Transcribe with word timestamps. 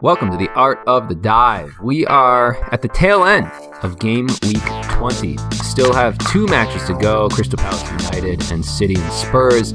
Welcome 0.00 0.30
to 0.30 0.36
the 0.36 0.48
Art 0.54 0.78
of 0.86 1.08
the 1.08 1.14
Dive. 1.14 1.76
We 1.82 2.06
are 2.06 2.56
at 2.72 2.82
the 2.82 2.88
tail 2.88 3.24
end 3.24 3.50
of 3.82 3.98
game 3.98 4.28
week 4.42 4.62
20. 4.90 5.36
Still 5.62 5.92
have 5.92 6.16
two 6.30 6.46
matches 6.46 6.84
to 6.86 6.94
go 6.94 7.28
Crystal 7.28 7.58
Palace 7.58 7.88
United 8.04 8.50
and 8.52 8.64
City 8.64 8.94
and 8.96 9.12
Spurs, 9.12 9.72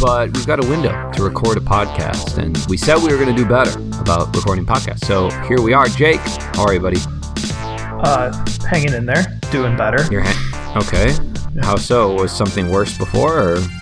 but 0.00 0.34
we've 0.34 0.46
got 0.46 0.62
a 0.62 0.68
window 0.68 1.10
to 1.12 1.22
record 1.22 1.56
a 1.56 1.60
podcast, 1.60 2.38
and 2.38 2.56
we 2.68 2.76
said 2.76 2.96
we 2.98 3.08
were 3.08 3.22
going 3.22 3.34
to 3.34 3.42
do 3.42 3.48
better 3.48 3.78
about 4.00 4.34
recording 4.36 4.66
podcasts. 4.66 5.04
So 5.06 5.30
here 5.46 5.60
we 5.60 5.72
are. 5.72 5.88
Jake, 5.88 6.20
how 6.54 6.64
are 6.64 6.74
you, 6.74 6.80
buddy? 6.80 6.98
Uh, 8.04 8.32
hanging 8.68 8.92
in 8.92 9.06
there, 9.06 9.24
doing 9.50 9.76
better. 9.76 10.06
You're 10.10 10.24
okay. 10.76 11.14
How 11.62 11.76
so? 11.76 12.14
Was 12.14 12.30
something 12.30 12.70
worse 12.70 12.96
before? 12.96 13.38
Or? 13.38 13.81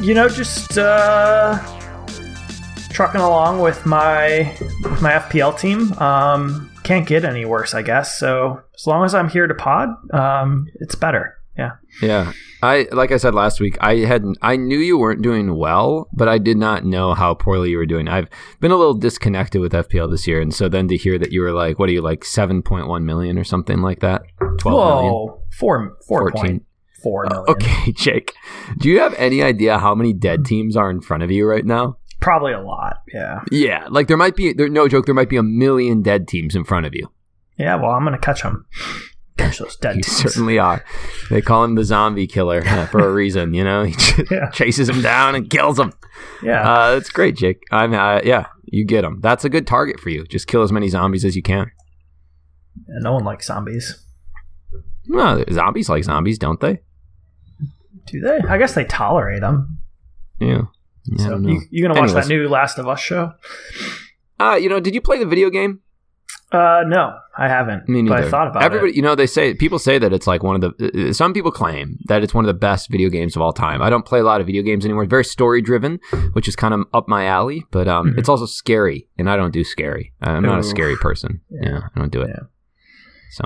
You 0.00 0.12
know, 0.14 0.28
just 0.28 0.76
uh, 0.76 1.58
trucking 2.90 3.20
along 3.20 3.60
with 3.60 3.86
my 3.86 4.54
with 4.82 5.00
my 5.00 5.12
FPL 5.12 5.58
team. 5.58 5.92
Um, 5.94 6.70
can't 6.82 7.06
get 7.06 7.24
any 7.24 7.44
worse, 7.44 7.74
I 7.74 7.82
guess. 7.82 8.18
So 8.18 8.60
as 8.74 8.86
long 8.86 9.04
as 9.04 9.14
I'm 9.14 9.28
here 9.28 9.46
to 9.46 9.54
pod, 9.54 9.88
um, 10.12 10.66
it's 10.80 10.94
better. 10.94 11.38
Yeah. 11.56 11.72
Yeah. 12.02 12.32
I 12.62 12.86
like 12.92 13.12
I 13.12 13.16
said 13.16 13.34
last 13.34 13.60
week, 13.60 13.76
I 13.80 13.96
hadn't 13.98 14.38
I 14.42 14.56
knew 14.56 14.78
you 14.78 14.98
weren't 14.98 15.22
doing 15.22 15.56
well, 15.56 16.08
but 16.12 16.28
I 16.28 16.38
did 16.38 16.56
not 16.56 16.84
know 16.84 17.14
how 17.14 17.34
poorly 17.34 17.70
you 17.70 17.76
were 17.78 17.86
doing. 17.86 18.08
I've 18.08 18.28
been 18.60 18.70
a 18.70 18.76
little 18.76 18.94
disconnected 18.94 19.60
with 19.60 19.72
FPL 19.72 20.10
this 20.10 20.26
year, 20.26 20.40
and 20.40 20.54
so 20.54 20.68
then 20.68 20.88
to 20.88 20.96
hear 20.96 21.18
that 21.18 21.30
you 21.30 21.42
were 21.42 21.52
like, 21.52 21.78
what 21.78 21.88
are 21.88 21.92
you 21.92 22.02
like, 22.02 22.24
seven 22.24 22.62
point 22.62 22.88
one 22.88 23.04
million 23.04 23.38
or 23.38 23.44
something 23.44 23.80
like 23.80 24.00
that? 24.00 24.22
Twelve 24.58 24.78
Whoa, 24.78 25.02
million? 25.02 25.42
Four 25.58 25.96
four 26.08 26.30
14. 26.32 26.42
point 26.42 26.62
four 27.04 27.26
million. 27.30 27.44
Uh, 27.48 27.52
okay, 27.52 27.92
Jake. 27.96 28.34
Do 28.78 28.88
you 28.88 28.98
have 28.98 29.14
any 29.14 29.42
idea 29.42 29.78
how 29.78 29.94
many 29.94 30.12
dead 30.12 30.44
teams 30.44 30.76
are 30.76 30.90
in 30.90 31.00
front 31.00 31.22
of 31.22 31.30
you 31.30 31.46
right 31.46 31.64
now? 31.64 31.98
Probably 32.20 32.52
a 32.52 32.60
lot. 32.60 33.02
Yeah. 33.12 33.42
Yeah, 33.52 33.86
like 33.90 34.08
there 34.08 34.16
might 34.16 34.34
be 34.34 34.52
there 34.52 34.68
no 34.68 34.88
joke, 34.88 35.06
there 35.06 35.14
might 35.14 35.28
be 35.28 35.36
a 35.36 35.42
million 35.42 36.02
dead 36.02 36.26
teams 36.26 36.56
in 36.56 36.64
front 36.64 36.86
of 36.86 36.94
you. 36.94 37.12
Yeah, 37.58 37.76
well, 37.76 37.90
I'm 37.90 38.02
gonna 38.02 38.18
catch 38.18 38.42
them. 38.42 38.66
Catch 39.36 39.58
those 39.58 39.76
dead. 39.76 39.96
you 39.96 40.02
certainly 40.02 40.58
are. 40.58 40.84
They 41.28 41.42
call 41.42 41.64
him 41.64 41.74
the 41.74 41.84
zombie 41.84 42.26
killer 42.26 42.62
uh, 42.64 42.86
for 42.86 43.00
a 43.00 43.12
reason. 43.12 43.52
You 43.52 43.64
know, 43.64 43.84
he 43.84 43.94
yeah. 44.30 44.50
chases 44.50 44.86
them 44.86 45.02
down 45.02 45.34
and 45.34 45.50
kills 45.50 45.76
them. 45.76 45.92
Yeah, 46.42 46.68
uh, 46.68 46.94
that's 46.94 47.10
great, 47.10 47.36
Jake. 47.36 47.62
I'm. 47.70 47.92
Uh, 47.94 48.20
yeah, 48.24 48.46
you 48.64 48.84
get 48.84 49.02
them. 49.02 49.20
That's 49.20 49.44
a 49.44 49.48
good 49.48 49.66
target 49.66 50.00
for 50.00 50.10
you. 50.10 50.24
Just 50.26 50.46
kill 50.46 50.62
as 50.62 50.72
many 50.72 50.88
zombies 50.88 51.24
as 51.24 51.36
you 51.36 51.42
can. 51.42 51.70
Yeah, 52.88 52.94
no 53.00 53.12
one 53.12 53.24
likes 53.24 53.46
zombies. 53.46 54.04
Well, 55.08 55.44
zombies 55.52 55.88
like 55.88 56.04
zombies, 56.04 56.38
don't 56.38 56.60
they? 56.60 56.80
Do 58.06 58.20
they? 58.20 58.38
I 58.48 58.58
guess 58.58 58.74
they 58.74 58.84
tolerate 58.84 59.40
them. 59.40 59.78
Yeah. 60.38 60.62
yeah 61.06 61.26
so 61.26 61.38
you, 61.38 61.62
you 61.70 61.82
gonna 61.82 61.98
watch 61.98 62.10
Anyways. 62.10 62.28
that 62.28 62.34
new 62.34 62.48
Last 62.48 62.78
of 62.78 62.88
Us 62.88 63.00
show? 63.00 63.32
Uh, 64.38 64.58
you 64.60 64.68
know, 64.68 64.80
did 64.80 64.94
you 64.94 65.00
play 65.00 65.18
the 65.18 65.26
video 65.26 65.50
game? 65.50 65.80
Uh, 66.52 66.84
no, 66.86 67.18
I 67.36 67.48
haven't. 67.48 67.88
Me 67.88 68.02
neither. 68.02 68.16
But 68.16 68.24
I 68.26 68.30
thought 68.30 68.46
about 68.48 68.62
it. 68.62 68.66
Everybody, 68.66 68.92
it. 68.92 68.96
you 68.96 69.02
know, 69.02 69.16
they 69.16 69.26
say 69.26 69.54
people 69.54 69.78
say 69.80 69.98
that 69.98 70.12
it's 70.12 70.26
like 70.26 70.42
one 70.42 70.62
of 70.62 70.76
the. 70.78 71.08
Uh, 71.08 71.12
some 71.12 71.32
people 71.32 71.50
claim 71.50 71.98
that 72.06 72.22
it's 72.22 72.32
one 72.32 72.44
of 72.44 72.46
the 72.46 72.54
best 72.54 72.90
video 72.90 73.08
games 73.08 73.34
of 73.34 73.42
all 73.42 73.52
time. 73.52 73.82
I 73.82 73.90
don't 73.90 74.06
play 74.06 74.20
a 74.20 74.22
lot 74.22 74.40
of 74.40 74.46
video 74.46 74.62
games 74.62 74.84
anymore. 74.84 75.02
It's 75.02 75.10
very 75.10 75.24
story 75.24 75.62
driven, 75.62 75.98
which 76.32 76.46
is 76.46 76.54
kind 76.54 76.72
of 76.72 76.86
up 76.92 77.08
my 77.08 77.26
alley. 77.26 77.64
But 77.72 77.88
um, 77.88 78.10
mm-hmm. 78.10 78.18
it's 78.18 78.28
also 78.28 78.46
scary, 78.46 79.08
and 79.18 79.28
I 79.28 79.36
don't 79.36 79.52
do 79.52 79.64
scary. 79.64 80.12
I'm 80.20 80.44
Ooh. 80.44 80.48
not 80.48 80.60
a 80.60 80.64
scary 80.64 80.96
person. 80.96 81.40
Yeah. 81.50 81.70
yeah, 81.70 81.80
I 81.94 82.00
don't 82.00 82.10
do 82.10 82.20
it. 82.20 82.30
Yeah. 82.30 82.42
So, 83.34 83.44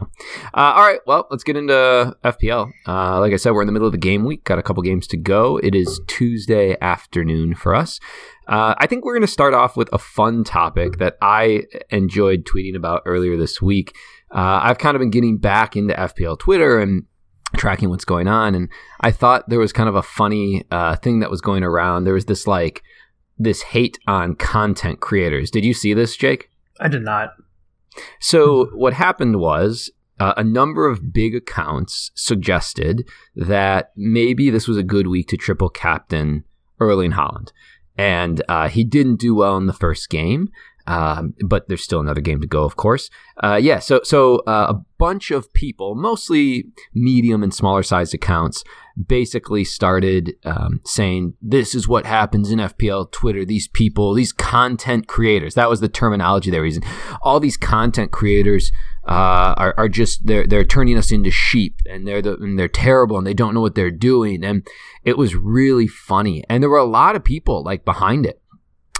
uh, 0.55 0.72
all 0.77 0.86
right. 0.86 1.00
Well, 1.06 1.27
let's 1.31 1.44
get 1.44 1.56
into 1.56 2.14
FPL. 2.25 2.70
Uh, 2.86 3.20
like 3.20 3.33
I 3.33 3.36
said, 3.36 3.53
we're 3.53 3.62
in 3.62 3.67
the 3.67 3.72
middle 3.72 3.86
of 3.86 3.92
the 3.92 3.98
game 3.98 4.25
week. 4.25 4.45
Got 4.45 4.58
a 4.58 4.62
couple 4.62 4.83
games 4.83 5.06
to 5.08 5.17
go. 5.17 5.56
It 5.56 5.75
is 5.75 6.00
Tuesday 6.06 6.77
afternoon 6.80 7.55
for 7.55 7.75
us. 7.75 7.98
Uh, 8.47 8.75
I 8.78 8.86
think 8.86 9.05
we're 9.05 9.14
going 9.14 9.22
to 9.22 9.33
start 9.33 9.55
off 9.55 9.77
with 9.77 9.89
a 9.92 9.98
fun 9.98 10.45
topic 10.45 10.98
that 10.98 11.17
I 11.22 11.64
enjoyed 11.91 12.45
tweeting 12.45 12.77
about 12.77 13.03
earlier 13.06 13.36
this 13.36 13.62
week. 13.62 13.97
Uh, 14.30 14.61
I've 14.62 14.78
kind 14.78 14.95
of 14.95 15.00
been 15.00 15.11
getting 15.11 15.39
back 15.39 15.77
into 15.77 15.95
FPL 15.95 16.39
Twitter 16.39 16.79
and 16.79 17.05
tracking 17.57 17.89
what's 17.89 18.05
going 18.05 18.29
on, 18.29 18.55
and 18.55 18.68
I 19.01 19.11
thought 19.11 19.48
there 19.48 19.58
was 19.58 19.73
kind 19.73 19.89
of 19.89 19.95
a 19.95 20.02
funny 20.02 20.64
uh, 20.70 20.96
thing 20.96 21.20
that 21.20 21.30
was 21.30 21.40
going 21.40 21.63
around. 21.63 22.05
There 22.05 22.14
was 22.14 22.27
this 22.27 22.46
like 22.46 22.83
this 23.39 23.63
hate 23.63 23.98
on 24.07 24.34
content 24.34 25.01
creators. 25.01 25.51
Did 25.51 25.64
you 25.64 25.73
see 25.73 25.95
this, 25.95 26.17
Jake? 26.17 26.51
I 26.80 26.89
did 26.89 27.02
not. 27.02 27.30
So 28.20 28.67
what 28.75 28.95
happened 28.95 29.41
was 29.41 29.91
uh, 30.20 30.35
a 30.36 30.45
number 30.45 30.89
of 30.89 31.13
big 31.13 31.35
accounts 31.35 32.11
suggested 32.14 33.09
that 33.36 33.92
maybe 33.97 34.51
this 34.51 34.67
was 34.67 34.77
a 34.77 34.83
good 34.83 35.07
week 35.07 35.29
to 35.29 35.36
triple 35.36 35.69
captain 35.69 36.45
Erling 36.81 37.13
Haaland. 37.13 37.53
And 37.97 38.42
uh, 38.48 38.69
he 38.69 38.85
didn't 38.85 39.17
do 39.17 39.35
well 39.35 39.57
in 39.57 39.67
the 39.67 39.73
first 39.73 40.08
game. 40.08 40.51
Um, 40.89 41.35
but 41.45 41.69
there's 41.69 41.85
still 41.85 42.01
another 42.01 42.23
game 42.23 42.41
to 42.41 42.47
go, 42.47 42.65
of 42.65 42.77
course. 42.77 43.11
Uh, 43.45 43.61
yeah, 43.63 43.79
so 43.79 44.01
so 44.05 44.39
uh, 44.47 44.69
a 44.71 44.75
bunch 44.97 45.31
of 45.31 45.53
people, 45.53 45.95
mostly 45.95 46.65
medium 46.95 47.43
and 47.43 47.53
smaller 47.53 47.83
sized 47.83 48.15
accounts, 48.15 48.65
basically 49.07 49.65
started 49.65 50.33
um, 50.45 50.81
saying 50.87 51.35
this 51.43 51.75
is 51.75 51.87
what 51.87 52.07
happens 52.07 52.51
in 52.51 52.59
FPL 52.59 53.13
Twitter. 53.13 53.45
These 53.45 53.69
people, 53.69 54.15
these 54.15 54.33
content 54.33 55.09
creators, 55.09 55.55
that 55.57 55.69
was 55.69 55.81
the 55.81 55.91
terminology 55.91 56.51
they 56.51 56.59
were 56.59 56.65
using. 56.65 56.85
All 57.20 57.39
these 57.39 57.59
content 57.59 58.11
creators 58.11 58.73
uh, 59.07 59.53
are, 59.59 59.75
are 59.77 59.91
just 59.91 60.27
they're 60.27 60.47
they're 60.47 60.65
turning 60.65 60.97
us 60.97 61.13
into 61.13 61.31
sheep, 61.31 61.83
and 61.85 62.09
they're 62.09 62.23
the, 62.23 62.39
and 62.39 62.59
they're 62.59 62.67
terrible, 62.67 63.19
and 63.19 63.27
they 63.27 63.35
don't 63.35 63.53
know 63.53 63.61
what 63.61 63.75
they're 63.75 63.91
doing. 63.91 64.43
And 64.43 64.67
it 65.05 65.19
was 65.19 65.35
really 65.35 65.87
funny, 65.87 66.45
and 66.49 66.63
there 66.63 66.70
were 66.70 66.79
a 66.79 66.85
lot 66.85 67.15
of 67.15 67.23
people 67.23 67.63
like 67.63 67.85
behind 67.85 68.25
it 68.25 68.41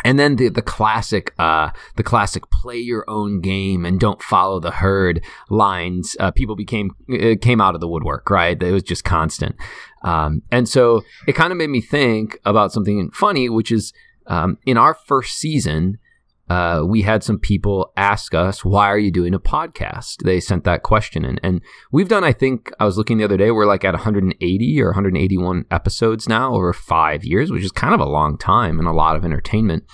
and 0.05 0.19
then 0.19 0.37
the 0.37 0.49
the 0.49 0.63
classic 0.63 1.35
uh, 1.39 1.71
the 1.97 2.03
classic 2.03 2.45
play 2.51 2.79
your 2.79 3.05
own 3.09 3.41
game 3.41 3.85
and 3.85 4.01
don't 4.01 4.23
follow 4.23 4.61
the 4.61 4.71
herd 4.71 5.25
lines 5.51 6.17
uh, 6.21 6.31
people 6.31 6.57
became 6.57 6.91
it 7.09 7.41
came 7.43 7.61
out 7.61 7.75
of 7.75 7.81
the 7.81 7.89
woodwork 7.89 8.29
right? 8.31 8.63
It 8.63 8.73
was 8.73 8.83
just 8.83 9.05
constant. 9.05 9.57
Um, 10.03 10.43
and 10.53 10.69
so 10.69 11.03
it 11.27 11.33
kind 11.33 11.53
of 11.53 11.59
made 11.59 11.71
me 11.71 11.81
think 11.81 12.39
about 12.45 12.73
something 12.73 13.11
funny 13.11 13.49
which 13.49 13.73
is 13.73 13.93
um, 14.27 14.59
in 14.67 14.77
our 14.77 14.95
first 14.95 15.37
season 15.39 15.99
uh, 16.51 16.83
we 16.87 17.03
had 17.03 17.23
some 17.23 17.39
people 17.39 17.93
ask 17.97 18.35
us, 18.35 18.65
why 18.65 18.87
are 18.87 18.99
you 18.99 19.11
doing 19.11 19.35
a 19.35 19.41
podcast? 19.41 20.23
They 20.25 20.41
sent 20.41 20.65
that 20.65 20.83
question 20.83 21.25
in. 21.25 21.39
And 21.43 21.61
we've 21.93 22.09
done, 22.09 22.25
I 22.25 22.33
think, 22.33 22.73
I 22.81 22.85
was 22.85 22.97
looking 22.97 23.19
the 23.19 23.25
other 23.25 23.37
day, 23.37 23.51
we're 23.51 23.67
like 23.67 23.85
at 23.85 23.95
180 23.95 24.81
or 24.81 24.87
181 24.87 25.65
episodes 25.71 26.29
now 26.29 26.55
over 26.55 26.73
five 26.73 27.25
years, 27.25 27.51
which 27.51 27.65
is 27.65 27.73
kind 27.73 27.95
of 27.95 28.01
a 28.01 28.07
long 28.07 28.39
time 28.39 28.79
and 28.79 28.89
a 28.89 28.93
lot 28.93 29.17
of 29.17 29.25
entertainment. 29.25 29.85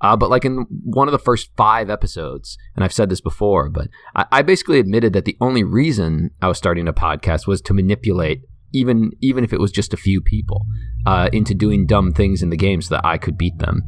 Uh, 0.00 0.16
but 0.16 0.28
like 0.28 0.44
in 0.44 0.66
one 0.84 1.08
of 1.08 1.12
the 1.12 1.18
first 1.18 1.50
five 1.56 1.88
episodes, 1.88 2.58
and 2.76 2.84
I've 2.84 2.92
said 2.92 3.08
this 3.08 3.20
before, 3.20 3.70
but 3.70 3.88
I, 4.14 4.26
I 4.32 4.42
basically 4.42 4.80
admitted 4.80 5.14
that 5.14 5.24
the 5.24 5.36
only 5.40 5.64
reason 5.64 6.30
I 6.42 6.48
was 6.48 6.58
starting 6.58 6.88
a 6.88 6.92
podcast 6.92 7.46
was 7.46 7.62
to 7.62 7.74
manipulate 7.74 8.42
even 8.74 9.10
even 9.20 9.44
if 9.44 9.52
it 9.52 9.60
was 9.60 9.70
just 9.70 9.92
a 9.92 9.98
few 9.98 10.22
people, 10.22 10.64
uh, 11.04 11.28
into 11.30 11.54
doing 11.54 11.84
dumb 11.86 12.10
things 12.10 12.42
in 12.42 12.48
the 12.48 12.56
game 12.56 12.80
so 12.80 12.94
that 12.94 13.04
I 13.04 13.18
could 13.18 13.36
beat 13.36 13.58
them. 13.58 13.82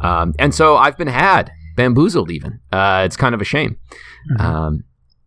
Um, 0.00 0.32
and 0.38 0.54
so 0.54 0.76
I've 0.76 0.96
been 0.96 1.08
had 1.08 1.50
bamboozled 1.78 2.30
even. 2.30 2.60
Uh, 2.72 3.04
it's 3.06 3.16
kind 3.16 3.34
of 3.34 3.40
a 3.40 3.44
shame. 3.44 3.78
Mm-hmm. 4.32 4.44
Um, 4.44 4.84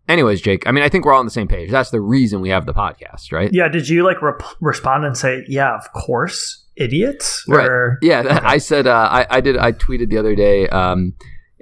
anyways, 0.07 0.41
Jake, 0.41 0.67
I 0.67 0.71
mean, 0.71 0.83
I 0.83 0.89
think 0.89 1.05
we're 1.05 1.13
all 1.13 1.19
on 1.19 1.25
the 1.25 1.31
same 1.31 1.47
page. 1.47 1.71
That's 1.71 1.91
the 1.91 2.01
reason 2.01 2.41
we 2.41 2.49
have 2.49 2.65
the 2.65 2.73
podcast, 2.73 3.31
right? 3.31 3.49
Yeah. 3.51 3.69
Did 3.69 3.89
you 3.89 4.03
like 4.03 4.21
rep- 4.21 4.43
respond 4.59 5.05
and 5.05 5.17
say, 5.17 5.43
yeah, 5.47 5.73
of 5.73 5.91
course, 5.93 6.65
idiots? 6.75 7.45
Right. 7.47 7.67
Or- 7.67 7.97
yeah. 8.01 8.19
Okay. 8.19 8.39
I 8.43 8.57
said, 8.57 8.85
uh, 8.85 9.07
I, 9.09 9.25
I 9.29 9.41
did, 9.41 9.57
I 9.57 9.71
tweeted 9.71 10.09
the 10.09 10.17
other 10.17 10.35
day, 10.35 10.67
um, 10.67 11.13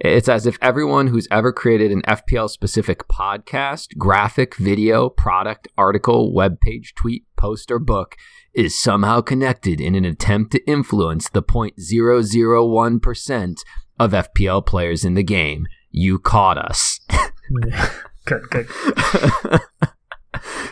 it's 0.01 0.29
as 0.29 0.47
if 0.47 0.57
everyone 0.61 1.07
who's 1.07 1.27
ever 1.29 1.51
created 1.51 1.91
an 1.91 2.01
FPL 2.03 2.49
specific 2.49 3.09
podcast, 3.09 3.97
graphic, 3.97 4.55
video, 4.55 5.09
product, 5.09 5.67
article, 5.77 6.33
web 6.33 6.61
page, 6.61 6.93
tweet, 6.95 7.25
post, 7.35 7.69
or 7.69 7.79
book 7.79 8.15
is 8.53 8.81
somehow 8.81 9.19
connected 9.21 9.81
in 9.81 9.95
an 9.95 10.05
attempt 10.05 10.53
to 10.53 10.65
influence 10.65 11.27
the 11.29 11.43
0.001% 11.43 13.55
of 13.99 14.11
FPL 14.11 14.65
players 14.65 15.03
in 15.03 15.13
the 15.13 15.23
game. 15.23 15.67
You 15.91 16.19
caught 16.19 16.57
us. 16.57 16.99
good, 18.25 18.43
good. 18.49 18.67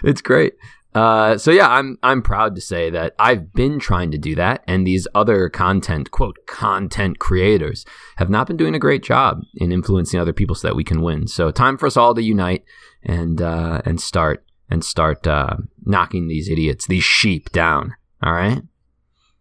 it's 0.03 0.21
great. 0.21 0.53
Uh, 0.97 1.37
so 1.37 1.51
yeah, 1.51 1.67
I'm 1.67 1.99
I'm 2.01 2.23
proud 2.23 2.55
to 2.55 2.61
say 2.61 2.89
that 2.89 3.13
I've 3.19 3.53
been 3.53 3.77
trying 3.77 4.09
to 4.11 4.17
do 4.17 4.33
that, 4.35 4.63
and 4.67 4.87
these 4.87 5.07
other 5.13 5.47
content 5.47 6.09
quote 6.09 6.37
content 6.47 7.19
creators 7.19 7.85
have 8.15 8.31
not 8.31 8.47
been 8.47 8.57
doing 8.57 8.73
a 8.73 8.79
great 8.79 9.03
job 9.03 9.41
in 9.55 9.71
influencing 9.71 10.19
other 10.19 10.33
people 10.33 10.55
so 10.55 10.67
that 10.67 10.75
we 10.75 10.83
can 10.83 11.01
win. 11.01 11.27
So 11.27 11.51
time 11.51 11.77
for 11.77 11.85
us 11.85 11.97
all 11.97 12.15
to 12.15 12.23
unite 12.23 12.63
and 13.03 13.39
uh, 13.41 13.81
and 13.85 14.01
start 14.01 14.43
and 14.71 14.83
start 14.83 15.27
uh, 15.27 15.57
knocking 15.85 16.27
these 16.27 16.49
idiots, 16.49 16.87
these 16.87 17.03
sheep 17.03 17.51
down. 17.51 17.93
All 18.23 18.33
right. 18.33 18.63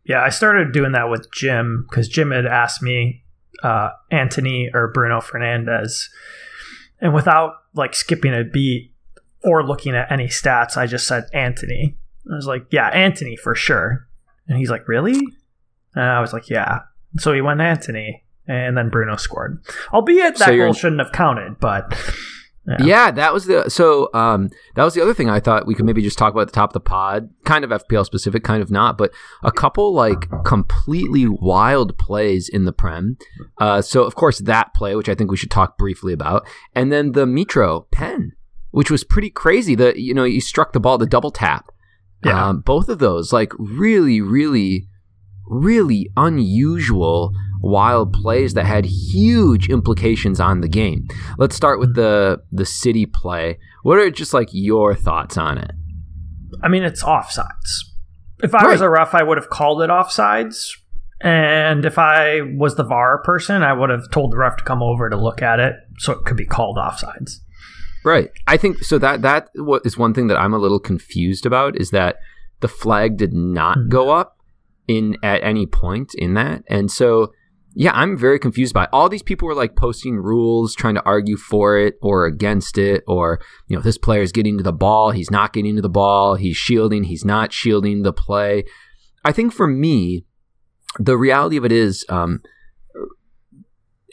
Yeah, 0.04 0.22
I 0.22 0.28
started 0.28 0.72
doing 0.72 0.92
that 0.92 1.08
with 1.08 1.26
Jim 1.32 1.86
because 1.88 2.08
Jim 2.08 2.32
had 2.32 2.44
asked 2.46 2.82
me 2.82 3.24
uh, 3.62 3.90
Antony 4.10 4.70
or 4.72 4.88
Bruno 4.88 5.20
Fernandes. 5.20 6.08
And 7.00 7.14
without 7.14 7.52
like 7.74 7.94
skipping 7.94 8.34
a 8.34 8.44
beat 8.44 8.92
or 9.44 9.64
looking 9.66 9.94
at 9.94 10.10
any 10.10 10.26
stats, 10.26 10.76
I 10.76 10.86
just 10.86 11.06
said 11.06 11.24
Antony. 11.32 11.96
I 12.30 12.34
was 12.34 12.46
like, 12.46 12.66
yeah, 12.70 12.88
Antony 12.88 13.36
for 13.36 13.54
sure. 13.54 14.08
And 14.48 14.58
he's 14.58 14.70
like, 14.70 14.88
really? 14.88 15.20
And 15.94 16.04
I 16.04 16.20
was 16.20 16.32
like, 16.32 16.48
yeah. 16.48 16.80
So 17.18 17.32
he 17.32 17.40
went 17.40 17.60
Antony, 17.60 18.24
and 18.46 18.76
then 18.76 18.90
Bruno 18.90 19.16
scored. 19.16 19.64
Albeit 19.92 20.36
that 20.38 20.46
So 20.46 20.56
goal 20.56 20.72
shouldn't 20.72 21.00
have 21.00 21.12
counted, 21.12 21.58
but 21.58 21.92
Yeah. 22.66 22.84
Yeah. 22.84 23.10
that 23.12 23.32
was 23.32 23.46
the 23.46 23.68
so 23.70 24.10
um 24.12 24.50
that 24.74 24.84
was 24.84 24.94
the 24.94 25.02
other 25.02 25.14
thing 25.14 25.30
I 25.30 25.40
thought 25.40 25.66
we 25.66 25.74
could 25.74 25.84
maybe 25.84 26.02
just 26.02 26.18
talk 26.18 26.32
about 26.32 26.42
at 26.42 26.48
the 26.48 26.52
top 26.52 26.70
of 26.70 26.74
the 26.74 26.80
pod, 26.80 27.30
kind 27.44 27.64
of 27.64 27.70
FPL 27.70 28.04
specific, 28.04 28.42
kind 28.44 28.62
of 28.62 28.70
not, 28.70 28.98
but 28.98 29.12
a 29.42 29.52
couple 29.52 29.92
like 29.94 30.28
completely 30.44 31.26
wild 31.28 31.96
plays 31.98 32.48
in 32.48 32.64
the 32.64 32.72
Prem. 32.72 33.16
Uh, 33.58 33.82
so 33.82 34.02
of 34.02 34.14
course 34.14 34.38
that 34.40 34.74
play, 34.74 34.96
which 34.96 35.08
I 35.08 35.14
think 35.14 35.30
we 35.30 35.36
should 35.36 35.50
talk 35.50 35.78
briefly 35.78 36.12
about, 36.12 36.46
and 36.74 36.90
then 36.90 37.12
the 37.12 37.24
Mitro 37.26 37.90
pen, 37.90 38.32
which 38.70 38.90
was 38.90 39.04
pretty 39.04 39.30
crazy. 39.30 39.74
The 39.74 39.98
you 40.00 40.12
know 40.14 40.24
you 40.24 40.40
struck 40.40 40.72
the 40.72 40.80
ball, 40.80 40.98
the 40.98 41.06
double 41.06 41.30
tap. 41.30 41.70
Yeah. 42.24 42.48
Um, 42.48 42.60
both 42.60 42.88
of 42.88 42.98
those 42.98 43.32
like 43.32 43.52
really, 43.58 44.20
really, 44.20 44.88
really 45.46 46.10
unusual 46.16 47.32
wild 47.60 48.12
plays 48.12 48.54
that 48.54 48.66
had 48.66 48.84
huge 48.84 49.68
implications 49.68 50.40
on 50.40 50.60
the 50.60 50.68
game. 50.68 51.06
Let's 51.38 51.56
start 51.56 51.78
with 51.80 51.94
the 51.94 52.42
the 52.52 52.66
city 52.66 53.06
play. 53.06 53.58
What 53.82 53.98
are 53.98 54.10
just 54.10 54.34
like 54.34 54.48
your 54.52 54.94
thoughts 54.94 55.36
on 55.38 55.58
it? 55.58 55.72
I 56.62 56.68
mean, 56.68 56.82
it's 56.82 57.02
offsides. 57.02 57.70
If 58.42 58.54
I 58.54 58.66
was 58.66 58.80
a 58.80 58.88
ref, 58.90 59.14
I 59.14 59.22
would 59.22 59.38
have 59.38 59.48
called 59.48 59.82
it 59.82 59.90
offsides. 59.90 60.70
And 61.20 61.86
if 61.86 61.98
I 61.98 62.40
was 62.58 62.76
the 62.76 62.84
VAR 62.84 63.22
person, 63.22 63.62
I 63.62 63.72
would 63.72 63.88
have 63.88 64.10
told 64.10 64.32
the 64.32 64.36
ref 64.36 64.56
to 64.58 64.64
come 64.64 64.82
over 64.82 65.08
to 65.08 65.16
look 65.16 65.40
at 65.40 65.58
it 65.58 65.74
so 65.98 66.12
it 66.12 66.24
could 66.26 66.36
be 66.36 66.44
called 66.44 66.76
offsides. 66.76 67.38
Right. 68.04 68.30
I 68.46 68.56
think 68.58 68.84
so 68.84 68.98
that 68.98 69.22
that 69.22 69.48
what 69.54 69.84
is 69.86 69.96
one 69.96 70.12
thing 70.14 70.26
that 70.28 70.38
I'm 70.38 70.52
a 70.54 70.58
little 70.58 70.78
confused 70.78 71.46
about 71.46 71.80
is 71.80 71.90
that 71.90 72.16
the 72.60 72.68
flag 72.68 73.16
did 73.16 73.32
not 73.32 73.78
Mhm. 73.78 73.88
go 73.88 74.10
up 74.10 74.35
in 74.88 75.16
at 75.22 75.42
any 75.42 75.66
point 75.66 76.12
in 76.16 76.34
that. 76.34 76.62
And 76.68 76.90
so 76.90 77.32
yeah, 77.78 77.92
I'm 77.92 78.16
very 78.16 78.38
confused 78.38 78.72
by 78.72 78.84
it. 78.84 78.90
all 78.90 79.10
these 79.10 79.22
people 79.22 79.46
were 79.46 79.54
like 79.54 79.76
posting 79.76 80.16
rules, 80.16 80.74
trying 80.74 80.94
to 80.94 81.04
argue 81.04 81.36
for 81.36 81.76
it 81.76 81.96
or 82.00 82.24
against 82.24 82.78
it, 82.78 83.04
or 83.06 83.38
you 83.68 83.76
know, 83.76 83.82
this 83.82 83.98
player 83.98 84.22
is 84.22 84.32
getting 84.32 84.56
to 84.56 84.62
the 84.62 84.72
ball, 84.72 85.10
he's 85.10 85.30
not 85.30 85.52
getting 85.52 85.76
to 85.76 85.82
the 85.82 85.88
ball, 85.90 86.36
he's 86.36 86.56
shielding, 86.56 87.04
he's 87.04 87.24
not 87.24 87.52
shielding 87.52 88.02
the 88.02 88.14
play. 88.14 88.64
I 89.26 89.32
think 89.32 89.52
for 89.52 89.66
me, 89.66 90.24
the 90.98 91.18
reality 91.18 91.58
of 91.58 91.66
it 91.66 91.72
is 91.72 92.06
um, 92.08 92.40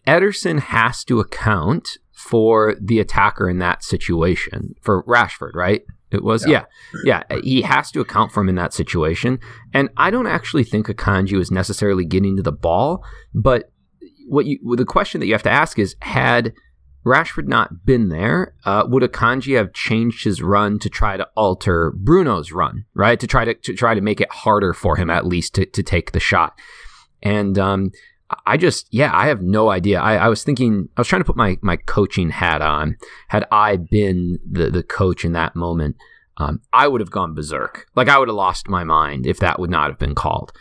Ederson 0.06 0.60
has 0.60 1.06
to 1.06 1.22
account 1.22 1.88
for 2.12 2.75
the 2.81 3.00
attacker 3.00 3.50
in 3.50 3.60
that 3.60 3.81
situation 3.81 4.75
for 4.81 5.04
Rashford, 5.04 5.54
right? 5.56 5.84
It 6.13 6.24
was 6.24 6.45
yeah. 6.48 6.65
yeah, 7.04 7.24
He 7.44 7.62
has 7.62 7.92
to 7.92 8.01
account 8.01 8.31
for 8.31 8.42
him 8.42 8.50
in 8.50 8.56
that 8.56 8.74
situation, 8.74 9.39
and 9.74 9.89
I 9.98 10.12
don't 10.12 10.27
actually 10.27 10.63
think 10.63 10.88
Akanji 10.88 11.38
was 11.38 11.51
necessarily 11.51 12.06
getting 12.06 12.36
to 12.38 12.44
the 12.44 12.51
ball, 12.51 13.04
but 13.33 13.71
what 14.27 14.45
you 14.45 14.75
the 14.75 14.86
question 14.86 15.19
that 15.19 15.27
you 15.27 15.33
have 15.33 15.44
to 15.44 15.51
ask 15.51 15.77
is 15.77 15.95
had 16.01 16.54
Rashford 17.06 17.48
not 17.48 17.86
been 17.86 18.10
there, 18.10 18.56
uh, 18.65 18.86
would 18.88 19.04
Akanji 19.04 19.57
have 19.57 19.74
changed 19.74 20.24
his 20.24 20.42
run 20.42 20.80
to 20.80 20.89
try 20.89 21.18
to 21.18 21.27
alter 21.36 21.92
Bruno's 21.92 22.51
run, 22.51 22.86
right? 22.94 23.19
To 23.19 23.27
try 23.27 23.45
to, 23.45 23.54
to 23.54 23.74
try 23.74 23.94
to 23.94 24.01
make 24.01 24.21
it 24.21 24.31
harder 24.31 24.74
for 24.74 24.95
him 24.95 25.10
at 25.10 25.25
least 25.25 25.56
to, 25.56 25.65
to 25.65 25.83
take 25.83 26.13
the 26.13 26.19
shot. 26.19 26.57
And 27.21 27.57
um, 27.60 27.92
I 28.46 28.58
just, 28.58 28.88
yeah, 28.92 29.12
I 29.14 29.28
have 29.28 29.42
no 29.42 29.70
idea. 29.70 30.00
I, 30.00 30.16
I 30.16 30.28
was 30.28 30.44
thinking, 30.44 30.90
I 30.98 31.02
was 31.02 31.08
trying 31.08 31.22
to 31.22 31.26
put 31.26 31.36
my, 31.36 31.58
my 31.62 31.78
coaching 31.78 32.30
hat 32.30 32.62
on. 32.62 32.98
Had 33.30 33.46
I 33.52 33.78
been 33.78 34.40
the, 34.50 34.70
the 34.70 34.84
coach 34.84 35.26
in 35.26 35.34
that 35.34 35.56
moment, 35.56 35.96
um, 36.38 36.62
I 36.72 36.88
would 36.88 37.02
have 37.02 37.12
gone 37.12 37.34
berserk. 37.34 37.88
Like 37.96 38.10
I 38.10 38.18
would 38.18 38.28
have 38.28 38.36
lost 38.36 38.68
my 38.68 38.84
mind 38.84 39.26
if 39.26 39.40
that 39.40 39.60
would 39.60 39.70
not 39.70 39.90
have 39.90 40.00
been 40.00 40.16
called. 40.16 40.52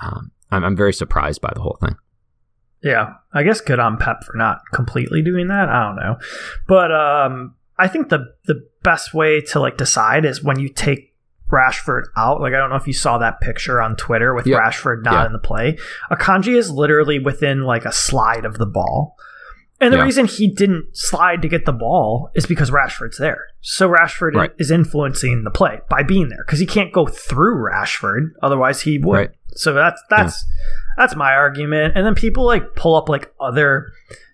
Um, 0.00 0.32
I'm, 0.50 0.64
I'm 0.64 0.76
very 0.76 0.92
surprised 0.92 1.40
by 1.40 1.52
the 1.54 1.62
whole 1.62 1.78
thing. 1.80 1.96
Yeah, 2.82 3.14
I 3.32 3.44
guess 3.44 3.60
good 3.60 3.78
on 3.78 3.96
Pep 3.96 4.24
for 4.24 4.36
not 4.36 4.58
completely 4.72 5.22
doing 5.22 5.46
that. 5.48 5.68
I 5.68 5.86
don't 5.86 5.96
know, 5.96 6.18
but 6.66 6.90
um, 6.90 7.54
I 7.78 7.86
think 7.86 8.08
the 8.08 8.34
the 8.46 8.66
best 8.82 9.14
way 9.14 9.40
to 9.40 9.60
like 9.60 9.76
decide 9.76 10.24
is 10.24 10.42
when 10.42 10.58
you 10.58 10.68
take 10.68 11.11
Rashford 11.52 12.04
out. 12.16 12.40
Like 12.40 12.54
I 12.54 12.56
don't 12.56 12.70
know 12.70 12.76
if 12.76 12.86
you 12.86 12.92
saw 12.92 13.18
that 13.18 13.40
picture 13.40 13.80
on 13.80 13.94
Twitter 13.96 14.34
with 14.34 14.46
Yep. 14.46 14.60
Rashford 14.60 15.04
not 15.04 15.12
Yeah. 15.14 15.26
in 15.26 15.32
the 15.32 15.38
play. 15.38 15.78
Akanji 16.10 16.56
is 16.56 16.70
literally 16.70 17.18
within 17.18 17.62
like 17.62 17.84
a 17.84 17.92
slide 17.92 18.44
of 18.44 18.58
the 18.58 18.66
ball. 18.66 19.16
And 19.80 19.92
the 19.92 19.98
Yeah. 19.98 20.04
reason 20.04 20.26
he 20.26 20.48
didn't 20.48 20.96
slide 20.96 21.42
to 21.42 21.48
get 21.48 21.64
the 21.66 21.72
ball 21.72 22.30
is 22.34 22.46
because 22.46 22.70
Rashford's 22.70 23.18
there. 23.18 23.46
So 23.60 23.88
Rashford 23.90 24.34
Right. 24.34 24.52
is 24.58 24.70
influencing 24.70 25.42
the 25.44 25.50
play 25.50 25.80
by 25.90 26.02
being 26.04 26.28
there 26.28 26.44
because 26.46 26.60
he 26.60 26.66
can't 26.66 26.92
go 26.92 27.06
through 27.06 27.56
Rashford, 27.56 28.30
otherwise 28.42 28.82
he 28.82 28.98
would. 28.98 29.16
Right. 29.16 29.30
So 29.54 29.74
that's 29.74 30.02
that's 30.08 30.44
that's 30.96 31.14
my 31.16 31.34
argument. 31.34 31.94
And 31.96 32.06
then 32.06 32.14
people 32.14 32.44
like 32.44 32.74
pull 32.76 32.96
up 32.96 33.08
like 33.08 33.32
other 33.40 33.92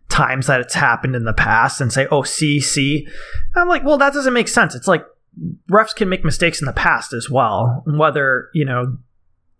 times 0.08 0.46
that 0.46 0.60
it's 0.60 0.74
happened 0.74 1.14
in 1.16 1.24
the 1.24 1.32
past 1.32 1.80
and 1.80 1.92
say, 1.92 2.06
"Oh, 2.10 2.22
see, 2.22 2.60
see." 2.60 3.06
I'm 3.56 3.68
like, 3.68 3.84
well, 3.84 3.98
that 3.98 4.12
doesn't 4.12 4.32
make 4.32 4.48
sense. 4.48 4.74
It's 4.74 4.88
like 4.88 5.04
refs 5.70 5.94
can 5.94 6.08
make 6.08 6.24
mistakes 6.24 6.60
in 6.60 6.66
the 6.66 6.72
past 6.72 7.12
as 7.12 7.28
well. 7.30 7.82
Whether 7.86 8.48
you 8.54 8.64
know 8.64 8.98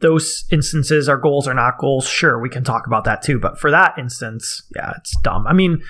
those 0.00 0.44
instances 0.52 1.08
are 1.08 1.16
goals 1.16 1.48
or 1.48 1.54
not 1.54 1.78
goals, 1.78 2.06
sure, 2.06 2.40
we 2.40 2.48
can 2.48 2.64
talk 2.64 2.86
about 2.86 3.04
that 3.04 3.22
too. 3.22 3.38
But 3.38 3.58
for 3.58 3.70
that 3.70 3.98
instance, 3.98 4.62
yeah, 4.76 4.92
it's 4.96 5.14
dumb. 5.22 5.46
I 5.46 5.52
mean, 5.52 5.80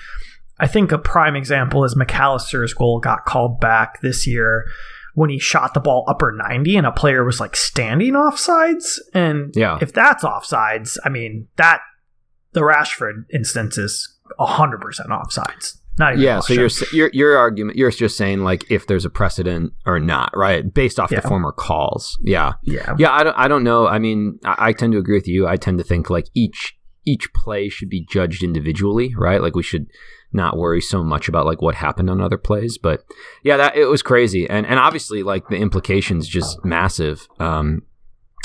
I 0.59 0.67
think 0.67 0.91
a 0.91 0.97
prime 0.97 1.35
example 1.35 1.83
is 1.83 1.95
Mac 1.95 2.13
Allister's 2.15 2.73
goal 2.73 2.99
got 2.99 3.25
called 3.25 3.59
back 3.59 4.01
this 4.01 4.25
year 4.25 4.65
when 5.15 5.29
he 5.29 5.39
shot 5.39 5.73
the 5.73 5.79
ball 5.79 6.05
upper 6.07 6.31
90 6.31 6.77
and 6.77 6.87
a 6.87 6.91
player 6.91 7.23
was 7.25 7.39
like 7.39 7.55
standing 7.55 8.13
offsides. 8.13 8.99
And 9.13 9.53
Yeah. 9.55 9.77
if 9.81 9.91
that's 9.93 10.23
offsides, 10.23 10.97
I 11.03 11.09
mean, 11.09 11.47
that 11.57 11.81
the 12.53 12.61
Rashford 12.61 13.25
instance 13.33 13.77
is 13.77 14.17
100% 14.39 14.79
offsides. 15.09 15.77
Not 15.99 16.13
even 16.13 16.23
Yeah, 16.23 16.39
so 16.39 16.53
your 16.53 16.69
your 16.93 17.09
your 17.13 17.37
argument 17.37 17.77
you're 17.77 17.91
just 17.91 18.15
saying 18.17 18.39
like 18.43 18.63
if 18.71 18.87
there's 18.87 19.05
a 19.05 19.09
precedent 19.09 19.73
or 19.85 19.99
not, 19.99 20.31
right? 20.35 20.73
Based 20.73 20.99
off 20.99 21.11
Yeah. 21.11 21.19
the 21.19 21.27
former 21.27 21.51
calls. 21.51 22.17
Yeah. 22.23 22.53
yeah. 22.63 22.95
Yeah, 22.97 23.11
I 23.11 23.23
don't 23.23 23.37
I 23.37 23.47
don't 23.47 23.63
know. 23.65 23.85
I 23.85 23.99
mean, 23.99 24.39
I, 24.45 24.69
I 24.69 24.73
tend 24.73 24.93
to 24.93 24.97
agree 24.97 25.17
with 25.17 25.27
you. 25.27 25.45
I 25.47 25.57
tend 25.57 25.77
to 25.77 25.83
think 25.83 26.09
like 26.09 26.27
each 26.33 26.75
each 27.05 27.31
play 27.33 27.69
should 27.69 27.89
be 27.89 28.05
judged 28.09 28.43
individually, 28.43 29.13
right? 29.17 29.41
Like 29.41 29.55
we 29.55 29.63
should 29.63 29.87
not 30.31 30.57
worry 30.57 30.79
so 30.79 31.03
much 31.03 31.27
about 31.27 31.45
like 31.45 31.61
what 31.61 31.75
happened 31.75 32.09
on 32.09 32.21
other 32.21 32.37
plays, 32.37 32.77
but 32.77 33.03
yeah, 33.43 33.57
that 33.57 33.75
it 33.75 33.85
was 33.85 34.01
crazy. 34.01 34.49
And 34.49 34.65
and 34.65 34.79
obviously 34.79 35.21
like 35.21 35.49
the 35.49 35.57
implications 35.57 36.27
just 36.27 36.63
massive. 36.63 37.27
Um 37.39 37.81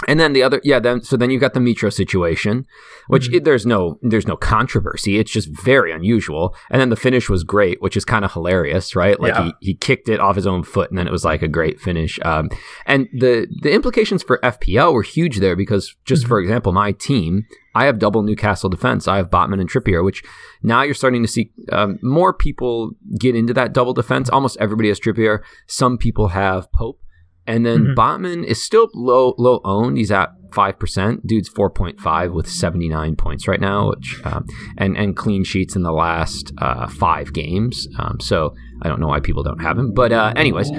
and 0.08 0.18
then 0.20 0.32
the 0.32 0.42
other, 0.42 0.60
yeah. 0.64 0.80
Then 0.80 1.02
so 1.02 1.16
then 1.16 1.30
you've 1.30 1.40
got 1.40 1.54
the 1.54 1.60
Mitro 1.60 1.92
situation, 1.92 2.66
which 3.08 3.30
Mhm. 3.30 3.34
it, 3.36 3.44
there's 3.44 3.64
no 3.64 3.98
there's 4.02 4.26
no 4.26 4.36
controversy. 4.36 5.18
It's 5.18 5.30
just 5.30 5.48
very 5.64 5.92
unusual. 5.92 6.54
And 6.70 6.80
then 6.80 6.90
the 6.90 6.96
finish 6.96 7.30
was 7.30 7.44
great, 7.44 7.80
which 7.80 7.96
is 7.96 8.04
kind 8.04 8.24
of 8.24 8.32
hilarious, 8.32 8.96
right? 8.96 9.18
Like 9.20 9.34
Yeah. 9.34 9.44
he 9.60 9.68
he 9.68 9.74
kicked 9.74 10.08
it 10.08 10.20
off 10.20 10.36
his 10.36 10.46
own 10.46 10.62
foot, 10.64 10.90
and 10.90 10.98
then 10.98 11.06
it 11.06 11.12
was 11.12 11.24
like 11.24 11.42
a 11.42 11.48
great 11.48 11.80
finish. 11.80 12.18
Um, 12.22 12.50
and 12.86 13.08
the 13.12 13.46
the 13.62 13.72
implications 13.72 14.22
for 14.22 14.38
FPL 14.42 14.92
were 14.92 15.02
huge 15.02 15.38
there 15.38 15.56
because 15.56 15.94
just 16.04 16.26
for 16.26 16.40
example, 16.40 16.72
my 16.72 16.92
team, 16.92 17.44
I 17.74 17.84
have 17.86 17.98
double 17.98 18.22
Newcastle 18.22 18.68
defense. 18.70 19.06
I 19.08 19.16
have 19.16 19.30
Botman 19.30 19.60
and 19.60 19.70
Trippier, 19.70 20.04
which 20.04 20.22
now 20.62 20.82
you're 20.82 20.94
starting 20.94 21.22
to 21.22 21.28
see 21.28 21.50
um, 21.72 21.98
more 22.02 22.32
people 22.34 22.92
get 23.18 23.34
into 23.36 23.54
that 23.54 23.72
double 23.72 23.92
defense. 23.94 24.28
Almost 24.28 24.56
everybody 24.60 24.88
has 24.88 24.98
Trippier. 25.00 25.40
Some 25.66 25.98
people 25.98 26.28
have 26.28 26.70
Pope. 26.72 26.98
And 27.46 27.64
then 27.66 27.88
Mhm. 27.88 27.94
Botman 27.94 28.44
is 28.44 28.62
still 28.62 28.88
low 28.94 29.34
low 29.38 29.60
owned. 29.64 29.98
He's 29.98 30.10
at 30.10 30.30
five 30.52 30.78
percent. 30.78 31.26
Dude's 31.26 31.48
four 31.48 31.68
point 31.68 32.00
five 32.00 32.32
with 32.32 32.48
seventy 32.48 32.88
nine 32.88 33.16
points 33.16 33.46
right 33.46 33.60
now, 33.60 33.90
which 33.90 34.20
um, 34.24 34.46
and 34.78 34.96
and 34.96 35.14
clean 35.16 35.44
sheets 35.44 35.76
in 35.76 35.82
the 35.82 35.92
last 35.92 36.52
uh, 36.58 36.86
five 36.86 37.32
games. 37.32 37.86
Um, 37.98 38.18
so 38.20 38.54
I 38.82 38.88
don't 38.88 39.00
know 39.00 39.08
why 39.08 39.20
people 39.20 39.42
don't 39.42 39.60
have 39.60 39.76
him. 39.78 39.92
But 39.92 40.12
uh, 40.12 40.32
anyways, 40.36 40.70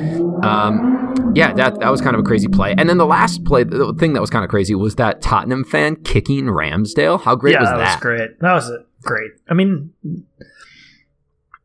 um, 0.42 1.34
yeah, 1.36 1.54
that 1.54 1.80
that 1.82 1.90
was 1.92 2.02
kind 2.02 2.16
of 2.16 2.22
a 2.22 2.24
crazy 2.24 2.48
play. 2.48 2.74
And 2.78 2.90
then 2.90 2.98
the 2.98 3.06
last 3.06 3.44
play, 3.46 3.64
the 3.64 3.94
thing 4.00 4.14
that 4.14 4.22
was 4.22 4.30
kind 4.30 4.44
of 4.44 4.50
crazy 4.50 4.74
was 4.76 4.96
that 4.96 5.22
Tottenham 5.22 5.64
fan 5.66 5.98
kicking 5.98 6.46
Ramsdale. 6.46 7.22
How 7.22 7.36
great 7.36 7.54
yeah, 7.54 7.62
was 7.62 7.70
that 7.70 7.78
that? 7.78 7.96
was 7.96 8.02
great. 8.02 8.40
That 8.40 8.54
was 8.54 8.72
great. 9.04 9.32
I 9.50 9.54
mean, 9.54 9.92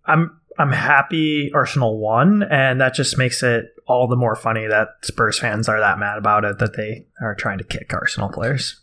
I'm 0.05 0.40
I'm 0.61 0.73
happy 0.73 1.51
Arsenal 1.55 1.99
won, 1.99 2.43
and 2.45 2.81
that 2.81 2.95
just 2.95 3.17
makes 3.19 3.43
it 3.43 3.67
all 3.87 4.07
the 4.09 4.17
more 4.17 4.37
funny 4.37 4.67
that 4.67 4.89
Spurs 5.03 5.39
fans 5.39 5.69
are 5.69 5.81
that 5.81 5.99
mad 5.99 6.19
about 6.19 6.45
it 6.45 6.59
that 6.59 6.77
they 6.77 7.07
are 7.23 7.35
trying 7.35 7.59
to 7.59 7.65
kick 7.65 7.93
Arsenal 7.93 8.29
players. 8.29 8.81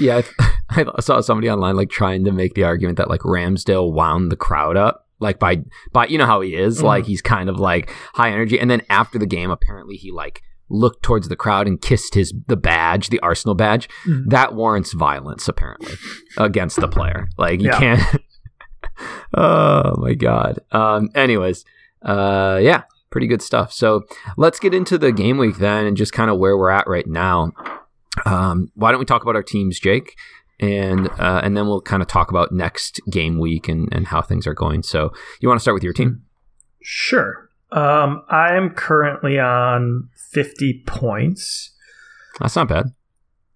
Yeah, 0.00 0.22
I, 0.70 0.84
I 0.96 1.00
saw 1.00 1.20
somebody 1.20 1.48
online 1.50 1.76
like 1.76 1.90
trying 1.90 2.24
to 2.24 2.32
make 2.32 2.54
the 2.54 2.64
argument 2.64 2.98
that 2.98 3.08
like 3.08 3.20
Ramsdale 3.20 3.92
wound 3.92 4.30
the 4.32 4.36
crowd 4.36 4.76
up, 4.76 5.06
like 5.20 5.38
by 5.38 5.62
by 5.92 6.06
you 6.06 6.18
know 6.18 6.26
how 6.26 6.40
he 6.40 6.54
is, 6.56 6.80
Mhm. 6.80 6.84
like 6.84 7.06
he's 7.06 7.22
kind 7.22 7.48
of 7.48 7.58
like 7.58 7.90
high 8.14 8.30
energy, 8.30 8.58
and 8.60 8.70
then 8.70 8.82
after 8.90 9.18
the 9.18 9.26
game, 9.26 9.50
apparently 9.50 9.96
he 9.96 10.10
like 10.12 10.42
looked 10.70 11.02
towards 11.02 11.28
the 11.28 11.36
crowd 11.36 11.66
and 11.68 11.80
kissed 11.80 12.14
his 12.14 12.32
the 12.48 12.56
badge, 12.56 13.08
the 13.10 13.20
Arsenal 13.20 13.54
badge. 13.54 13.88
Mhm. 14.06 14.30
That 14.30 14.54
warrants 14.54 14.92
violence 14.92 15.46
apparently 15.48 15.94
against 16.38 16.80
the 16.80 16.88
player. 16.88 17.28
Like 17.38 17.60
you 17.60 17.68
Yeah. 17.68 17.78
can't. 17.78 18.22
oh 19.34 19.94
my 19.98 20.14
god. 20.14 20.60
Um. 20.72 21.10
Anyways, 21.14 21.64
uh, 22.02 22.58
yeah, 22.62 22.82
pretty 23.10 23.26
good 23.26 23.42
stuff. 23.42 23.72
So 23.72 24.02
let's 24.36 24.58
get 24.58 24.74
into 24.74 24.98
the 24.98 25.12
game 25.12 25.38
week 25.38 25.58
then, 25.58 25.86
and 25.86 25.96
just 25.96 26.12
kind 26.12 26.30
of 26.30 26.38
where 26.38 26.56
we're 26.56 26.70
at 26.70 26.86
right 26.86 27.06
now. 27.06 27.52
Um, 28.26 28.70
why 28.74 28.90
don't 28.90 29.00
we 29.00 29.06
talk 29.06 29.22
about 29.22 29.36
our 29.36 29.42
teams, 29.42 29.80
Jake? 29.80 30.14
and 30.60 31.08
uh, 31.18 31.40
and 31.42 31.56
then 31.56 31.66
we'll 31.66 31.80
kind 31.80 32.02
of 32.02 32.08
talk 32.08 32.30
about 32.30 32.52
next 32.52 33.00
game 33.10 33.38
week 33.38 33.68
and, 33.68 33.88
and 33.92 34.06
how 34.06 34.22
things 34.22 34.46
are 34.46 34.54
going. 34.54 34.82
So 34.82 35.12
you 35.40 35.48
want 35.48 35.58
to 35.58 35.62
start 35.62 35.74
with 35.74 35.82
your 35.82 35.92
team? 35.92 36.22
Sure. 36.80 37.50
Um, 37.72 38.22
I'm 38.28 38.70
currently 38.70 39.38
on 39.38 40.08
50 40.30 40.84
points. 40.86 41.74
That's 42.40 42.54
not 42.56 42.68
bad. 42.68 42.92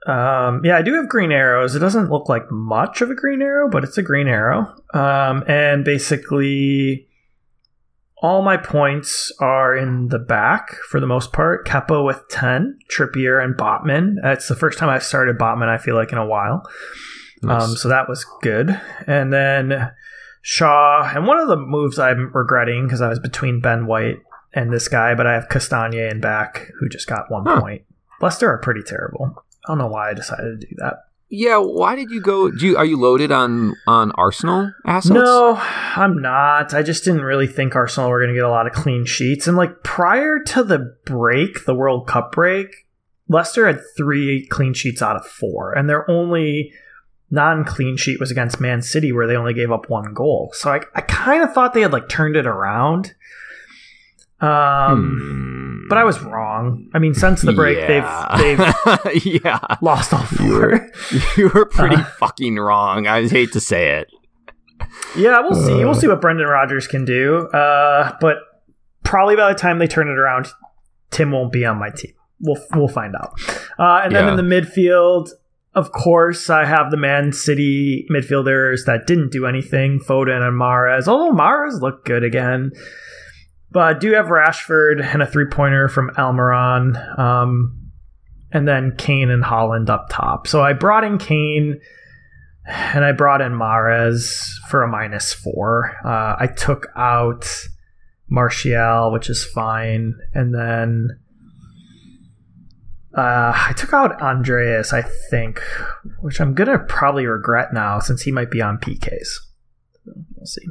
Um, 0.07 0.63
yeah, 0.65 0.77
I 0.77 0.83
do 0.83 0.95
have 0.95 1.09
green 1.09 1.33
arrows. 1.33 1.75
It 1.75 1.81
doesn't 1.81 2.11
look 2.11 2.29
like 2.29 2.51
much 2.51 3.01
of 3.01 3.11
a 3.11 3.15
green 3.15 3.43
arrow, 3.43 3.69
but 3.69 3.85
it's 3.85 3.99
a 3.99 4.03
green 4.03 4.29
arrow. 4.29 4.75
Um, 4.95 5.45
and 5.49 5.85
basically, 5.85 7.09
all 8.23 8.43
my 8.43 8.57
points 8.57 9.33
are 9.41 9.77
in 9.77 10.09
the 10.09 10.19
back 10.19 10.75
for 10.89 11.01
the 11.01 11.07
most 11.07 11.33
part. 11.33 11.67
Kepa 11.67 12.05
with 12.05 12.23
10, 12.31 12.79
Trippier 12.91 13.43
and 13.43 13.57
Botman. 13.57 14.17
It's 14.25 14.49
the 14.49 14.57
first 14.57 14.79
time 14.79 14.89
I've 14.89 15.05
started 15.05 15.39
Botman, 15.39 15.69
I 15.69 15.79
feel 15.79 15.95
like, 15.95 16.13
in 16.13 16.19
a 16.19 16.27
while. 16.27 16.69
Nice. 17.43 17.63
Um, 17.63 17.77
so 17.77 17.89
that 17.89 18.09
was 18.09 18.25
good. 18.41 18.81
And 19.07 19.33
then 19.33 19.91
Shaw, 20.43 21.11
and 21.15 21.27
one 21.27 21.39
of 21.39 21.49
the 21.49 21.57
moves 21.57 21.99
I'm 21.99 22.33
regretting 22.33 22.85
because 22.85 23.01
I 23.01 23.09
was 23.09 23.19
between 23.19 23.61
Ben 23.61 23.87
White 23.87 24.17
and 24.53 24.73
this 24.73 24.89
guy, 24.89 25.15
but 25.15 25.27
I 25.27 25.35
have 25.35 25.49
Castagne 25.49 26.11
in 26.11 26.21
back 26.21 26.69
who 26.79 26.89
just 26.89 27.07
got 27.07 27.31
one 27.31 27.45
huh. 27.45 27.61
point. 27.61 27.83
Leicester 28.21 28.51
are 28.51 28.59
pretty 28.59 28.83
terrible. 28.83 29.45
I 29.69 29.73
don't 29.73 29.79
know 29.79 29.89
why 29.89 30.11
I 30.11 30.15
decided 30.15 30.61
to 30.61 30.67
do 30.67 30.75
that. 30.79 31.05
Yeah, 31.31 31.59
why 31.59 31.95
did 31.95 32.11
you 32.11 32.23
go? 32.23 32.51
Do 32.51 32.67
you, 32.67 32.77
are 32.79 32.87
you 32.87 32.99
loaded 32.99 33.31
on 33.31 33.75
on 33.87 34.13
Arsenal 34.13 34.73
assets? 34.87 35.13
No, 35.13 35.57
I'm 35.59 36.23
not. 36.23 36.73
I 36.73 36.83
just 36.83 37.05
didn't 37.05 37.21
really 37.21 37.47
think 37.47 37.77
Arsenal 37.77 38.09
were 38.09 38.21
going 38.21 38.31
to 38.31 38.35
get 38.35 38.47
a 38.47 38.51
lot 38.51 38.67
of 38.67 38.73
clean 38.73 39.05
sheets. 39.05 39.47
And 39.47 39.55
like 39.55 39.83
prior 39.83 40.39
to 40.39 40.65
the 40.65 40.97
break, 41.05 41.67
the 41.67 41.75
World 41.75 42.07
Cup 42.07 42.33
break, 42.33 42.87
Leicester 43.29 43.67
had 43.67 43.83
three 43.95 44.47
clean 44.47 44.73
sheets 44.73 45.03
out 45.03 45.17
of 45.17 45.27
four, 45.27 45.75
and 45.75 45.87
their 45.89 46.11
only 46.11 46.73
non-clean 47.31 47.99
sheet 47.99 48.19
was 48.19 48.31
against 48.31 48.59
Man 48.59 48.81
City, 48.81 49.13
where 49.13 49.27
they 49.27 49.37
only 49.37 49.53
gave 49.53 49.71
up 49.71 49.91
one 49.91 50.15
goal. 50.15 50.51
So 50.55 50.73
I, 50.73 50.81
I 50.95 51.03
kind 51.03 51.43
of 51.43 51.53
thought 51.53 51.75
they 51.75 51.83
had 51.83 51.93
like 51.93 52.09
turned 52.09 52.37
it 52.37 52.47
around. 52.47 53.15
Um, 54.41 55.19
hmm. 55.21 55.89
but 55.89 55.99
I 55.99 56.05
was 56.05 56.21
wrong. 56.21 56.89
I 56.95 57.01
mean, 57.01 57.15
since 57.15 57.43
the 57.43 57.53
break, 57.53 57.79
yeah. 57.79 58.37
they've 58.37 58.59
they've 59.05 59.27
yeah 59.43 59.59
lost 59.81 60.15
all 60.15 60.23
four. 60.23 60.47
You 60.47 60.53
were, 60.53 60.91
you 61.37 61.49
were 61.49 61.67
pretty 61.67 61.97
uh, 61.97 62.05
fucking 62.05 62.57
wrong. 62.57 63.07
I 63.07 63.27
hate 63.27 63.53
to 63.53 63.61
say 63.61 63.99
it. 63.99 64.09
Yeah, 65.17 65.41
we'll 65.41 65.55
see. 65.55 65.85
We'll 65.85 65.95
see 65.95 66.07
what 66.07 66.21
Brendan 66.21 66.47
Rodgers 66.47 66.87
can 66.87 67.05
do. 67.05 67.49
Uh, 67.49 68.17
but 68.21 68.39
probably 69.03 69.37
by 69.37 69.53
the 69.53 69.59
time 69.59 69.79
they 69.79 69.87
turn 69.87 70.09
it 70.09 70.19
around, 70.19 70.49
Tim 71.11 71.33
won't 71.33 71.53
be 71.53 71.65
on 71.65 71.79
my 71.79 71.91
team. 71.91 72.13
We'll 72.41 72.63
we'll 72.75 72.89
find 72.89 73.15
out. 73.17 73.33
Uh, 73.79 74.03
and 74.05 74.15
then 74.15 74.27
yeah. 74.27 74.31
in 74.31 74.37
the 74.37 74.43
midfield, 74.43 75.31
of 75.75 75.93
course, 75.93 76.49
I 76.49 76.65
have 76.65 76.91
the 76.91 76.97
Man 76.97 77.33
City 77.33 78.07
midfielders 78.11 78.85
that 78.87 79.07
didn't 79.07 79.33
do 79.33 79.47
anything, 79.47 79.99
Foden 80.01 80.47
and 80.47 80.61
Mahrez. 80.61 81.09
Although 81.09 81.37
Mahrez 81.37 81.81
looked 81.81 82.05
good 82.05 82.23
again. 82.23 82.71
But 83.71 83.83
I 83.83 83.99
do 83.99 84.13
have 84.13 84.27
Rashford 84.27 85.05
and 85.05 85.23
a 85.23 85.27
three 85.27 85.47
pointer 85.47 85.89
from 85.89 86.11
Almiron. 86.11 87.19
Um, 87.19 87.91
and 88.51 88.67
then 88.67 88.95
Kane 88.97 89.31
and 89.31 89.45
Haaland 89.45 89.91
up 89.91 90.09
top. 90.11 90.47
So 90.47 90.63
I 90.63 90.73
brought 90.73 91.05
in 91.05 91.19
Kane 91.19 91.81
and 92.67 93.05
I 93.05 93.13
brought 93.13 93.41
in 93.41 93.53
Mahrez 93.53 94.43
for 94.69 94.83
a 94.83 94.89
minus 94.89 95.33
four. 95.33 95.97
Uh, 96.05 96.37
I 96.39 96.47
took 96.47 96.87
out 96.97 97.47
Martial, 98.29 99.13
which 99.13 99.29
is 99.29 99.45
fine. 99.45 100.15
And 100.35 100.55
then 100.55 101.09
uh, 103.17 103.53
I 103.55 103.73
took 103.77 103.93
out 103.93 104.21
Andreas, 104.21 104.93
I 104.93 105.03
think, 105.03 105.63
which 106.21 106.41
I'm 106.41 106.55
to 106.55 106.79
probably 106.79 107.27
regret 107.27 107.73
now 107.73 108.01
since 108.01 108.23
he 108.23 108.33
might 108.33 108.51
be 108.51 108.63
on 108.63 108.79
PKs. 108.79 109.29
we'll 110.05 110.47
see. 110.47 110.67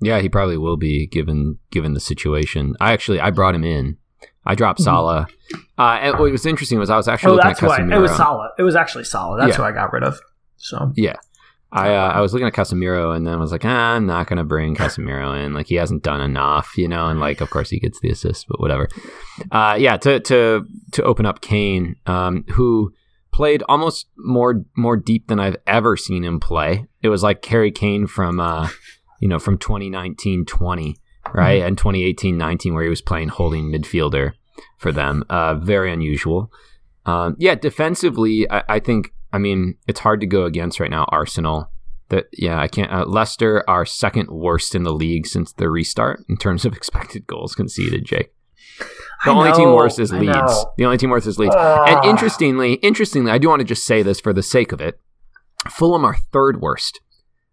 Yeah, 0.00 0.20
he 0.20 0.28
probably 0.28 0.58
will 0.58 0.76
be 0.76 1.06
given 1.06 1.58
given 1.70 1.94
the 1.94 2.00
situation. 2.00 2.74
I 2.80 2.92
actually 2.92 3.20
I 3.20 3.30
brought 3.30 3.54
him 3.54 3.64
in. 3.64 3.96
I 4.44 4.54
dropped 4.54 4.80
mm-hmm. 4.80 4.84
Salah. 4.84 5.26
Uh, 5.78 5.98
and 6.00 6.18
what 6.18 6.30
was 6.30 6.46
interesting 6.46 6.78
was 6.78 6.90
I 6.90 6.96
was 6.96 7.08
actually 7.08 7.32
oh, 7.32 7.36
looking 7.36 7.50
that's 7.50 7.62
at 7.62 7.68
Casemiro. 7.68 7.90
Why. 7.90 7.96
It 7.96 8.00
was 8.00 8.16
Salah. 8.16 8.50
It 8.58 8.62
was 8.62 8.76
actually 8.76 9.04
Salah. 9.04 9.38
That's 9.38 9.50
yeah. 9.50 9.56
who 9.56 9.62
I 9.64 9.72
got 9.72 9.92
rid 9.92 10.04
of. 10.04 10.20
So 10.56 10.92
yeah, 10.96 11.16
I 11.72 11.94
uh, 11.94 12.12
I 12.12 12.20
was 12.20 12.32
looking 12.32 12.46
at 12.46 12.54
Casemiro 12.54 13.14
and 13.14 13.26
then 13.26 13.34
I 13.34 13.38
was 13.38 13.52
like, 13.52 13.64
ah, 13.64 13.94
I'm 13.94 14.06
not 14.06 14.26
gonna 14.28 14.44
bring 14.44 14.76
Casemiro 14.76 15.44
in. 15.44 15.52
Like 15.52 15.66
he 15.66 15.74
hasn't 15.74 16.02
done 16.02 16.20
enough, 16.20 16.76
you 16.76 16.88
know. 16.88 17.08
And 17.08 17.20
like, 17.20 17.40
of 17.40 17.50
course, 17.50 17.70
he 17.70 17.80
gets 17.80 18.00
the 18.00 18.10
assist, 18.10 18.46
but 18.48 18.60
whatever. 18.60 18.88
Uh, 19.50 19.76
yeah, 19.78 19.96
to 19.98 20.20
to 20.20 20.66
to 20.92 21.02
open 21.02 21.26
up 21.26 21.40
Kane, 21.40 21.96
um, 22.06 22.44
who 22.52 22.92
played 23.32 23.62
almost 23.68 24.06
more 24.16 24.64
more 24.76 24.96
deep 24.96 25.28
than 25.28 25.38
I've 25.38 25.56
ever 25.66 25.96
seen 25.96 26.24
him 26.24 26.40
play. 26.40 26.86
It 27.02 27.08
was 27.08 27.22
like 27.22 27.44
Harry 27.44 27.70
Kane 27.70 28.06
from 28.06 28.40
uh, 28.40 28.68
you 29.20 29.28
know, 29.28 29.38
from 29.38 29.58
2019 29.58 30.44
20, 30.44 30.96
right? 31.34 31.58
Mm-hmm. 31.58 31.66
And 31.66 31.78
2018 31.78 32.36
19, 32.36 32.74
where 32.74 32.82
he 32.84 32.90
was 32.90 33.02
playing 33.02 33.28
holding 33.28 33.72
midfielder 33.72 34.32
for 34.78 34.92
them. 34.92 35.24
Uh, 35.28 35.54
very 35.54 35.92
unusual. 35.92 36.50
Um, 37.04 37.36
yeah, 37.38 37.54
defensively, 37.54 38.50
I, 38.50 38.64
I, 38.68 38.80
think, 38.80 39.12
I 39.32 39.38
mean, 39.38 39.76
it's 39.86 40.00
hard 40.00 40.20
to 40.20 40.26
go 40.26 40.44
against 40.44 40.80
right 40.80 40.90
now, 40.90 41.04
Arsenal. 41.08 41.70
That 42.08 42.26
yeah, 42.32 42.60
I 42.60 42.68
can't. 42.68 42.92
Uh, 42.92 43.04
Leicester 43.04 43.64
are 43.68 43.84
second 43.84 44.30
worst 44.30 44.76
in 44.76 44.84
the 44.84 44.92
league 44.92 45.26
since 45.26 45.52
the 45.52 45.68
restart 45.68 46.22
in 46.28 46.36
terms 46.36 46.64
of 46.64 46.72
expected 46.76 47.26
goals 47.26 47.56
conceded. 47.56 48.04
Jake, 48.04 48.32
the 48.78 48.86
I 49.24 49.34
only 49.34 49.50
know, 49.50 49.56
team 49.56 49.72
worse 49.72 49.98
is 49.98 50.12
Leeds. 50.12 50.66
The 50.78 50.84
only 50.84 50.98
team 50.98 51.10
worse 51.10 51.26
is 51.26 51.36
Leeds. 51.36 51.56
Uh. 51.56 51.82
And 51.84 52.04
interestingly, 52.04 52.74
interestingly, 52.74 53.32
I 53.32 53.38
do 53.38 53.48
want 53.48 53.58
to 53.58 53.64
just 53.64 53.84
say 53.84 54.04
this 54.04 54.20
for 54.20 54.32
the 54.32 54.42
sake 54.44 54.70
of 54.70 54.80
it. 54.80 55.00
Fulham 55.68 56.04
are 56.04 56.16
third 56.32 56.60
worst 56.60 57.00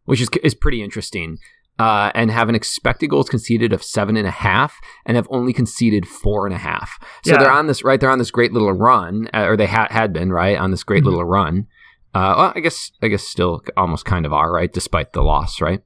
which 0.05 0.21
is 0.21 0.29
is 0.43 0.53
pretty 0.53 0.81
interesting. 0.81 1.37
Uh, 1.79 2.11
and 2.13 2.29
have 2.29 2.49
an 2.49 2.55
expected 2.55 3.07
goals 3.07 3.27
conceded 3.27 3.73
of 3.73 3.83
seven 3.83 4.15
and 4.15 4.27
a 4.27 4.31
half, 4.31 4.79
and 5.07 5.17
have 5.17 5.27
only 5.31 5.51
conceded 5.51 6.07
four 6.07 6.45
and 6.45 6.53
a 6.53 6.59
half. 6.59 6.99
So 7.25 7.31
yeah. 7.31 7.39
they're 7.39 7.51
on 7.51 7.65
this 7.65 7.83
right. 7.83 7.99
They're 7.99 8.11
on 8.11 8.19
this 8.19 8.29
great 8.29 8.53
little 8.53 8.71
run, 8.73 9.27
uh, 9.33 9.45
or 9.47 9.57
they 9.57 9.65
ha- 9.65 9.87
had 9.89 10.13
been 10.13 10.31
right 10.31 10.55
on 10.55 10.69
this 10.69 10.83
great 10.83 10.99
mm-hmm. 10.99 11.09
little 11.09 11.25
run. 11.25 11.65
Uh, 12.13 12.35
well, 12.37 12.53
I 12.55 12.59
guess 12.59 12.91
I 13.01 13.07
guess 13.07 13.23
still 13.23 13.63
almost 13.75 14.05
kind 14.05 14.27
of 14.27 14.33
are 14.33 14.53
right, 14.53 14.71
despite 14.71 15.13
the 15.13 15.23
loss, 15.23 15.61
right? 15.61 15.81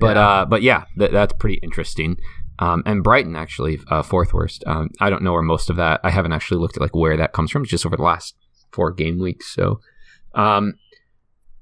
But 0.00 0.16
yeah. 0.16 0.28
uh, 0.28 0.44
but 0.44 0.62
yeah, 0.62 0.84
th- 0.98 1.12
that's 1.12 1.34
pretty 1.34 1.60
interesting. 1.62 2.16
Um, 2.58 2.82
and 2.84 3.04
Brighton 3.04 3.36
actually 3.36 3.78
uh, 3.88 4.02
fourth 4.02 4.34
worst. 4.34 4.64
Um, 4.66 4.90
I 5.00 5.08
don't 5.08 5.22
know 5.22 5.32
where 5.32 5.42
most 5.42 5.70
of 5.70 5.76
that. 5.76 6.00
I 6.02 6.10
haven't 6.10 6.32
actually 6.32 6.60
looked 6.60 6.76
at 6.76 6.82
like 6.82 6.96
where 6.96 7.16
that 7.16 7.32
comes 7.32 7.52
from. 7.52 7.64
Just 7.64 7.86
over 7.86 7.96
the 7.96 8.02
last 8.02 8.34
four 8.72 8.90
game 8.90 9.20
weeks. 9.20 9.54
So 9.54 9.80
um, 10.34 10.74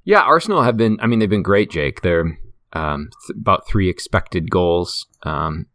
yeah, 0.06 0.20
Arsenal 0.20 0.62
have 0.62 0.76
been. 0.76 0.98
I 1.02 1.08
mean, 1.08 1.18
they've 1.18 1.28
been 1.28 1.42
great, 1.42 1.68
Jake. 1.68 2.00
They're 2.00 2.38
um, 2.72 3.10
th- 3.26 3.36
about 3.36 3.66
three 3.68 3.90
expected 3.90 4.50
goals, 4.50 5.06
um, 5.24 5.66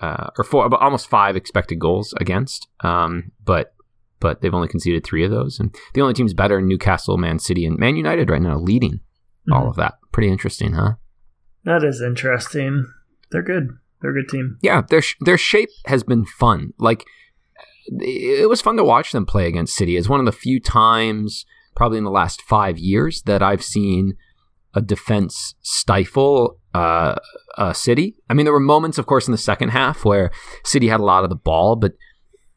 uh, 0.00 0.26
or 0.36 0.44
four, 0.44 0.66
about 0.66 0.82
almost 0.82 1.08
five 1.08 1.36
expected 1.36 1.78
goals 1.78 2.12
against. 2.20 2.66
Um, 2.80 3.30
but 3.44 3.72
but 4.18 4.42
they've 4.42 4.52
only 4.52 4.66
conceded 4.66 5.04
three 5.04 5.24
of 5.24 5.30
those, 5.30 5.60
and 5.60 5.74
the 5.94 6.00
only 6.00 6.14
teams 6.14 6.34
better: 6.34 6.60
Newcastle, 6.60 7.16
Man 7.16 7.38
City, 7.38 7.64
and 7.64 7.78
Man 7.78 7.94
United 7.94 8.28
right 8.28 8.42
now 8.42 8.58
leading 8.58 8.94
mm-hmm. 8.94 9.52
all 9.52 9.68
of 9.68 9.76
that. 9.76 9.94
Pretty 10.10 10.30
interesting, 10.30 10.72
huh? 10.72 10.94
That 11.62 11.84
is 11.84 12.02
interesting. 12.02 12.92
They're 13.30 13.40
good. 13.40 13.68
They're 14.02 14.10
a 14.10 14.14
good 14.14 14.28
team. 14.28 14.58
Yeah, 14.62 14.82
their 14.82 15.02
sh- 15.02 15.16
their 15.20 15.38
shape 15.38 15.70
has 15.86 16.02
been 16.02 16.24
fun. 16.24 16.72
Like 16.80 17.06
it 17.86 18.48
was 18.48 18.60
fun 18.60 18.76
to 18.78 18.84
watch 18.84 19.12
them 19.12 19.26
play 19.26 19.46
against 19.46 19.76
City. 19.76 19.96
It's 19.96 20.08
one 20.08 20.18
of 20.18 20.26
the 20.26 20.32
few 20.32 20.58
times 20.58 21.46
probably 21.80 21.96
in 21.96 22.04
the 22.04 22.10
last 22.10 22.42
five 22.42 22.76
years 22.76 23.22
that 23.22 23.42
I've 23.42 23.64
seen 23.64 24.12
a 24.74 24.82
defense 24.82 25.54
stifle 25.62 26.58
uh, 26.74 27.14
a 27.56 27.74
City. 27.74 28.16
I 28.28 28.34
mean, 28.34 28.44
there 28.44 28.52
were 28.52 28.60
moments, 28.60 28.98
of 28.98 29.06
course, 29.06 29.26
in 29.26 29.32
the 29.32 29.38
second 29.38 29.70
half 29.70 30.04
where 30.04 30.30
City 30.62 30.88
had 30.88 31.00
a 31.00 31.04
lot 31.04 31.24
of 31.24 31.30
the 31.30 31.36
ball, 31.36 31.76
but 31.76 31.92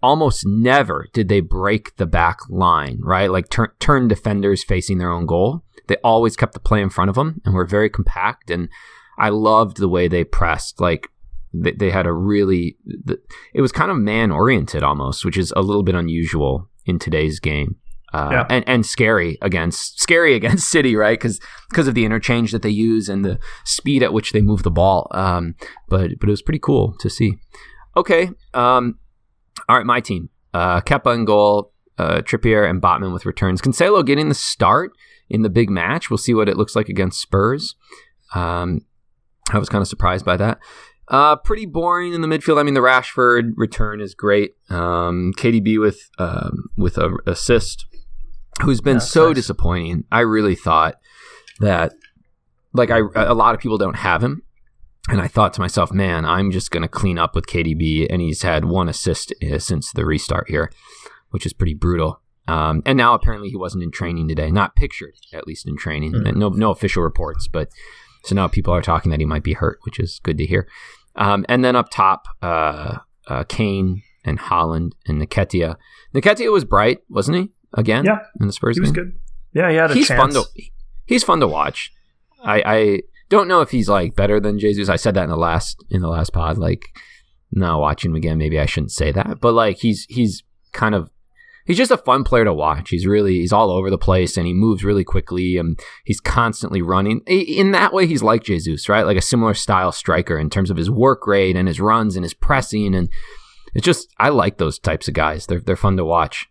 almost 0.01 0.43
never 0.45 1.07
did 1.13 1.29
they 1.29 1.39
break 1.39 1.95
the 1.95 2.05
back 2.05 2.39
line, 2.49 2.99
right? 3.01 3.31
Like 3.31 3.47
turn, 3.47 3.69
turn 3.79 4.09
defenders 4.09 4.61
facing 4.61 4.97
their 4.97 5.13
own 5.13 5.25
goal. 5.25 5.63
They 5.87 5.95
always 6.03 6.35
kept 6.35 6.53
the 6.53 6.59
play 6.59 6.81
in 6.81 6.89
front 6.89 7.07
of 7.07 7.15
them 7.15 7.39
and 7.45 7.55
were 7.55 7.65
very 7.65 7.89
compact. 7.89 8.49
And 8.49 8.67
I 9.17 9.29
loved 9.29 9.77
the 9.77 9.87
way 9.87 10.09
they 10.09 10.25
pressed. 10.25 10.81
Like 10.81 11.07
they, 11.53 11.71
they 11.71 11.91
had 11.91 12.07
a 12.07 12.11
really, 12.11 12.75
it 13.53 13.61
was 13.61 13.71
kind 13.71 13.89
of 13.89 13.95
man 13.95 14.31
oriented 14.31 14.83
almost, 14.83 15.23
which 15.23 15.37
is 15.37 15.53
a 15.55 15.61
little 15.61 15.83
bit 15.83 15.95
unusual 15.95 16.67
in 16.85 16.99
today's 16.99 17.39
game. 17.39 17.77
Uh, 18.13 18.29
yeah. 18.31 18.45
and, 18.47 18.63
and 18.67 18.85
scary 18.85 19.39
against 19.41 19.99
scary 19.99 20.35
against 20.39 20.69
City, 20.69 20.95
right? 20.95 21.19
Because 21.19 21.39
because 21.69 21.87
of 21.87 21.95
the 21.95 22.05
interchange 22.05 22.51
that 22.51 22.61
they 22.61 22.69
use 22.69 23.09
and 23.09 23.25
the 23.25 23.39
speed 23.65 24.03
at 24.03 24.13
which 24.13 24.31
they 24.31 24.41
move 24.41 24.63
the 24.63 24.71
ball. 24.71 25.07
Um, 25.11 25.55
but 25.89 26.11
but 26.19 26.29
it 26.29 26.31
was 26.31 26.41
pretty 26.41 26.59
cool 26.59 26.95
to 26.99 27.09
see. 27.09 27.33
Okay, 27.97 28.29
um, 28.53 28.99
all 29.67 29.77
right, 29.77 29.85
my 29.85 29.99
team: 29.99 30.29
uh, 30.53 30.81
Kepa 30.81 31.13
and 31.13 31.25
goal, 31.25 31.73
uh, 31.97 32.21
Trippier 32.21 32.69
and 32.69 32.81
Botman 32.81 33.13
with 33.13 33.25
returns. 33.25 33.61
Cancelo 33.61 34.05
getting 34.05 34.29
the 34.29 34.35
start 34.35 34.91
in 35.29 35.41
the 35.41 35.49
big 35.49 35.69
match. 35.69 36.09
We'll 36.09 36.17
see 36.17 36.33
what 36.33 36.49
it 36.49 36.57
looks 36.57 36.75
like 36.75 36.89
against 36.89 37.21
Spurs. 37.21 37.75
Um, 38.35 38.81
I 39.51 39.57
was 39.57 39.69
kind 39.69 39.81
of 39.81 39.87
surprised 39.87 40.25
by 40.25 40.37
that. 40.37 40.59
Uh, 41.07 41.35
pretty 41.35 41.65
boring 41.65 42.13
in 42.13 42.21
the 42.21 42.27
midfield. 42.27 42.59
I 42.59 42.63
mean, 42.63 42.75
the 42.75 42.79
Rashford 42.79 43.51
return 43.55 43.99
is 44.01 44.15
great. 44.15 44.51
Um, 44.69 45.33
KDB 45.37 45.79
with 45.79 46.09
um, 46.17 46.69
with 46.77 46.97
a 46.97 47.17
assist 47.27 47.85
who's 48.61 48.81
been 48.81 48.97
That's 48.97 49.09
so 49.09 49.27
nice. 49.27 49.35
disappointing. 49.35 50.03
I 50.11 50.21
really 50.21 50.55
thought 50.55 50.95
that, 51.59 51.93
like, 52.73 52.91
I 52.91 52.99
a 53.15 53.33
lot 53.33 53.55
of 53.55 53.61
people 53.61 53.77
don't 53.77 53.95
have 53.97 54.23
him, 54.23 54.43
and 55.09 55.19
I 55.21 55.27
thought 55.27 55.53
to 55.53 55.61
myself, 55.61 55.91
man, 55.91 56.25
I'm 56.25 56.51
just 56.51 56.71
going 56.71 56.81
to 56.83 56.87
clean 56.87 57.17
up 57.17 57.35
with 57.35 57.47
KDB, 57.47 58.07
and 58.09 58.21
he's 58.21 58.41
had 58.41 58.65
one 58.65 58.89
assist 58.89 59.33
uh, 59.43 59.59
since 59.59 59.91
the 59.91 60.05
restart 60.05 60.49
here, 60.49 60.71
which 61.29 61.45
is 61.45 61.53
pretty 61.53 61.73
brutal. 61.73 62.21
Um, 62.47 62.81
and 62.85 62.97
now 62.97 63.13
apparently 63.13 63.49
he 63.49 63.55
wasn't 63.55 63.83
in 63.83 63.91
training 63.91 64.27
today, 64.27 64.51
not 64.51 64.75
pictured 64.75 65.13
at 65.31 65.47
least 65.47 65.65
in 65.65 65.77
training. 65.77 66.11
Mhm. 66.11 66.35
No, 66.35 66.49
no 66.49 66.71
official 66.71 67.01
reports, 67.01 67.47
but 67.47 67.69
so 68.25 68.35
now 68.35 68.47
people 68.49 68.73
are 68.73 68.81
talking 68.81 69.11
that 69.11 69.21
he 69.21 69.25
might 69.25 69.43
be 69.43 69.53
hurt, 69.53 69.79
which 69.83 69.97
is 69.99 70.19
good 70.23 70.37
to 70.39 70.45
hear. 70.45 70.67
Um, 71.15 71.45
and 71.47 71.63
then 71.63 71.75
up 71.77 71.89
top, 71.89 72.25
uh, 72.41 72.97
uh, 73.27 73.43
Kane 73.45 74.01
and 74.25 74.39
Haaland 74.39 74.91
and 75.07 75.21
Nketiah. 75.21 75.75
Nketiah 76.13 76.51
was 76.51 76.65
bright, 76.65 76.99
wasn't 77.07 77.37
he? 77.37 77.51
Again, 77.75 78.05
Yeah. 78.05 78.19
in 78.39 78.47
the 78.47 78.53
Spurs 78.53 78.77
He 78.77 78.81
was 78.81 78.91
game. 78.91 79.05
good. 79.05 79.13
Yeah, 79.53 79.69
he 79.69 79.75
had 79.77 79.91
a 79.91 79.93
He's 79.93 80.07
chance. 80.07 80.19
fun 80.19 80.33
to 80.33 80.43
he's 81.05 81.23
fun 81.23 81.39
to 81.39 81.47
watch. 81.47 81.91
I, 82.43 82.63
I 82.65 83.01
don't 83.29 83.47
know 83.47 83.61
if 83.61 83.71
he's 83.71 83.87
like 83.89 84.15
better 84.15 84.39
than 84.39 84.59
Jesus. 84.59 84.89
I 84.89 84.95
said 84.95 85.13
that 85.15 85.23
in 85.23 85.29
the 85.29 85.37
last 85.37 85.77
in 85.89 86.01
the 86.01 86.07
last 86.09 86.33
pod. 86.33 86.57
Like 86.57 86.85
now 87.51 87.79
watching 87.79 88.11
him 88.11 88.15
again, 88.15 88.37
maybe 88.37 88.59
I 88.59 88.65
shouldn't 88.65 88.91
say 88.91 89.11
that, 89.11 89.39
but 89.39 89.53
like 89.53 89.77
he's 89.77 90.05
he's 90.09 90.43
kind 90.71 90.95
of 90.95 91.09
he's 91.65 91.77
just 91.77 91.91
a 91.91 91.97
fun 91.97 92.23
player 92.23 92.43
to 92.45 92.53
watch. 92.53 92.89
He's 92.89 93.05
really 93.05 93.35
he's 93.35 93.53
all 93.53 93.69
over 93.71 93.89
the 93.89 93.97
place 93.97 94.37
and 94.37 94.45
he 94.47 94.53
moves 94.53 94.83
really 94.83 95.03
quickly 95.03 95.57
and 95.57 95.79
he's 96.03 96.19
constantly 96.19 96.81
running. 96.81 97.21
In 97.27 97.71
that 97.71 97.93
way, 97.93 98.07
he's 98.07 98.23
like 98.23 98.43
Jesus, 98.43 98.89
right? 98.89 99.05
Like 99.05 99.17
a 99.17 99.21
similar 99.21 99.53
style 99.53 99.91
striker 99.91 100.37
in 100.37 100.49
terms 100.49 100.69
of 100.69 100.77
his 100.77 100.89
work 100.89 101.25
rate 101.27 101.55
and 101.55 101.67
his 101.67 101.79
runs 101.79 102.15
and 102.15 102.23
his 102.25 102.33
pressing 102.33 102.93
and 102.95 103.09
it's 103.75 103.85
just 103.85 104.07
I 104.19 104.29
like 104.29 104.57
those 104.57 104.77
types 104.79 105.07
of 105.07 105.13
guys. 105.13 105.45
They're 105.45 105.59
they're 105.61 105.75
fun 105.75 105.97
to 105.97 106.05
watch. 106.05 106.47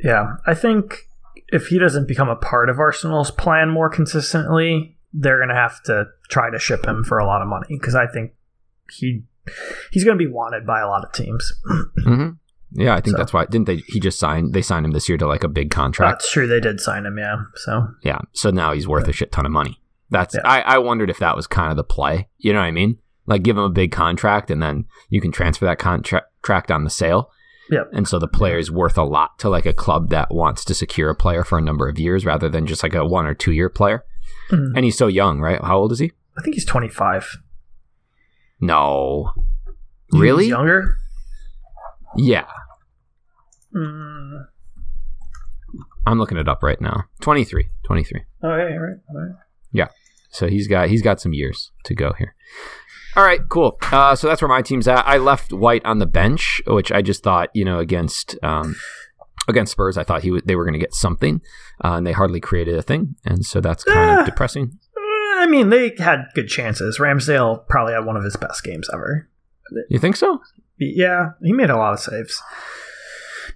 Yeah, 0.00 0.36
I 0.46 0.54
think 0.54 1.08
if 1.48 1.68
he 1.68 1.78
doesn't 1.78 2.06
become 2.08 2.28
a 2.28 2.36
part 2.36 2.68
of 2.68 2.78
Arsenal's 2.78 3.30
plan 3.30 3.70
more 3.70 3.88
consistently, 3.90 4.96
they're 5.12 5.38
going 5.38 5.48
to 5.48 5.54
have 5.54 5.82
to 5.84 6.06
try 6.28 6.50
to 6.50 6.58
ship 6.58 6.86
him 6.86 7.02
for 7.04 7.18
a 7.18 7.26
lot 7.26 7.40
of 7.42 7.48
money 7.48 7.66
because 7.70 7.94
I 7.94 8.06
think 8.06 8.32
he 8.92 9.22
he's 9.90 10.04
going 10.04 10.16
to 10.18 10.24
be 10.24 10.30
wanted 10.30 10.66
by 10.66 10.80
a 10.80 10.86
lot 10.86 11.04
of 11.04 11.12
teams. 11.12 11.52
hmm 12.04 12.28
Yeah, 12.72 12.92
I 12.94 13.00
think 13.00 13.16
So- 13.16 13.18
that's 13.18 13.32
why 13.32 13.46
didn't 13.46 13.66
they? 13.66 13.76
He 13.88 13.98
just 14.00 14.18
signed. 14.18 14.52
They 14.52 14.62
signed 14.62 14.84
him 14.84 14.92
this 14.92 15.08
year 15.08 15.18
to 15.18 15.26
like 15.26 15.42
a 15.44 15.48
big 15.48 15.70
contract. 15.70 16.20
That's 16.20 16.30
true. 16.30 16.46
They 16.46 16.60
did 16.60 16.80
sign 16.80 17.06
him. 17.06 17.18
Yeah. 17.18 17.36
So 17.56 17.88
Yeah, 18.02 18.18
so 18.32 18.50
now 18.50 18.72
he's 18.72 18.86
worth 18.86 19.08
a 19.08 19.12
shit 19.12 19.32
ton 19.32 19.46
of 19.46 19.52
money. 19.52 19.80
That's 20.10 20.34
Yeah. 20.34 20.42
I, 20.44 20.60
I 20.60 20.78
wondered 20.78 21.10
if 21.10 21.18
that 21.18 21.34
was 21.36 21.46
kind 21.46 21.70
of 21.70 21.76
the 21.76 21.84
play. 21.84 22.28
You 22.38 22.52
know 22.52 22.60
what 22.60 22.66
I 22.66 22.70
mean? 22.70 22.98
Like 23.26 23.42
give 23.42 23.56
him 23.56 23.64
a 23.64 23.68
big 23.70 23.90
contract 23.92 24.50
and 24.50 24.62
then 24.62 24.84
you 25.10 25.20
can 25.20 25.32
transfer 25.32 25.64
that 25.66 25.78
contract 25.78 26.70
on 26.70 26.84
the 26.84 26.90
sale. 26.90 27.30
Yep. 27.70 27.90
And 27.92 28.08
so 28.08 28.18
the 28.18 28.28
player 28.28 28.58
is 28.58 28.70
worth 28.70 28.96
a 28.96 29.02
lot 29.04 29.38
to 29.40 29.48
like 29.48 29.66
a 29.66 29.72
club 29.72 30.08
that 30.10 30.32
wants 30.32 30.64
to 30.66 30.74
secure 30.74 31.10
a 31.10 31.14
player 31.14 31.44
for 31.44 31.58
a 31.58 31.62
number 31.62 31.88
of 31.88 31.98
years 31.98 32.24
rather 32.24 32.48
than 32.48 32.66
just 32.66 32.82
like 32.82 32.94
a 32.94 33.04
one 33.04 33.26
or 33.26 33.34
two 33.34 33.52
year 33.52 33.68
player. 33.68 34.04
Mhm. 34.50 34.72
And 34.74 34.84
he's 34.84 34.96
so 34.96 35.06
young, 35.06 35.40
right? 35.40 35.62
How 35.62 35.78
old 35.78 35.92
is 35.92 35.98
he? 35.98 36.12
I 36.38 36.42
think 36.42 36.54
he's 36.54 36.64
25. 36.64 37.36
No. 38.60 39.32
He's 40.10 40.20
Really? 40.20 40.46
younger? 40.48 40.96
Yeah. 42.16 42.46
Mm. 43.74 44.46
I'm 46.06 46.18
looking 46.18 46.38
it 46.38 46.48
up 46.48 46.62
right 46.62 46.80
now. 46.80 47.04
23. 47.20 47.68
23. 47.84 48.22
Oh, 48.42 48.48
yeah, 48.56 48.76
right. 48.76 48.96
right. 49.14 49.34
So 50.30 50.46
he's 50.48 50.68
got 50.68 50.88
he's 50.88 51.02
got 51.02 51.20
some 51.20 51.32
years 51.32 51.72
to 51.84 51.94
go 51.94 52.12
here. 52.18 52.34
All 53.16 53.24
right, 53.24 53.40
cool. 53.48 53.78
Uh, 53.90 54.14
so 54.14 54.28
that's 54.28 54.40
where 54.42 54.48
my 54.48 54.62
team's 54.62 54.86
at. 54.86 55.02
I 55.06 55.16
left 55.16 55.52
White 55.52 55.84
on 55.84 55.98
the 55.98 56.06
bench, 56.06 56.60
which 56.66 56.92
I 56.92 57.02
just 57.02 57.22
thought, 57.24 57.48
you 57.54 57.64
know, 57.64 57.78
against 57.80 58.36
um, 58.42 58.76
against 59.48 59.72
Spurs, 59.72 59.96
I 59.96 60.04
thought 60.04 60.22
he 60.22 60.28
w- 60.28 60.42
they 60.44 60.54
were 60.54 60.64
going 60.64 60.74
to 60.74 60.78
get 60.78 60.94
something, 60.94 61.40
uh, 61.84 61.94
and 61.94 62.06
they 62.06 62.12
hardly 62.12 62.38
created 62.40 62.76
a 62.76 62.82
thing, 62.82 63.16
and 63.24 63.44
so 63.44 63.60
that's 63.60 63.82
kind 63.82 64.10
Ah. 64.10 64.20
of 64.20 64.26
depressing. 64.26 64.72
Uh, 64.96 65.00
I 65.42 65.46
mean, 65.48 65.70
they 65.70 65.94
had 65.98 66.26
good 66.34 66.48
chances. 66.48 66.98
Ramsdale 66.98 67.66
probably 67.68 67.94
had 67.94 68.04
one 68.04 68.16
of 68.16 68.24
his 68.24 68.36
best 68.36 68.62
games 68.62 68.88
ever. 68.92 69.28
You 69.88 69.98
think 69.98 70.16
so? 70.16 70.40
Yeah, 70.78 71.30
he 71.42 71.52
made 71.52 71.70
a 71.70 71.76
lot 71.76 71.94
of 71.94 72.00
saves. 72.00 72.40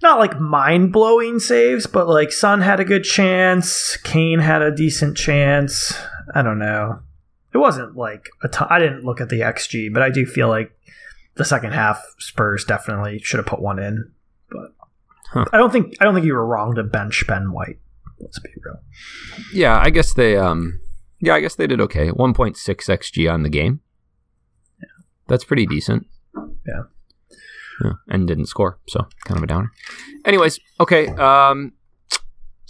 Not 0.01 0.19
like 0.19 0.39
mind 0.39 0.91
blowing 0.91 1.39
saves, 1.39 1.85
but 1.87 2.07
like 2.09 2.31
Son 2.31 2.61
had 2.61 2.79
a 2.79 2.85
good 2.85 3.03
chance. 3.03 3.95
Kane 3.97 4.39
had 4.39 4.61
a 4.61 4.75
decent 4.75 5.15
chance. 5.15 5.93
I 6.33 6.41
don't 6.41 6.59
know. 6.59 6.99
It 7.53 7.57
wasn't 7.57 7.95
like 7.95 8.29
a 8.43 8.47
ton. 8.47 8.67
I 8.71 8.79
didn't 8.79 9.03
look 9.03 9.21
at 9.21 9.29
the 9.29 9.41
XG, 9.41 9.93
but 9.93 10.01
I 10.01 10.09
do 10.09 10.25
feel 10.25 10.47
like 10.49 10.71
the 11.35 11.45
second 11.45 11.73
half 11.73 12.03
Spurs 12.19 12.65
definitely 12.65 13.19
should 13.19 13.37
have 13.37 13.45
put 13.45 13.61
one 13.61 13.79
in. 13.79 14.11
But 14.49 14.73
Huh. 15.33 15.45
I 15.51 15.57
don't 15.57 15.71
think 15.71 15.95
I 15.99 16.03
don't 16.03 16.13
think 16.13 16.27
you 16.27 16.33
were 16.35 16.45
wrong 16.45 16.75
to 16.75 16.83
bench 16.83 17.25
Ben 17.27 17.51
White. 17.51 17.79
Let's 18.19 18.37
be 18.37 18.49
real. 18.63 18.79
Yeah, 19.51 19.79
I 19.79 19.89
guess 19.89 20.13
they 20.13 20.37
um, 20.37 20.79
yeah, 21.19 21.33
I 21.33 21.39
guess 21.41 21.55
they 21.55 21.65
did 21.65 21.81
okay. 21.81 22.09
1.6 22.11 22.55
xG 22.55 23.33
on 23.33 23.41
the 23.41 23.49
game. 23.49 23.79
Yeah. 24.79 25.03
That's 25.27 25.43
pretty 25.43 25.65
decent. 25.65 26.05
Yeah. 26.67 26.83
Yeah, 27.83 27.93
and 28.09 28.27
didn't 28.27 28.45
score, 28.45 28.77
so 28.87 29.07
kind 29.25 29.37
of 29.37 29.43
a 29.43 29.47
downer. 29.47 29.71
Anyways, 30.23 30.59
okay. 30.79 31.07
Um, 31.07 31.73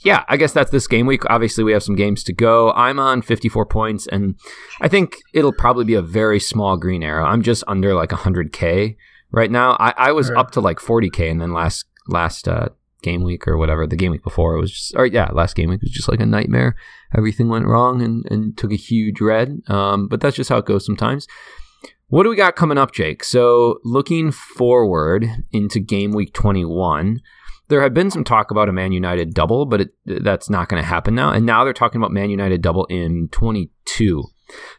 yeah, 0.04 0.24
I 0.28 0.38
guess 0.38 0.52
that's 0.54 0.72
this 0.72 0.88
game 0.88 1.06
week. 1.06 1.24
Obviously, 1.30 1.64
we 1.64 1.74
have 1.74 1.84
some 1.84 1.96
games 1.96 2.24
to 2.26 2.34
go. 2.34 2.72
I'm 2.74 3.00
on 3.00 3.22
54 3.22 3.66
points, 3.66 4.08
and 4.08 4.36
I 4.82 4.88
think 4.88 5.18
it'll 5.34 5.54
probably 5.54 5.86
be 5.86 5.94
a 5.96 6.02
very 6.02 6.40
small 6.40 6.78
green 6.78 7.04
arrow. 7.04 7.26
I'm 7.26 7.42
just 7.42 7.64
under 7.68 7.94
like 7.94 8.10
100k 8.10 8.96
right 9.32 9.52
now. 9.52 9.78
I, 9.80 9.94
I 9.98 10.12
was 10.12 10.30
Right. 10.30 10.40
up 10.40 10.52
to 10.52 10.62
like 10.62 10.80
40k, 10.80 11.30
and 11.32 11.42
then 11.42 11.54
last 11.54 11.86
last 12.08 12.48
uh, 12.48 12.70
game 13.02 13.24
week 13.24 13.48
or 13.48 13.58
whatever 13.58 13.86
the 13.88 13.96
game 13.96 14.12
week 14.12 14.24
before 14.24 14.56
it 14.56 14.60
was 14.60 14.72
just, 14.72 14.96
or 14.96 15.06
yeah, 15.06 15.30
last 15.34 15.56
game 15.56 15.70
week 15.70 15.82
was 15.82 15.92
just 15.92 16.08
like 16.10 16.20
a 16.20 16.26
nightmare. 16.26 16.76
Everything 17.16 17.48
went 17.50 17.66
wrong 17.68 18.02
and 18.02 18.26
and 18.30 18.58
took 18.58 18.72
a 18.72 18.76
huge 18.76 19.22
red. 19.22 19.62
Um, 19.68 20.08
but 20.08 20.20
that's 20.22 20.36
just 20.36 20.50
how 20.50 20.58
it 20.58 20.66
goes 20.66 20.86
sometimes. 20.86 21.28
What 22.08 22.24
do 22.24 22.30
we 22.30 22.36
got 22.36 22.56
coming 22.56 22.78
up, 22.78 22.94
Jake? 22.94 23.24
So, 23.24 23.80
looking 23.84 24.32
forward 24.32 25.26
into 25.52 25.80
game 25.80 26.12
week 26.12 26.32
21, 26.34 27.22
there 27.68 27.82
had 27.82 27.94
been 27.94 28.12
some 28.12 28.24
talk 28.24 28.52
about 28.52 28.70
a 28.70 28.74
Man 28.74 28.92
United 28.92 29.34
double, 29.34 29.66
but 29.66 29.82
it, 29.82 29.90
that's 30.06 30.50
not 30.50 30.70
going 30.70 30.82
to 30.82 30.88
happen 30.88 31.16
now. 31.16 31.32
And 31.32 31.46
now 31.46 31.64
they're 31.64 31.74
talking 31.74 32.00
about 32.00 32.12
Man 32.12 32.30
United 32.30 32.62
double 32.62 32.86
in 32.86 33.30
22. 33.32 34.24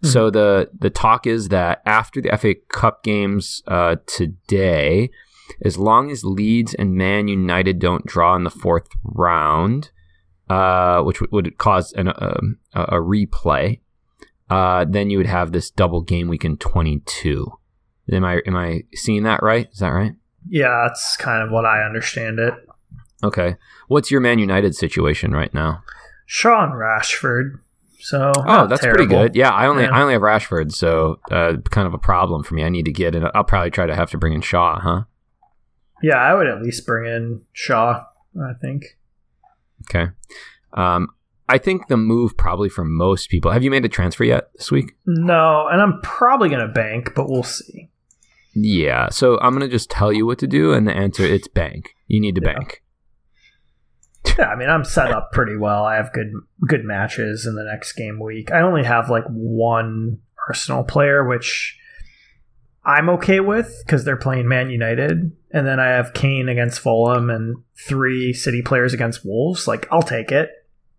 So 0.02 0.30
the 0.30 0.70
the 0.78 0.90
talk 0.90 1.26
is 1.26 1.48
that 1.48 1.82
after 1.84 2.20
the 2.20 2.36
FA 2.36 2.54
Cup 2.68 3.02
games 3.02 3.62
uh, 3.66 3.96
today, 4.06 5.10
as 5.64 5.78
long 5.78 6.10
as 6.10 6.24
Leeds 6.24 6.74
and 6.74 6.94
Man 6.94 7.28
United 7.28 7.78
don't 7.78 8.06
draw 8.06 8.36
in 8.36 8.44
the 8.44 8.50
fourth 8.50 8.86
round, 9.02 9.90
uh, 10.48 11.02
which 11.02 11.20
would, 11.20 11.32
would 11.32 11.58
cause 11.58 11.92
an, 11.94 12.08
um, 12.08 12.58
a, 12.74 12.82
a 12.82 13.00
replay, 13.00 13.80
uh, 14.50 14.84
then 14.88 15.10
you 15.10 15.18
would 15.18 15.26
have 15.26 15.52
this 15.52 15.70
double 15.70 16.02
game 16.02 16.28
week 16.28 16.44
in 16.44 16.56
22. 16.56 17.50
Am 18.12 18.24
I 18.24 18.42
am 18.46 18.54
I 18.54 18.82
seeing 18.94 19.22
that 19.22 19.42
right? 19.42 19.68
Is 19.72 19.78
that 19.78 19.88
right? 19.88 20.12
Yeah, 20.46 20.86
that's 20.86 21.16
kind 21.16 21.42
of 21.42 21.50
what 21.50 21.64
I 21.64 21.82
understand 21.82 22.38
it. 22.38 22.54
Okay. 23.24 23.56
What's 23.88 24.10
your 24.10 24.20
Man 24.20 24.38
United 24.38 24.74
situation 24.76 25.32
right 25.32 25.52
now? 25.54 25.82
Sean 26.26 26.70
Rashford. 26.70 27.58
So 28.00 28.32
Oh, 28.36 28.66
that's 28.66 28.82
terrible. 28.82 29.06
pretty 29.06 29.08
good. 29.10 29.34
Yeah, 29.34 29.50
I 29.50 29.66
only 29.66 29.84
Yeah. 29.84 29.90
I 29.96 30.02
only 30.02 30.12
have 30.12 30.22
Rashford, 30.22 30.72
so 30.72 31.20
uh, 31.30 31.54
kind 31.70 31.86
of 31.86 31.94
a 31.94 31.98
problem 31.98 32.42
for 32.44 32.54
me. 32.54 32.62
I 32.62 32.68
need 32.68 32.84
to 32.84 32.92
get 32.92 33.14
it. 33.14 33.22
I'll 33.34 33.44
probably 33.44 33.70
try 33.70 33.86
to 33.86 33.94
have 33.96 34.10
to 34.10 34.18
bring 34.18 34.34
in 34.34 34.42
Shaw, 34.42 34.78
huh? 34.78 35.02
Yeah, 36.02 36.16
I 36.16 36.34
would 36.34 36.46
at 36.46 36.60
least 36.62 36.84
bring 36.86 37.06
in 37.10 37.42
Shaw. 37.52 38.04
I 38.38 38.52
think. 38.60 38.98
Okay. 39.88 40.10
Um, 40.74 41.08
I 41.48 41.56
think 41.58 41.86
the 41.88 41.96
move 41.96 42.36
probably 42.36 42.68
for 42.68 42.84
most 42.84 43.30
people. 43.30 43.52
Have 43.52 43.62
you 43.62 43.70
made 43.70 43.84
a 43.84 43.88
transfer 43.88 44.24
yet 44.24 44.50
this 44.54 44.70
week? 44.70 44.92
No, 45.06 45.68
and 45.68 45.80
I'm 45.80 46.00
probably 46.02 46.48
gonna 46.50 46.68
bank, 46.68 47.12
but 47.14 47.28
we'll 47.30 47.42
see. 47.42 47.90
Yeah. 48.54 49.08
So 49.10 49.38
I'm 49.40 49.52
gonna 49.54 49.68
just 49.68 49.90
tell 49.90 50.12
you 50.12 50.26
what 50.26 50.38
to 50.40 50.46
do, 50.46 50.72
and 50.72 50.86
the 50.86 50.92
answer 50.94 51.22
it's 51.24 51.48
bank. 51.48 51.94
You 52.06 52.20
need 52.20 52.34
to 52.36 52.42
Yeah. 52.44 52.52
bank. 52.54 52.82
Yeah, 54.38 54.46
I 54.48 54.56
mean 54.56 54.68
I'm 54.68 54.84
set 54.84 55.10
up 55.12 55.30
pretty 55.32 55.56
well. 55.56 55.84
I 55.84 55.96
have 55.96 56.12
good 56.12 56.32
good 56.66 56.84
matches 56.84 57.46
in 57.46 57.54
the 57.54 57.64
next 57.64 57.92
game 57.92 58.18
week. 58.20 58.50
I 58.50 58.60
only 58.62 58.82
have 58.84 59.08
like 59.10 59.24
one 59.28 60.18
Arsenal 60.48 60.82
player, 60.84 61.24
which 61.26 61.78
I'm 62.84 63.08
okay 63.10 63.40
with 63.40 63.82
because 63.86 64.04
they're 64.04 64.16
playing 64.16 64.48
Man 64.48 64.70
United, 64.70 65.32
and 65.52 65.66
then 65.66 65.78
I 65.80 65.88
have 65.88 66.14
Kane 66.14 66.48
against 66.48 66.80
Fulham 66.80 67.30
and 67.30 67.56
three 67.86 68.32
City 68.32 68.60
players 68.60 68.92
against 68.92 69.24
Wolves. 69.24 69.66
Like 69.68 69.86
I'll 69.92 70.02
take 70.02 70.32
it. 70.32 70.50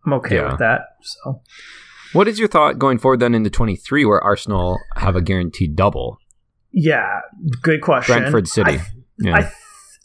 I'm 0.06 0.14
okay 0.14 0.36
Yeah. 0.36 0.50
with 0.52 0.60
that. 0.60 0.82
So 1.02 1.42
What 2.14 2.28
is 2.28 2.40
your 2.40 2.48
thought 2.48 2.80
going 2.80 2.98
forward 3.00 3.20
then 3.20 3.36
into 3.36 3.50
23, 3.50 4.06
where 4.06 4.24
Arsenal 4.24 4.78
have 4.96 5.16
a 5.16 5.22
guaranteed 5.22 5.76
double? 5.76 6.20
yeah, 6.72 7.22
good 7.62 7.82
question. 7.82 8.18
Brentford 8.18 8.48
City. 8.48 8.78
I- 8.80 8.86
Yeah, 9.18 9.36
I 9.38 9.52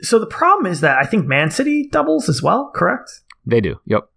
so 0.02 0.18
the 0.18 0.26
problem 0.26 0.70
is 0.70 0.80
that 0.80 0.98
I 0.98 1.04
think 1.04 1.26
Man 1.26 1.50
City 1.50 1.88
doubles 1.88 2.28
as 2.28 2.42
well. 2.42 2.70
Correct. 2.74 3.10
they 3.46 3.60
do. 3.60 3.80
Yep. 3.86 4.08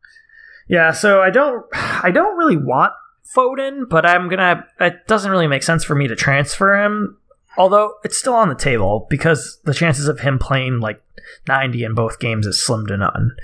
Yeah. 0.67 0.91
So 0.91 1.21
I 1.21 1.29
don't. 1.29 1.65
I 1.73 2.11
don't 2.11 2.37
really 2.37 2.57
want 2.57 2.93
Foden, 3.35 3.89
but 3.89 4.05
I'm 4.05 4.29
gonna. 4.29 4.65
It 4.79 5.07
doesn't 5.07 5.29
really 5.31 5.47
make 5.47 5.63
sense 5.63 5.83
for 5.83 5.95
me 5.95 6.07
to 6.07 6.15
transfer 6.15 6.81
him. 6.83 7.17
Although 7.57 7.93
it's 8.03 8.17
still 8.17 8.33
on 8.33 8.49
the 8.49 8.55
table 8.55 9.05
because 9.09 9.59
the 9.63 9.73
chances 9.75 10.07
of 10.07 10.21
him 10.21 10.39
playing 10.39 10.79
like 10.79 11.01
90 11.47 11.83
in 11.83 11.93
both 11.93 12.19
games 12.19 12.47
is 12.47 12.63
slim 12.63 12.87
to 12.87 12.97
none. 12.97 13.35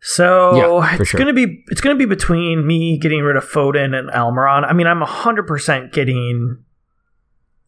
So 0.00 0.56
Yeah, 0.80 0.96
it's 1.00 1.08
sure. 1.10 1.18
gonna 1.18 1.32
be 1.32 1.64
it's 1.68 1.80
gonna 1.80 1.96
be 1.96 2.04
between 2.06 2.66
me 2.66 2.98
getting 2.98 3.22
rid 3.22 3.36
of 3.36 3.44
Foden 3.44 3.96
and 3.98 4.10
Almiron. 4.10 4.68
I 4.68 4.72
mean, 4.72 4.86
I'm 4.86 5.00
hundred 5.00 5.46
percent 5.46 5.92
getting 5.92 6.58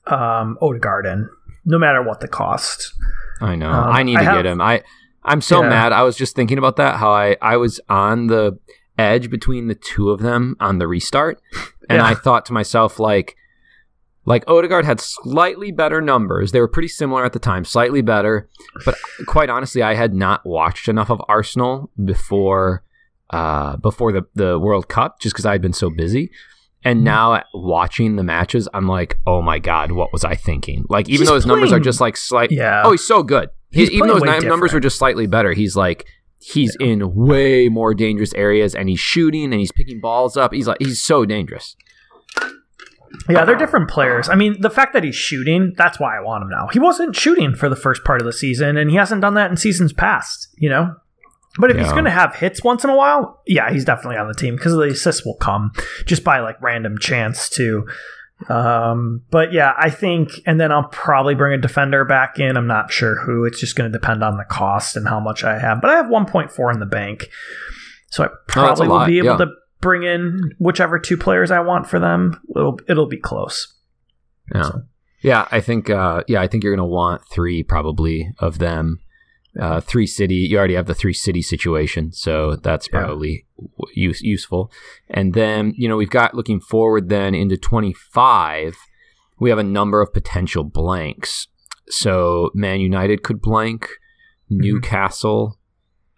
um 0.06 0.58
Odegaard 0.60 1.06
in, 1.06 1.28
no 1.64 1.78
matter 1.78 2.02
what 2.02 2.20
the 2.20 2.28
cost. 2.28 2.92
I 3.44 3.54
know. 3.56 3.70
Um, 3.70 3.90
I 3.92 4.02
need 4.02 4.16
I 4.16 4.20
to 4.20 4.24
have- 4.26 4.36
get 4.36 4.46
him. 4.46 4.60
I 4.60 4.82
I'm 5.22 5.40
so 5.40 5.62
Yeah. 5.62 5.68
mad. 5.70 5.92
I 5.92 6.02
was 6.02 6.16
just 6.16 6.34
thinking 6.36 6.58
about 6.58 6.76
that. 6.76 6.96
How 6.96 7.10
I 7.10 7.36
I 7.42 7.56
was 7.56 7.80
on 7.88 8.26
the 8.28 8.58
edge 8.98 9.30
between 9.30 9.68
the 9.68 9.74
two 9.74 10.10
of 10.10 10.20
them 10.20 10.54
on 10.60 10.78
the 10.78 10.86
restart, 10.86 11.40
and 11.90 11.98
Yeah. 11.98 12.06
I 12.06 12.14
thought 12.14 12.46
to 12.46 12.52
myself 12.52 12.98
like. 12.98 13.36
Like 14.26 14.42
Odegaard 14.48 14.86
had 14.86 15.00
slightly 15.00 15.70
better 15.70 16.00
numbers. 16.00 16.52
They 16.52 16.60
were 16.60 16.66
pretty 16.66 16.88
similar 16.88 17.26
at 17.26 17.34
the 17.34 17.38
time, 17.38 17.62
slightly 17.66 18.00
better. 18.00 18.48
But 18.86 18.94
quite 19.26 19.50
honestly, 19.50 19.82
I 19.82 19.96
had 19.96 20.14
not 20.14 20.46
watched 20.46 20.88
enough 20.88 21.10
of 21.10 21.20
Arsenal 21.28 21.90
before 22.02 22.82
uh, 23.28 23.76
before 23.76 24.12
the, 24.12 24.22
the 24.34 24.58
World 24.58 24.88
Cup, 24.88 25.20
just 25.20 25.34
because 25.34 25.44
I 25.44 25.52
had 25.52 25.60
been 25.60 25.74
so 25.74 25.90
busy. 25.90 26.30
And 26.84 26.98
Mm-hmm. 26.98 27.04
now 27.04 27.42
watching 27.54 28.16
the 28.16 28.22
matches, 28.22 28.68
I'm 28.74 28.86
like, 28.86 29.18
oh 29.26 29.40
my 29.40 29.58
god, 29.58 29.92
what 29.92 30.12
was 30.12 30.24
I 30.24 30.34
thinking? 30.34 30.84
Like, 30.88 31.08
even 31.08 31.20
He's 31.22 31.28
though 31.28 31.34
his 31.34 31.46
numbers 31.46 31.72
are 31.72 31.80
just 31.80 32.00
like 32.00 32.16
slight, 32.16 32.50
Yeah. 32.50 32.82
Oh, 32.84 32.90
he's 32.90 33.06
so 33.06 33.22
good. 33.22 33.48
He, 33.70 33.80
He's 33.80 33.90
even 33.90 34.08
though 34.08 34.14
his 34.14 34.22
playing 34.24 34.46
numbers 34.46 34.74
are 34.74 34.80
just 34.80 34.98
slightly 34.98 35.26
better, 35.26 35.52
he's 35.54 35.74
like 35.76 36.06
he's 36.40 36.76
in 36.78 37.14
way 37.14 37.70
more 37.70 37.94
dangerous 37.94 38.34
areas, 38.34 38.74
and 38.74 38.88
he's 38.90 39.00
shooting 39.00 39.44
and 39.44 39.54
he's 39.54 39.72
picking 39.72 39.98
balls 40.00 40.36
up. 40.36 40.52
He's 40.52 40.66
like 40.68 40.76
he's 40.80 41.02
so 41.02 41.24
dangerous. 41.24 41.74
Yeah, 43.28 43.44
they're 43.44 43.56
different 43.56 43.88
players. 43.88 44.28
I 44.28 44.34
mean, 44.34 44.60
the 44.60 44.68
fact 44.70 44.92
that 44.92 45.04
he's 45.04 45.14
shooting, 45.14 45.72
that's 45.76 45.98
why 46.00 46.16
I 46.18 46.20
want 46.20 46.42
him 46.42 46.50
now. 46.50 46.68
He 46.72 46.78
wasn't 46.80 47.14
shooting 47.16 47.54
for 47.54 47.68
the 47.68 47.76
first 47.76 48.04
part 48.04 48.20
of 48.20 48.26
the 48.26 48.32
season, 48.32 48.76
and 48.76 48.90
he 48.90 48.96
hasn't 48.96 49.20
done 49.22 49.34
that 49.34 49.50
in 49.50 49.56
seasons 49.56 49.92
past, 49.92 50.48
you 50.56 50.68
know? 50.68 50.96
But 51.58 51.70
if 51.70 51.76
he's 51.76 51.92
going 51.92 52.04
to 52.04 52.10
have 52.10 52.34
hits 52.34 52.64
once 52.64 52.82
in 52.82 52.90
a 52.90 52.96
while, 52.96 53.40
yeah, 53.46 53.70
he's 53.72 53.84
definitely 53.84 54.16
on 54.16 54.26
the 54.26 54.34
team 54.34 54.56
because 54.56 54.72
the 54.72 54.80
assists 54.82 55.24
will 55.24 55.36
come 55.36 55.70
just 56.04 56.24
by 56.24 56.40
like 56.40 56.60
random 56.60 56.98
chance, 56.98 57.48
too. 57.48 57.86
Um, 58.48 59.22
but 59.30 59.52
yeah, 59.52 59.72
I 59.78 59.88
think, 59.90 60.30
and 60.46 60.60
then 60.60 60.72
I'll 60.72 60.88
probably 60.88 61.34
bring 61.36 61.54
a 61.56 61.62
defender 61.62 62.04
back 62.04 62.38
in. 62.40 62.56
I'm 62.56 62.66
not 62.66 62.90
sure 62.92 63.14
who. 63.20 63.44
It's 63.44 63.60
just 63.60 63.76
going 63.76 63.90
to 63.90 63.96
depend 63.96 64.24
on 64.24 64.36
the 64.36 64.44
cost 64.44 64.96
and 64.96 65.06
how 65.08 65.20
much 65.20 65.44
I 65.44 65.58
have. 65.58 65.80
But 65.80 65.90
I 65.90 65.94
have 65.94 66.06
1.4 66.06 66.72
in 66.74 66.80
the 66.80 66.86
bank. 66.86 67.26
So 68.10 68.24
I 68.24 68.26
Oh, 68.26 68.36
probably 68.48 68.88
will 68.88 69.06
be 69.06 69.18
able 69.18 69.28
yeah. 69.30 69.36
to 69.38 69.46
bring 69.80 70.02
in 70.02 70.52
whichever 70.58 70.98
two 70.98 71.16
players 71.16 71.50
I 71.50 71.60
want 71.60 71.86
for 71.86 71.98
them. 71.98 72.40
It'll, 72.54 72.78
it'll 72.88 73.06
be 73.08 73.18
close. 73.20 73.72
Yeah, 74.54 74.62
So- 74.62 74.82
yeah. 75.22 75.48
I 75.50 75.60
think 75.60 75.88
uh, 75.88 76.24
yeah, 76.28 76.40
I 76.40 76.48
think 76.48 76.64
you're 76.64 76.74
gonna 76.74 76.86
want 76.86 77.22
three 77.30 77.62
probably 77.62 78.32
of 78.40 78.58
them. 78.58 78.98
Uh, 79.60 79.80
three 79.80 80.06
city. 80.06 80.34
You 80.34 80.58
already 80.58 80.74
have 80.74 80.86
the 80.86 80.94
three 80.94 81.12
city 81.12 81.40
situation, 81.40 82.10
so 82.12 82.56
that's 82.56 82.88
Yeah. 82.92 82.98
probably 83.00 83.46
w- 83.56 84.08
use, 84.08 84.20
useful. 84.20 84.70
And 85.08 85.32
then 85.32 85.74
you 85.76 85.88
know 85.88 85.96
we've 85.96 86.10
got 86.10 86.34
looking 86.34 86.58
forward 86.60 87.08
then 87.08 87.34
into 87.36 87.56
25. 87.56 88.76
We 89.38 89.50
have 89.50 89.58
a 89.58 89.62
number 89.64 90.00
of 90.02 90.12
potential 90.12 90.64
blanks. 90.64 91.46
So 91.88 92.50
Man 92.54 92.80
United 92.80 93.22
could 93.22 93.40
blank. 93.40 93.88
Newcastle, 94.50 95.58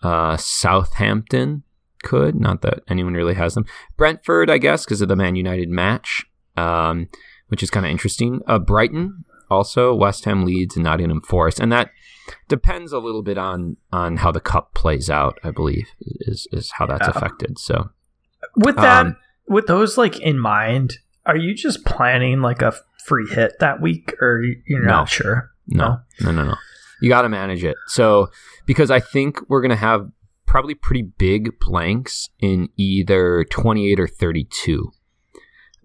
uh, 0.02 0.36
Southampton 0.36 1.62
could. 2.02 2.34
Not 2.34 2.62
that 2.62 2.80
anyone 2.88 3.14
really 3.14 3.34
has 3.34 3.54
them. 3.54 3.64
Brentford, 3.96 4.50
I 4.50 4.58
guess, 4.58 4.84
because 4.84 5.00
of 5.00 5.08
the 5.08 5.16
Man 5.16 5.36
United 5.36 5.68
match, 5.68 6.24
um, 6.56 7.08
which 7.48 7.62
is 7.62 7.70
kind 7.70 7.84
of 7.86 7.90
interesting. 7.90 8.40
Uh, 8.46 8.58
Brighton, 8.58 9.24
also 9.50 9.94
West 9.94 10.24
Ham, 10.24 10.44
Leeds, 10.44 10.76
and 10.76 10.84
Nottingham 10.84 11.20
Forest, 11.22 11.60
and 11.60 11.72
that 11.72 11.90
depends 12.48 12.92
a 12.92 12.98
little 12.98 13.22
bit 13.22 13.38
on 13.38 13.76
on 13.92 14.16
how 14.18 14.30
the 14.32 14.40
cup 14.40 14.74
plays 14.74 15.08
out. 15.10 15.38
I 15.44 15.50
believe 15.50 15.86
is 16.00 16.46
is 16.52 16.72
how 16.78 16.86
that's 16.86 17.06
Yeah. 17.06 17.12
affected. 17.14 17.58
So 17.58 17.90
With 18.56 18.76
that, 18.76 19.06
Um, 19.06 19.16
with 19.48 19.66
those 19.66 19.98
like 19.98 20.18
in 20.20 20.38
mind, 20.38 20.98
are 21.26 21.36
you 21.36 21.54
just 21.54 21.84
planning 21.84 22.40
like 22.40 22.62
a 22.62 22.74
free 23.04 23.26
hit 23.28 23.54
that 23.60 23.80
week, 23.80 24.14
or 24.20 24.42
you're 24.66 24.80
No. 24.84 24.92
not 24.98 25.08
sure? 25.08 25.50
no, 25.66 25.98
no, 26.20 26.30
no, 26.30 26.44
no. 26.44 26.54
You 27.00 27.08
got 27.08 27.22
to 27.22 27.28
manage 27.28 27.62
it. 27.64 27.76
So 27.88 28.28
because 28.66 28.90
I 28.90 29.00
think 29.00 29.40
we're 29.48 29.60
gonna 29.62 29.76
have 29.76 30.08
probably 30.46 30.74
pretty 30.74 31.02
big 31.02 31.58
blanks 31.60 32.28
in 32.38 32.68
either 32.76 33.44
28 33.50 33.98
or 34.00 34.06
32. 34.06 34.90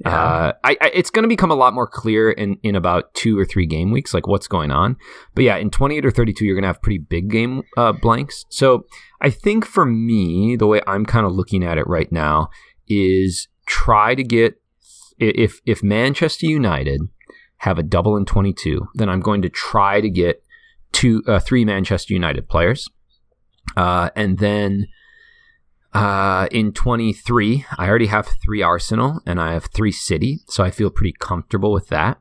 Yeah. 0.05 0.15
Uh, 0.15 0.53
I, 0.63 0.77
I, 0.81 0.91
it's 0.93 1.09
going 1.09 1.23
to 1.23 1.29
become 1.29 1.51
a 1.51 1.55
lot 1.55 1.73
more 1.73 1.87
clear 1.87 2.31
in, 2.31 2.57
in 2.63 2.75
about 2.75 3.13
two 3.13 3.37
or 3.37 3.45
three 3.45 3.65
game 3.65 3.91
weeks, 3.91 4.13
like 4.13 4.27
what's 4.27 4.47
going 4.47 4.71
on. 4.71 4.97
But 5.35 5.43
yeah, 5.43 5.57
in 5.57 5.69
28 5.69 6.05
or 6.05 6.11
32, 6.11 6.45
you're 6.45 6.55
going 6.55 6.63
to 6.63 6.67
have 6.67 6.81
pretty 6.81 6.97
big 6.97 7.29
game 7.29 7.63
uh, 7.77 7.91
blanks. 7.91 8.45
So 8.49 8.85
I 9.21 9.29
think 9.29 9.65
for 9.65 9.85
me, 9.85 10.55
the 10.55 10.67
way 10.67 10.81
I'm 10.87 11.05
kind 11.05 11.25
of 11.25 11.33
looking 11.33 11.63
at 11.63 11.77
it 11.77 11.87
right 11.87 12.11
now 12.11 12.49
is 12.87 13.47
try 13.65 14.15
to 14.15 14.23
get 14.23 14.55
if 15.17 15.61
if 15.65 15.83
Manchester 15.83 16.47
United 16.47 17.01
have 17.57 17.77
a 17.77 17.83
double 17.83 18.17
in 18.17 18.25
22, 18.25 18.87
then 18.95 19.07
I'm 19.07 19.19
going 19.19 19.43
to 19.43 19.49
try 19.49 20.01
to 20.01 20.09
get 20.09 20.43
two 20.91 21.23
uh, 21.27 21.39
three 21.39 21.63
Manchester 21.63 22.13
United 22.13 22.49
players, 22.49 22.89
uh, 23.77 24.09
and 24.15 24.39
then 24.39 24.87
uh, 25.93 26.47
in 26.51 26.71
23, 26.73 27.65
I 27.77 27.87
already 27.87 28.07
have 28.07 28.27
three 28.43 28.61
Arsenal 28.61 29.19
and 29.25 29.39
I 29.39 29.53
have 29.53 29.65
three 29.65 29.91
City, 29.91 30.39
so 30.47 30.63
I 30.63 30.71
feel 30.71 30.89
pretty 30.89 31.13
comfortable 31.19 31.71
with 31.71 31.87
that. 31.87 32.19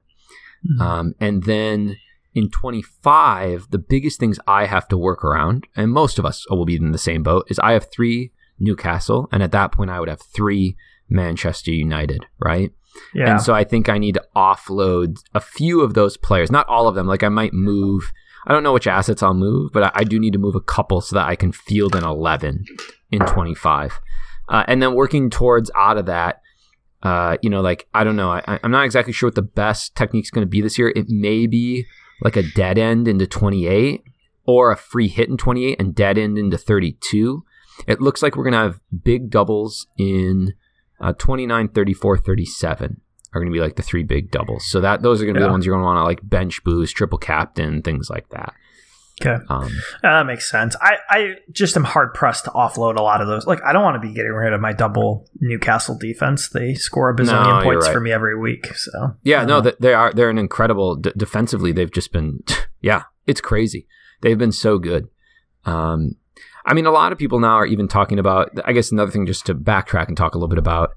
Mhm. 0.68 0.80
Um, 0.80 1.14
and 1.20 1.44
then 1.44 1.96
in 2.34 2.50
25, 2.50 3.68
the 3.70 3.78
biggest 3.78 4.20
things 4.20 4.38
I 4.46 4.66
have 4.66 4.88
to 4.88 4.98
work 4.98 5.24
around, 5.24 5.66
and 5.76 5.90
most 5.90 6.18
of 6.18 6.24
us 6.24 6.48
will 6.50 6.64
be 6.64 6.76
in 6.76 6.92
the 6.92 6.98
same 6.98 7.22
boat, 7.22 7.46
is 7.48 7.58
I 7.60 7.72
have 7.72 7.90
three 7.90 8.32
Newcastle, 8.58 9.28
and 9.32 9.42
at 9.42 9.52
that 9.52 9.72
point, 9.72 9.90
I 9.90 10.00
would 10.00 10.08
have 10.08 10.20
three 10.20 10.76
Manchester 11.08 11.70
United, 11.72 12.26
right? 12.38 12.72
yeah. 13.14 13.30
And 13.30 13.40
so 13.40 13.54
I 13.54 13.64
think 13.64 13.88
I 13.88 13.98
need 13.98 14.14
to 14.14 14.24
offload 14.36 15.18
a 15.32 15.40
few 15.40 15.80
of 15.80 15.94
those 15.94 16.16
players, 16.16 16.50
not 16.50 16.68
all 16.68 16.88
of 16.88 16.94
them. 16.94 17.06
Like 17.06 17.22
I 17.22 17.28
might 17.28 17.52
move, 17.54 18.10
I 18.46 18.52
don't 18.52 18.62
know 18.62 18.72
which 18.72 18.86
assets 18.86 19.22
I'll 19.22 19.34
move, 19.34 19.72
but 19.72 19.84
I, 19.84 19.90
I 19.96 20.04
do 20.04 20.18
need 20.18 20.32
to 20.32 20.38
move 20.38 20.54
a 20.54 20.60
couple 20.60 21.00
so 21.00 21.16
that 21.16 21.28
I 21.28 21.36
can 21.36 21.52
field 21.52 21.94
an 21.94 22.04
11 22.04 22.64
in 23.10 23.20
25. 23.20 24.00
Uh, 24.48 24.64
and 24.66 24.82
then 24.82 24.94
working 24.94 25.30
towards 25.30 25.70
out 25.74 25.98
of 25.98 26.06
that, 26.06 26.40
uh, 27.02 27.36
you 27.42 27.50
know, 27.50 27.60
like, 27.60 27.86
I 27.94 28.04
don't 28.04 28.16
know. 28.16 28.30
I, 28.30 28.58
I'm 28.62 28.70
not 28.70 28.84
exactly 28.84 29.12
sure 29.12 29.28
what 29.28 29.34
the 29.34 29.42
best 29.42 29.94
technique's 29.94 30.30
going 30.30 30.46
to 30.46 30.50
be 30.50 30.60
this 30.60 30.78
year. 30.78 30.92
It 30.94 31.08
may 31.08 31.46
be 31.46 31.86
like 32.22 32.36
a 32.36 32.42
dead 32.42 32.78
end 32.78 33.08
into 33.08 33.26
28 33.26 34.02
or 34.46 34.70
a 34.70 34.76
free 34.76 35.08
hit 35.08 35.28
in 35.28 35.36
28 35.36 35.80
and 35.80 35.94
dead 35.94 36.18
end 36.18 36.38
into 36.38 36.58
32. 36.58 37.44
It 37.86 38.00
looks 38.00 38.22
like 38.22 38.36
we're 38.36 38.44
going 38.44 38.52
to 38.52 38.58
have 38.58 38.80
big 39.02 39.30
doubles 39.30 39.86
in 39.96 40.54
uh, 41.00 41.12
29, 41.14 41.68
34, 41.68 42.18
37 42.18 43.00
are 43.32 43.40
going 43.40 43.50
to 43.52 43.56
be 43.56 43.60
like 43.60 43.76
the 43.76 43.82
three 43.82 44.02
big 44.02 44.30
doubles. 44.30 44.64
So 44.66 44.80
that 44.80 45.02
those 45.02 45.20
are 45.22 45.24
going 45.24 45.34
to 45.34 45.40
be 45.40 45.44
the 45.44 45.50
ones 45.50 45.64
you're 45.64 45.74
going 45.74 45.82
to 45.82 45.86
want 45.86 45.98
to 45.98 46.04
like 46.04 46.20
bench 46.22 46.62
boost, 46.64 46.96
triple 46.96 47.18
captain, 47.18 47.82
things 47.82 48.10
like 48.10 48.28
that. 48.30 48.52
okay. 49.20 49.36
Um, 49.48 49.70
that 50.02 50.24
makes 50.26 50.50
sense. 50.50 50.74
I, 50.80 50.96
I 51.08 51.34
just 51.52 51.76
am 51.76 51.84
hard 51.84 52.14
pressed 52.14 52.44
to 52.44 52.50
offload 52.50 52.96
a 52.96 53.02
lot 53.02 53.20
of 53.20 53.28
those. 53.28 53.46
Like, 53.46 53.62
I 53.62 53.72
don't 53.72 53.82
want 53.84 54.00
to 54.02 54.06
be 54.08 54.14
getting 54.14 54.32
rid 54.32 54.52
of 54.52 54.60
my 54.60 54.72
double 54.72 55.28
Newcastle 55.40 55.96
defense. 55.98 56.48
They 56.48 56.74
score 56.74 57.10
a 57.10 57.14
bazillion 57.16 57.58
No, 57.58 57.62
points 57.62 57.86
right. 57.86 57.92
for 57.92 58.00
me 58.00 58.10
every 58.12 58.36
week. 58.38 58.66
So 58.74 59.14
yeah, 59.22 59.44
no, 59.44 59.60
they 59.60 59.94
are 59.94 60.12
they're 60.12 60.30
an 60.30 60.38
incredible 60.38 60.96
d- 60.96 61.12
defensively. 61.16 61.70
They've 61.72 61.92
just 61.92 62.12
been 62.12 62.42
yeah, 62.80 63.02
it's 63.26 63.40
crazy. 63.40 63.86
They've 64.22 64.38
been 64.38 64.52
so 64.52 64.78
good. 64.78 65.08
Um, 65.64 66.16
I 66.66 66.74
mean, 66.74 66.86
a 66.86 66.90
lot 66.90 67.12
of 67.12 67.18
people 67.18 67.40
now 67.40 67.54
are 67.54 67.66
even 67.66 67.88
talking 67.88 68.18
about. 68.18 68.50
I 68.64 68.72
guess 68.72 68.90
another 68.92 69.10
thing, 69.10 69.26
just 69.26 69.46
to 69.46 69.54
backtrack 69.54 70.08
and 70.08 70.16
talk 70.16 70.34
a 70.34 70.38
little 70.38 70.48
bit 70.48 70.58
about 70.58 70.90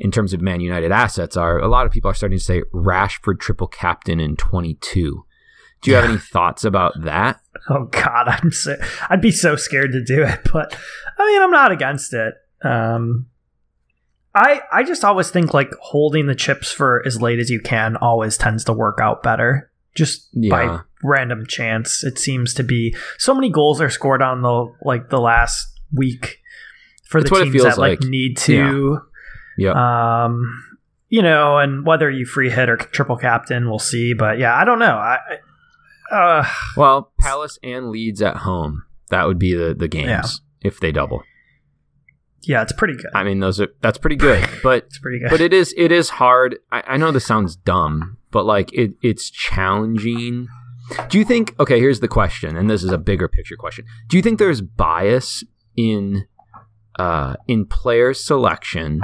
in 0.00 0.10
terms 0.10 0.32
of 0.32 0.40
Man 0.40 0.60
United 0.60 0.90
assets, 0.90 1.36
are 1.36 1.58
a 1.60 1.68
lot 1.68 1.86
of 1.86 1.92
people 1.92 2.10
are 2.10 2.14
starting 2.14 2.38
to 2.38 2.44
say 2.44 2.62
Rashford 2.74 3.38
triple 3.38 3.68
captain 3.68 4.18
in 4.18 4.34
22. 4.34 5.24
Do 5.82 5.90
you 5.90 5.96
have 5.96 6.04
any 6.10 6.18
thoughts 6.32 6.64
about 6.64 6.94
that? 7.04 7.40
oh 7.68 7.84
god, 7.92 8.26
I'm 8.28 8.50
so 8.50 8.76
I'd 9.08 9.20
be 9.20 9.30
so 9.30 9.54
scared 9.56 9.92
to 9.92 10.02
do 10.02 10.22
it, 10.24 10.40
but 10.52 10.76
I 11.18 11.26
mean, 11.26 11.42
I'm 11.42 11.50
not 11.52 11.70
against 11.70 12.12
it. 12.14 12.34
Um, 12.62 13.26
I 14.34 14.60
I 14.72 14.82
just 14.84 15.04
always 15.04 15.30
think 15.30 15.52
like 15.54 15.70
holding 15.80 16.26
the 16.26 16.34
chips 16.34 16.70
for 16.72 17.02
as 17.06 17.20
late 17.20 17.38
as 17.38 17.50
you 17.50 17.60
can 17.60 17.96
always 17.96 18.36
tends 18.36 18.64
to 18.64 18.72
work 18.72 18.98
out 19.00 19.22
better. 19.22 19.70
Just 19.96 20.28
Yeah. 20.32 20.50
by 20.50 20.80
random 21.02 21.46
chance, 21.46 22.04
it 22.04 22.18
seems 22.18 22.54
to 22.54 22.62
be 22.62 22.94
so 23.18 23.34
many 23.34 23.50
goals 23.50 23.80
are 23.80 23.90
scored 23.90 24.22
on 24.22 24.42
the 24.42 24.72
like 24.82 25.10
the 25.10 25.20
last 25.20 25.66
week 25.92 26.38
for 27.08 27.20
the 27.22 27.28
teams 27.28 27.62
that 27.64 27.76
like, 27.78 28.00
like. 28.00 28.08
need 28.08 28.36
to. 28.38 28.54
Yeah. 28.54 28.98
Um, 29.68 30.64
you 31.08 31.22
know, 31.22 31.58
and 31.58 31.84
whether 31.84 32.10
you 32.10 32.24
free 32.26 32.50
hit 32.50 32.68
or 32.68 32.76
triple 32.76 33.16
captain, 33.16 33.68
we'll 33.68 33.78
see. 33.78 34.14
But 34.14 34.38
yeah, 34.38 34.54
I 34.56 34.64
don't 34.64 34.78
know. 34.78 34.96
I, 34.96 35.18
I- 36.10 36.14
uh, 36.14 36.46
Well, 36.76 37.12
Palace 37.20 37.58
and 37.62 37.90
Leeds 37.90 38.20
at 38.22 38.38
home. 38.38 38.84
That 39.10 39.26
would 39.26 39.38
be 39.38 39.54
the 39.54 39.74
the 39.74 39.88
games 39.88 40.08
Yeah. 40.08 40.22
if 40.68 40.80
they 40.80 40.90
double. 40.92 41.22
yeah, 42.42 42.62
it's 42.62 42.72
pretty 42.72 42.94
good. 42.94 43.10
I 43.14 43.22
mean, 43.24 43.40
those 43.40 43.60
are 43.60 43.68
that's 43.80 43.98
pretty 43.98 44.16
good, 44.16 44.48
but 44.62 44.84
It's 44.86 44.98
pretty 44.98 45.18
good. 45.20 45.30
but 45.30 45.40
it 45.40 45.52
is 45.52 45.74
it 45.76 45.92
is 45.92 46.10
hard. 46.10 46.56
I, 46.72 46.82
I 46.86 46.96
know 46.96 47.10
this 47.12 47.26
sounds 47.26 47.54
dumb, 47.56 48.18
but 48.30 48.44
like 48.46 48.72
it 48.72 48.92
it's 49.02 49.30
challenging. 49.30 50.48
Do 51.08 51.18
you 51.18 51.24
think? 51.24 51.54
Okay, 51.60 51.78
here's 51.78 52.00
the 52.00 52.08
question, 52.08 52.56
and 52.56 52.68
this 52.68 52.82
is 52.82 52.90
a 52.90 52.98
bigger 52.98 53.28
picture 53.28 53.56
question. 53.56 53.84
Do 54.08 54.16
you 54.16 54.22
think 54.22 54.38
there's 54.40 54.60
bias 54.60 55.44
in 55.76 56.26
uh, 56.98 57.36
in 57.46 57.66
player 57.66 58.12
selection 58.14 59.02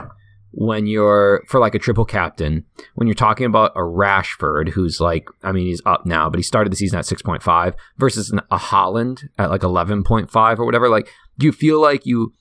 when 0.58 0.86
you're 0.86 1.44
for 1.48 1.60
like 1.60 1.74
a 1.74 1.78
triple 1.78 2.06
captain 2.06 2.64
when 2.94 3.06
you're 3.06 3.14
talking 3.14 3.44
about 3.44 3.72
a 3.76 3.80
Rashford 3.80 4.70
who's 4.70 5.00
like 5.00 5.28
I 5.42 5.52
mean 5.52 5.66
he's 5.66 5.82
up 5.84 6.06
now 6.06 6.30
but 6.30 6.38
he 6.38 6.42
started 6.42 6.72
the 6.72 6.76
season 6.76 6.98
at 6.98 7.04
6.5 7.04 7.74
versus 7.98 8.30
an, 8.30 8.40
a 8.50 8.56
Haaland 8.56 9.28
at 9.38 9.50
like 9.50 9.60
11.5 9.60 10.58
or 10.58 10.64
whatever 10.64 10.88
like 10.88 11.12
do 11.38 11.44
you 11.44 11.52
feel 11.52 11.80
like 11.80 12.06
you 12.06 12.32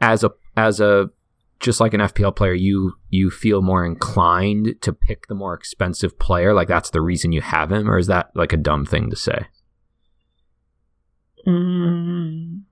as 0.00 0.22
a 0.22 0.30
as 0.56 0.78
a 0.78 1.10
just 1.58 1.80
like 1.80 1.94
an 1.94 2.00
FPL 2.00 2.36
player 2.36 2.52
you 2.52 2.94
you 3.08 3.30
feel 3.30 3.60
more 3.60 3.84
inclined 3.84 4.76
to 4.82 4.92
pick 4.92 5.26
the 5.26 5.34
more 5.34 5.54
expensive 5.54 6.16
player? 6.18 6.54
Like 6.54 6.68
that's 6.68 6.90
the 6.90 7.00
reason 7.00 7.32
you 7.32 7.40
have 7.40 7.72
him 7.72 7.90
or 7.90 7.98
is 7.98 8.06
that 8.06 8.30
like 8.34 8.52
a 8.52 8.56
dumb 8.56 8.86
thing 8.86 9.10
to 9.10 9.16
say? 9.16 9.46
Mm, 11.46 12.62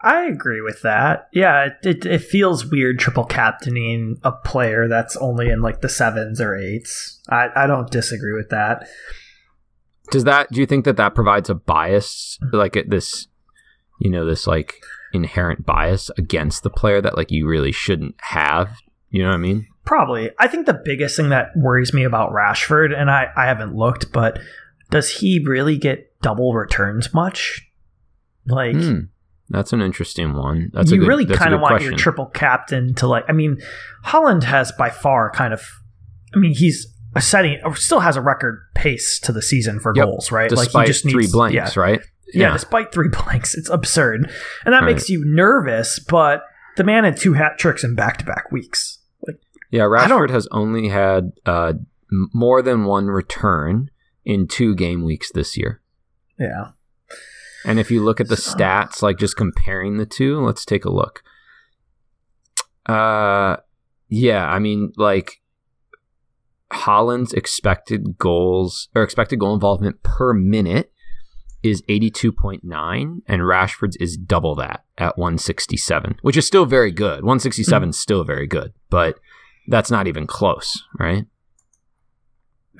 I 0.00 0.26
agree 0.26 0.60
with 0.60 0.82
that. 0.82 1.28
Yeah, 1.32 1.66
it, 1.66 1.76
it, 1.82 2.06
it 2.06 2.22
feels 2.22 2.64
weird 2.64 2.98
triple 3.00 3.24
captaining 3.24 4.18
a 4.22 4.30
player 4.32 4.86
that's 4.86 5.16
only 5.16 5.48
in 5.48 5.60
like 5.60 5.80
the 5.80 5.88
sevens 5.88 6.40
or 6.40 6.56
eights. 6.56 7.20
I, 7.28 7.48
I 7.56 7.66
don't 7.66 7.90
disagree 7.90 8.32
with 8.32 8.50
that. 8.50 8.88
Does 10.10 10.24
that? 10.24 10.50
Do 10.52 10.60
you 10.60 10.66
think 10.66 10.84
that 10.84 10.96
that 10.96 11.14
provides 11.14 11.50
a 11.50 11.54
bias, 11.54 12.38
like 12.52 12.78
this, 12.86 13.26
you 14.00 14.10
know, 14.10 14.24
this 14.24 14.46
like 14.46 14.76
inherent 15.12 15.66
bias 15.66 16.10
against 16.16 16.62
the 16.62 16.70
player 16.70 17.00
that 17.00 17.16
like 17.16 17.30
you 17.30 17.48
really 17.48 17.72
shouldn't 17.72 18.14
have? 18.20 18.76
You 19.10 19.22
know 19.22 19.30
what 19.30 19.36
I 19.36 19.38
mean? 19.38 19.66
Probably. 19.84 20.30
I 20.38 20.48
think 20.48 20.66
the 20.66 20.80
biggest 20.84 21.16
thing 21.16 21.30
that 21.30 21.48
worries 21.56 21.92
me 21.92 22.04
about 22.04 22.32
Rashford, 22.32 22.96
and 22.96 23.10
I, 23.10 23.28
I 23.36 23.46
haven't 23.46 23.74
looked, 23.74 24.12
but 24.12 24.38
does 24.90 25.10
he 25.10 25.42
really 25.44 25.76
get 25.76 26.20
double 26.20 26.54
returns 26.54 27.12
much? 27.12 27.66
Like, 28.46 28.76
Hmm. 28.76 29.00
That's 29.50 29.72
an 29.72 29.80
interesting 29.80 30.34
one. 30.34 30.70
That's 30.74 30.90
a 30.90 30.94
you 30.94 31.00
good, 31.00 31.08
really 31.08 31.26
kind 31.26 31.54
of 31.54 31.60
want 31.60 31.72
question. 31.72 31.90
your 31.92 31.98
triple 31.98 32.26
captain 32.26 32.94
to 32.96 33.06
like. 33.06 33.24
I 33.28 33.32
mean, 33.32 33.56
Haaland 34.04 34.42
has 34.44 34.72
by 34.72 34.90
far 34.90 35.30
kind 35.30 35.52
of. 35.54 35.62
I 36.34 36.38
mean, 36.38 36.54
he's 36.54 36.86
a 37.16 37.22
setting 37.22 37.58
or 37.64 37.74
still 37.74 38.00
has 38.00 38.16
a 38.16 38.20
record 38.20 38.60
pace 38.74 39.18
to 39.20 39.32
the 39.32 39.40
season 39.40 39.80
for 39.80 39.92
Yep. 39.96 40.04
goals, 40.04 40.30
right? 40.30 40.50
despite 40.50 40.94
three 40.94 41.12
needs- 41.22 41.32
blanks, 41.32 41.54
yeah, 41.54 41.70
right? 41.80 42.00
yeah, 42.34 42.52
despite 42.52 42.92
three 42.92 43.08
blanks, 43.24 43.54
it's 43.54 43.70
absurd, 43.70 44.30
and 44.66 44.74
that 44.74 44.82
Right. 44.82 44.92
makes 44.92 45.08
you 45.08 45.24
nervous. 45.24 45.98
But 45.98 46.42
the 46.76 46.84
man 46.84 47.04
had 47.04 47.16
two 47.16 47.32
hat 47.32 47.52
tricks 47.58 47.82
in 47.82 47.94
back 47.94 48.18
to 48.18 48.24
back 48.26 48.52
weeks. 48.52 48.98
Like, 49.26 49.36
Yeah, 49.70 49.84
Rashford 49.84 50.28
has 50.28 50.46
only 50.50 50.88
had 50.88 51.32
uh, 51.46 51.72
more 52.34 52.60
than 52.60 52.84
one 52.84 53.06
return 53.06 53.88
in 54.26 54.46
two 54.46 54.74
game 54.74 55.02
weeks 55.02 55.32
this 55.32 55.56
year. 55.56 55.80
yeah, 56.38 56.72
And 57.68 57.78
if 57.78 57.90
you 57.90 58.02
look 58.02 58.18
at 58.18 58.28
the 58.28 58.34
stats, 58.34 59.02
like 59.02 59.18
just 59.18 59.36
comparing 59.36 59.98
the 59.98 60.06
two, 60.06 60.40
let's 60.40 60.64
take 60.64 60.86
a 60.86 60.90
look. 60.90 61.22
Uh, 62.86 63.58
yeah, 64.08 64.48
I 64.48 64.58
mean, 64.58 64.94
like 64.96 65.42
Haaland's 66.72 67.34
expected 67.34 68.16
goals 68.16 68.88
or 68.94 69.02
expected 69.02 69.38
goal 69.38 69.52
involvement 69.52 70.02
per 70.02 70.32
minute 70.32 70.90
is 71.62 71.82
82.9 71.82 72.62
and 73.26 73.42
Rashford's 73.42 73.96
is 73.96 74.16
double 74.16 74.54
that 74.54 74.84
at 74.96 75.18
167, 75.18 76.20
which 76.22 76.38
is 76.38 76.46
still 76.46 76.64
very 76.64 76.90
good. 76.90 77.22
167 77.22 77.90
is 77.90 78.00
still 78.00 78.24
very 78.24 78.46
good, 78.46 78.72
but 78.88 79.20
that's 79.66 79.90
not 79.90 80.06
even 80.06 80.26
close, 80.26 80.84
right? 80.98 81.26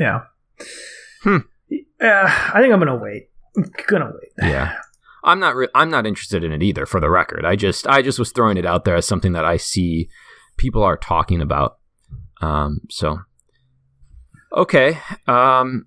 yeah. 0.01 0.21
Hmm. 1.25 1.39
Yeah, 2.01 2.51
I 2.55 2.63
think 2.63 2.73
I'm 2.73 2.79
gonna 2.79 2.97
wait. 2.97 3.29
Gonna 3.87 4.13
wait. 4.13 4.33
Yeah. 4.51 4.77
I'm 5.25 5.41
not 5.41 5.57
re- 5.57 5.69
I'm 5.75 5.91
not 5.91 6.07
interested 6.07 6.45
in 6.45 6.53
it 6.53 6.63
either 6.63 6.87
for 6.87 7.01
the 7.01 7.11
record. 7.11 7.45
I 7.45 7.57
just 7.57 7.87
I 7.87 8.03
just 8.03 8.19
was 8.19 8.33
throwing 8.33 8.57
it 8.57 8.65
out 8.65 8.85
there 8.85 8.97
as 8.97 9.07
something 9.07 9.33
that 9.33 9.45
I 9.45 9.57
see 9.57 10.09
people 10.57 10.83
are 10.83 10.97
talking 10.97 11.41
about. 11.41 11.79
Um 12.41 12.81
so 12.89 13.19
okay. 14.57 14.99
Um 15.27 15.87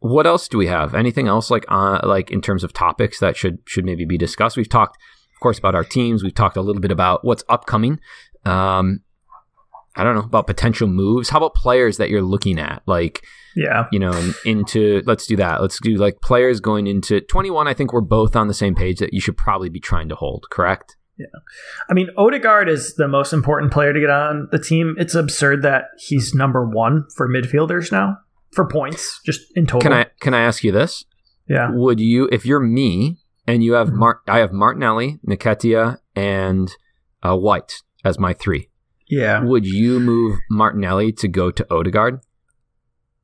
what 0.00 0.26
else 0.26 0.48
do 0.48 0.58
we 0.58 0.66
have? 0.66 0.94
Anything 0.94 1.28
else 1.28 1.50
like 1.50 1.64
uh 1.68 2.00
like 2.02 2.30
in 2.30 2.40
terms 2.42 2.64
of 2.64 2.72
topics 2.72 3.20
that 3.20 3.36
should 3.36 3.58
should 3.66 3.84
maybe 3.84 4.04
be 4.04 4.18
discussed? 4.18 4.56
We've 4.56 4.68
talked 4.68 4.96
of 5.34 5.40
course 5.40 5.58
about 5.58 5.74
our 5.74 5.84
teams. 5.84 6.22
We've 6.22 6.34
talked 6.34 6.56
a 6.56 6.62
little 6.62 6.82
bit 6.82 6.92
about 6.92 7.24
what's 7.24 7.44
upcoming. 7.48 8.00
Um 8.44 9.00
I 9.96 10.04
don't 10.04 10.14
know 10.14 10.22
about 10.22 10.46
potential 10.46 10.86
moves. 10.88 11.28
How 11.30 11.38
about 11.38 11.54
players 11.54 11.96
that 11.96 12.10
you're 12.10 12.22
looking 12.22 12.58
at? 12.58 12.82
Like 12.86 13.24
Yeah, 13.54 13.86
you 13.92 13.98
know, 13.98 14.32
into 14.44 15.02
let's 15.06 15.26
do 15.26 15.36
that. 15.36 15.60
Let's 15.62 15.80
do 15.80 15.96
like 15.96 16.20
players 16.20 16.60
going 16.60 16.86
into 16.86 17.20
21. 17.22 17.66
I 17.68 17.74
think 17.74 17.92
we're 17.92 18.00
both 18.02 18.36
on 18.36 18.48
the 18.48 18.54
same 18.54 18.74
page 18.74 18.98
that 18.98 19.12
you 19.14 19.20
should 19.20 19.36
probably 19.36 19.68
be 19.68 19.80
trying 19.80 20.08
to 20.10 20.14
hold, 20.14 20.44
correct? 20.50 20.96
Yeah, 21.18 21.26
I 21.88 21.94
mean, 21.94 22.08
Odegaard 22.18 22.68
is 22.68 22.94
the 22.96 23.08
most 23.08 23.32
important 23.32 23.72
player 23.72 23.94
to 23.94 24.00
get 24.00 24.10
on 24.10 24.48
the 24.52 24.58
team. 24.58 24.94
It's 24.98 25.14
absurd 25.14 25.62
that 25.62 25.84
he's 25.96 26.34
number 26.34 26.68
one 26.68 27.04
for 27.16 27.26
midfielders 27.26 27.90
now 27.90 28.18
for 28.52 28.68
points, 28.68 29.20
just 29.24 29.40
in 29.56 29.66
total. 29.66 29.80
Can 29.80 29.92
I 29.94 30.06
can 30.20 30.34
I 30.34 30.40
ask 30.42 30.62
you 30.62 30.72
this? 30.72 31.04
Yeah. 31.48 31.70
Would 31.72 32.00
you, 32.00 32.28
if 32.32 32.44
you're 32.44 32.60
me 32.60 33.16
and 33.46 33.62
you 33.64 33.74
have 33.74 33.88
Mhm. 33.88 33.94
Mar- 33.94 34.20
I 34.28 34.40
have 34.40 34.52
Martinelli, 34.52 35.18
Nketiah, 35.26 35.98
and 36.14 36.70
uh, 37.22 37.36
White 37.36 37.72
as 38.04 38.18
my 38.18 38.34
three, 38.34 38.68
Yeah. 39.08 39.40
would 39.42 39.66
you 39.66 40.00
move 40.00 40.38
Martinelli 40.50 41.12
to 41.12 41.28
go 41.28 41.50
to 41.50 41.66
Odegaard? 41.72 42.20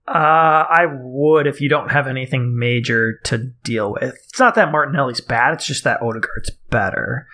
Uh, 0.06 0.66
I 0.68 0.86
would 0.90 1.46
if 1.46 1.60
you 1.60 1.68
don't 1.68 1.90
have 1.90 2.06
anything 2.06 2.58
major 2.58 3.18
to 3.24 3.38
deal 3.62 3.92
with. 3.92 4.14
It's 4.28 4.38
not 4.38 4.54
that 4.56 4.70
Martinelli's 4.72 5.20
bad, 5.20 5.54
it's 5.54 5.66
just 5.66 5.84
that 5.84 6.02
Odegaard's 6.02 6.50
better. 6.70 7.26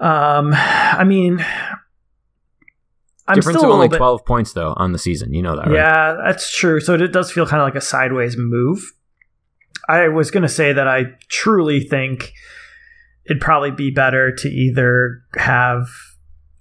Um, 0.00 0.52
I 0.54 1.04
mean, 1.04 1.44
I'm 3.28 3.34
Difference 3.36 3.58
still 3.58 3.70
of 3.70 3.74
only 3.74 3.88
bit. 3.88 3.98
12 3.98 4.24
points 4.24 4.52
though 4.54 4.74
on 4.76 4.92
the 4.92 4.98
season. 4.98 5.34
You 5.34 5.42
know 5.42 5.56
that, 5.56 5.66
right? 5.66 5.74
Yeah, 5.74 6.16
that's 6.24 6.50
true. 6.50 6.80
So 6.80 6.94
it 6.94 7.12
does 7.12 7.30
feel 7.30 7.46
kind 7.46 7.60
of 7.60 7.66
like 7.66 7.76
a 7.76 7.80
sideways 7.80 8.36
move. 8.36 8.82
I 9.88 10.08
was 10.08 10.30
going 10.30 10.42
to 10.42 10.48
say 10.48 10.72
that 10.72 10.88
I 10.88 11.16
truly 11.28 11.80
think 11.80 12.32
it'd 13.26 13.40
probably 13.40 13.70
be 13.70 13.90
better 13.90 14.32
to 14.34 14.48
either 14.48 15.22
have. 15.36 15.88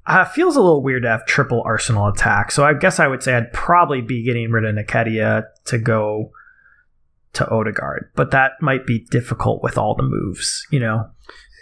Uh, 0.10 0.22
it 0.28 0.34
feels 0.34 0.56
a 0.56 0.62
little 0.62 0.82
weird 0.82 1.04
to 1.04 1.10
have 1.10 1.26
triple 1.26 1.62
Arsenal 1.66 2.08
attack. 2.08 2.52
So 2.52 2.64
I 2.66 2.74
guess 2.74 3.00
I 3.00 3.08
would 3.08 3.22
say 3.24 3.36
I'd 3.36 3.54
probably 3.54 4.02
be 4.02 4.24
getting 4.24 4.52
rid 4.52 4.66
of 4.66 4.76
Nketiah 4.76 5.44
to 5.66 5.78
go 5.78 6.32
to 7.34 7.48
Odegaard. 7.50 8.12
But 8.16 8.32
that 8.32 8.54
might 8.60 8.86
be 8.88 9.06
difficult 9.12 9.62
with 9.62 9.78
all 9.78 9.96
the 9.96 10.04
moves, 10.04 10.66
you 10.72 10.80
know? 10.80 11.10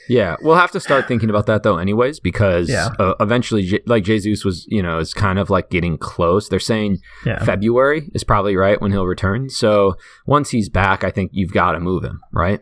Yeah, 0.10 0.38
we'll 0.42 0.56
have 0.56 0.72
to 0.72 0.80
start 0.80 1.06
thinking 1.10 1.30
about 1.30 1.48
that 1.48 1.64
though, 1.64 1.78
anyways, 1.78 2.22
because 2.22 2.70
Yeah. 2.70 2.92
uh, 2.98 3.16
eventually, 3.20 3.82
like 3.86 4.06
Jesus 4.06 4.46
was, 4.46 4.66
you 4.70 4.82
know, 4.82 5.00
is 5.00 5.14
kind 5.14 5.38
of 5.38 5.50
like 5.50 5.70
getting 5.70 5.98
close. 5.98 6.48
They're 6.48 6.62
saying 6.62 7.00
Yeah. 7.26 7.44
February 7.44 8.10
is 8.14 8.24
probably 8.24 8.56
right 8.56 8.82
when 8.82 8.92
he'll 8.94 9.06
return. 9.06 9.50
So 9.50 9.96
once 10.26 10.52
he's 10.52 10.70
back, 10.70 11.04
I 11.04 11.12
think 11.12 11.32
you've 11.34 11.52
got 11.52 11.74
to 11.74 11.82
move 11.82 12.06
him, 12.06 12.22
right? 12.32 12.62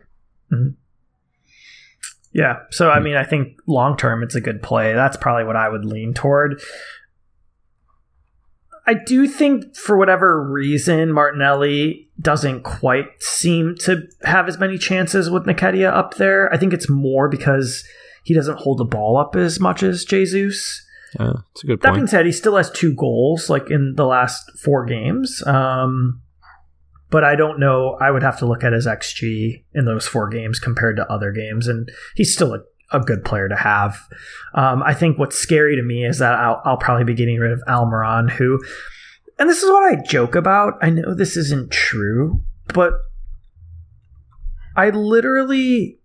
Yeah. 2.36 2.58
So 2.70 2.90
I 2.90 3.00
mean, 3.00 3.16
I 3.16 3.24
think 3.24 3.56
long 3.66 3.96
term 3.96 4.22
it's 4.22 4.34
a 4.34 4.42
good 4.42 4.62
play. 4.62 4.92
That's 4.92 5.16
probably 5.16 5.44
what 5.44 5.56
I 5.56 5.70
would 5.70 5.86
lean 5.86 6.12
toward. 6.12 6.60
I 8.86 8.92
do 8.92 9.26
think 9.26 9.74
for 9.74 9.96
whatever 9.96 10.46
reason 10.46 11.12
Martinelli 11.12 12.10
doesn't 12.20 12.62
quite 12.62 13.06
seem 13.20 13.74
to 13.80 14.02
have 14.22 14.48
as 14.48 14.58
many 14.58 14.76
chances 14.76 15.30
with 15.30 15.44
Nketiah 15.44 15.90
up 15.90 16.14
there. 16.14 16.52
I 16.52 16.58
think 16.58 16.74
it's 16.74 16.90
more 16.90 17.30
because 17.30 17.82
he 18.24 18.34
doesn't 18.34 18.58
hold 18.58 18.78
the 18.78 18.84
ball 18.84 19.16
up 19.16 19.34
as 19.34 19.58
much 19.58 19.82
as 19.82 20.04
Jesus. 20.04 20.84
Yeah, 21.18 21.32
it's 21.52 21.64
a 21.64 21.66
good 21.66 21.80
point. 21.80 21.82
That 21.82 21.94
being 21.94 22.06
said, 22.06 22.26
he 22.26 22.32
still 22.32 22.56
has 22.56 22.70
two 22.70 22.94
goals 22.94 23.48
like 23.48 23.70
in 23.70 23.94
the 23.96 24.04
last 24.04 24.44
four 24.62 24.84
games. 24.84 25.42
Um, 25.46 26.20
but 27.16 27.24
I 27.24 27.34
don't 27.34 27.58
know. 27.58 27.96
I 27.98 28.10
would 28.10 28.22
have 28.22 28.38
to 28.40 28.46
look 28.46 28.62
at 28.62 28.74
his 28.74 28.86
XG 28.86 29.64
in 29.72 29.86
those 29.86 30.06
four 30.06 30.28
games 30.28 30.58
compared 30.58 30.96
to 30.96 31.10
other 31.10 31.32
games, 31.32 31.66
and 31.66 31.88
he's 32.14 32.34
still 32.34 32.52
a, 32.52 32.60
a 32.92 33.00
good 33.00 33.24
player 33.24 33.48
to 33.48 33.56
have. 33.56 33.96
Um, 34.52 34.82
I 34.82 34.92
think 34.92 35.18
what's 35.18 35.38
scary 35.38 35.76
to 35.76 35.82
me 35.82 36.04
is 36.04 36.18
that 36.18 36.34
I'll, 36.34 36.60
I'll 36.66 36.76
probably 36.76 37.04
be 37.04 37.14
getting 37.14 37.38
rid 37.38 37.52
of 37.52 37.62
Almiron, 37.66 38.28
who, 38.30 38.62
and 39.38 39.48
this 39.48 39.62
is 39.62 39.70
what 39.70 39.82
I 39.90 40.02
joke 40.02 40.34
about. 40.34 40.74
I 40.82 40.90
know 40.90 41.14
this 41.14 41.38
isn't 41.38 41.70
true, 41.72 42.42
but 42.74 42.92
I 44.76 44.90
literally 44.90 45.98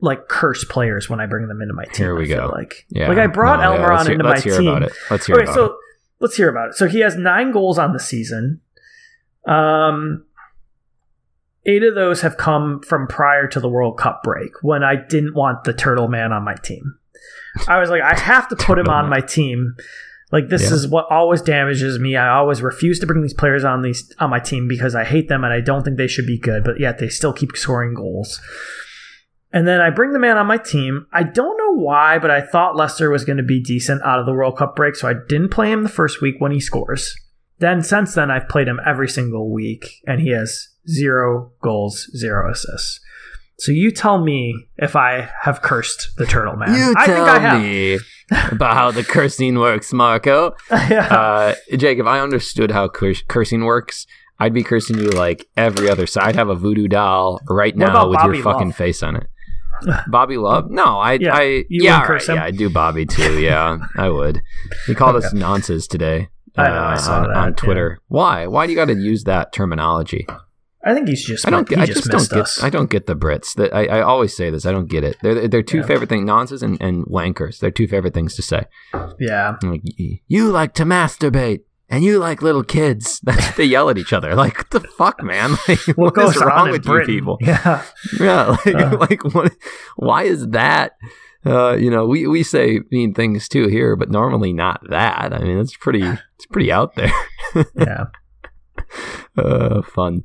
like 0.00 0.28
curse 0.28 0.64
players 0.64 1.10
when 1.10 1.20
I 1.20 1.26
bring 1.26 1.48
them 1.48 1.60
into 1.60 1.74
my 1.74 1.84
team. 1.84 1.96
Here 2.06 2.14
we 2.16 2.32
I 2.32 2.36
go. 2.38 2.46
Like, 2.50 2.86
yeah, 2.88 3.08
like 3.08 3.18
I 3.18 3.26
brought 3.26 3.60
No, 3.60 3.74
yeah, 3.74 3.78
Almiron 3.78 3.90
let's 3.96 4.06
hear- 4.06 4.12
into 4.14 4.24
let's 4.24 4.44
my 4.46 4.50
hear 4.50 4.58
team. 4.60 4.68
About 4.70 4.82
it. 4.84 4.92
Let's 5.10 5.26
hear 5.26 5.36
Okay, 5.36 5.44
about 5.44 5.54
so 5.54 5.64
it. 5.66 5.72
let's 6.20 6.36
hear 6.36 6.48
about 6.48 6.68
it. 6.70 6.74
So 6.76 6.86
he 6.88 7.00
has 7.00 7.14
nine 7.16 7.52
goals 7.52 7.78
on 7.78 7.92
the 7.92 8.00
season. 8.00 8.62
Um, 9.46 10.24
eight 11.66 11.82
of 11.82 11.94
those 11.94 12.22
have 12.22 12.36
come 12.36 12.80
from 12.82 13.06
prior 13.06 13.46
to 13.48 13.60
the 13.60 13.68
World 13.68 13.98
Cup 13.98 14.22
break 14.22 14.52
when 14.62 14.82
I 14.82 14.96
didn't 14.96 15.34
want 15.34 15.64
the 15.64 15.72
Turtle 15.72 16.08
Man 16.08 16.32
on 16.32 16.44
my 16.44 16.54
team. 16.54 16.98
I 17.68 17.78
was 17.78 17.90
like, 17.90 18.02
I 18.02 18.18
have 18.18 18.48
to 18.48 18.56
put 18.56 18.78
him 18.78 18.88
on 18.88 19.08
my 19.08 19.20
team. 19.20 19.74
Like 20.32 20.48
this 20.48 20.62
Yeah. 20.64 20.74
is 20.74 20.88
what 20.88 21.06
always 21.10 21.42
damages 21.42 21.98
me. 21.98 22.16
I 22.16 22.28
always 22.30 22.60
refuse 22.62 22.98
to 23.00 23.06
bring 23.06 23.22
these 23.22 23.34
players 23.34 23.64
on 23.64 23.82
these 23.82 24.12
on 24.18 24.30
my 24.30 24.40
team 24.40 24.66
because 24.66 24.94
I 24.94 25.04
hate 25.04 25.28
them 25.28 25.44
and 25.44 25.52
I 25.52 25.60
don't 25.60 25.84
think 25.84 25.96
they 25.96 26.08
should 26.08 26.26
be 26.26 26.38
good, 26.38 26.64
but 26.64 26.80
yet 26.80 26.98
they 26.98 27.08
still 27.08 27.32
keep 27.32 27.56
scoring 27.56 27.94
goals. 27.94 28.40
And 29.52 29.68
then 29.68 29.80
I 29.80 29.90
bring 29.90 30.12
the 30.12 30.18
man 30.18 30.36
on 30.36 30.46
my 30.46 30.56
team. 30.56 31.06
I 31.12 31.22
don't 31.22 31.56
know 31.56 31.64
know 31.64 31.82
why, 31.82 32.18
but 32.18 32.30
I 32.30 32.40
thought 32.40 32.76
Leicester 32.76 33.10
was 33.10 33.24
going 33.24 33.36
to 33.38 33.42
be 33.42 33.60
decent 33.62 34.02
out 34.02 34.18
of 34.18 34.26
the 34.26 34.32
World 34.32 34.56
Cup 34.58 34.76
break, 34.76 34.96
so 34.96 35.08
I 35.08 35.14
didn't 35.28 35.50
play 35.50 35.70
him 35.70 35.82
the 35.82 35.88
first 35.88 36.20
week 36.20 36.36
when 36.38 36.52
he 36.52 36.60
scores. 36.60 37.14
Then 37.58 37.82
since 37.82 38.14
then, 38.14 38.30
I've 38.30 38.48
played 38.48 38.68
him 38.68 38.80
every 38.86 39.08
single 39.08 39.52
week, 39.52 40.00
and 40.06 40.20
he 40.20 40.30
has 40.30 40.68
zero 40.88 41.52
goals, 41.62 42.08
zero 42.16 42.50
assists. 42.50 43.00
So 43.58 43.70
you 43.70 43.92
tell 43.92 44.22
me 44.22 44.66
if 44.76 44.96
I 44.96 45.30
have 45.42 45.62
cursed 45.62 46.08
the 46.16 46.26
turtle 46.26 46.56
man. 46.56 46.74
You 46.74 46.92
I 46.96 47.06
tell 47.06 47.14
think 47.24 47.28
I 47.28 47.38
have. 47.38 47.62
me 47.62 47.98
about 48.50 48.74
how 48.74 48.90
the 48.90 49.04
cursing 49.04 49.58
works, 49.58 49.92
Marco. 49.92 50.56
yeah. 50.70 51.06
Uh, 51.06 51.54
Jake, 51.76 51.98
if 52.00 52.06
I 52.06 52.18
understood 52.20 52.72
how 52.72 52.88
curs- 52.88 53.22
cursing 53.28 53.64
works, 53.64 54.06
I'd 54.40 54.52
be 54.52 54.64
cursing 54.64 54.98
you 54.98 55.10
like 55.10 55.46
every 55.56 55.88
other. 55.88 56.06
So 56.08 56.20
I'd 56.20 56.34
have 56.34 56.48
a 56.48 56.56
voodoo 56.56 56.88
doll 56.88 57.40
right 57.48 57.74
What 57.76 57.86
now 57.92 58.08
with 58.08 58.18
Bobby 58.18 58.36
your 58.38 58.44
fucking 58.44 58.68
Love? 58.68 58.76
face 58.76 59.02
on 59.04 59.14
it. 59.16 59.28
Bobby 60.08 60.36
Love? 60.36 60.68
No, 60.70 60.98
I, 60.98 61.12
Yeah, 61.14 61.34
I, 61.36 61.64
yeah, 61.70 61.98
right, 62.00 62.06
curse 62.08 62.28
him? 62.28 62.36
yeah, 62.36 62.44
I 62.44 62.50
do 62.50 62.68
Bobby 62.68 63.06
too. 63.06 63.40
Yeah, 63.40 63.78
I 63.96 64.08
would. 64.08 64.42
He 64.88 64.94
called 64.96 65.14
us 65.14 65.26
Okay. 65.28 65.38
nonces 65.38 65.86
today. 65.88 66.28
I 66.56 66.68
know, 66.68 66.74
I 66.74 66.92
uh, 66.94 66.96
saw 66.96 67.22
on, 67.22 67.28
that, 67.28 67.36
on 67.36 67.54
Twitter. 67.54 68.00
Why? 68.08 68.46
Why 68.46 68.66
do 68.66 68.72
you 68.72 68.76
got 68.78 68.86
to 68.86 68.94
use 68.94 69.24
that 69.24 69.52
terminology? 69.52 70.26
I 70.86 70.92
think 70.92 71.08
he's 71.08 71.24
just 71.24 71.46
I 71.46 71.50
don't. 71.50 71.66
he 71.68 71.74
Get, 71.76 71.82
I 71.82 71.86
just, 71.86 71.98
just 72.00 72.10
don't 72.10 72.20
missed 72.20 72.30
get. 72.30 72.40
us. 72.42 72.62
I 72.62 72.68
don't 72.70 72.90
get 72.90 73.06
the 73.06 73.16
Brits. 73.16 73.54
That 73.54 73.74
I, 73.74 73.86
I 73.86 74.00
always 74.02 74.36
say 74.36 74.50
this. 74.50 74.66
I 74.66 74.72
don't 74.72 74.88
get 74.88 75.02
it. 75.02 75.16
They're 75.22 75.48
they're 75.48 75.62
two 75.62 75.78
Yeah. 75.78 75.86
favorite 75.86 76.08
things: 76.10 76.28
nonces 76.28 76.62
and, 76.62 76.80
and 76.82 77.06
wankers. 77.06 77.58
They're 77.58 77.70
two 77.70 77.88
favorite 77.88 78.12
things 78.12 78.34
to 78.36 78.42
say. 78.42 78.66
yeah. 79.18 79.56
Like, 79.62 79.80
you 80.28 80.50
like 80.50 80.74
to 80.74 80.84
masturbate 80.84 81.60
and 81.88 82.04
you 82.04 82.18
like 82.18 82.42
little 82.42 82.62
kids. 82.62 83.18
That's 83.24 83.46
what 83.46 83.56
they 83.56 83.64
yell 83.64 83.88
at 83.88 83.96
each 83.96 84.12
other. 84.12 84.34
Like, 84.34 84.58
what 84.58 84.70
the 84.70 84.80
fuck, 84.80 85.22
man? 85.22 85.52
Like, 85.68 85.78
What 85.86 85.98
what 85.98 86.14
goes 86.14 86.36
is 86.36 86.42
wrong 86.42 86.70
with 86.70 86.84
Britain? 86.84 87.14
you 87.14 87.20
people? 87.20 87.38
Yeah. 87.40 87.82
Yeah, 88.20 88.56
like, 88.66 88.74
Uh. 88.76 88.96
like 89.00 89.24
what? 89.34 89.52
Why 89.96 90.24
is 90.24 90.48
that? 90.48 90.92
Uh, 91.46 91.74
you 91.74 91.90
know, 91.90 92.06
we, 92.06 92.26
we 92.26 92.42
say 92.42 92.80
mean 92.90 93.12
things 93.12 93.48
too 93.48 93.68
here, 93.68 93.96
but 93.96 94.10
normally 94.10 94.52
not 94.52 94.80
that. 94.88 95.32
I 95.32 95.38
mean, 95.38 95.58
it's 95.58 95.76
pretty 95.76 96.02
it's 96.36 96.46
pretty 96.50 96.72
out 96.72 96.94
there. 96.94 97.12
Yeah. 97.76 98.06
uh, 99.36 99.82
fun. 99.82 100.22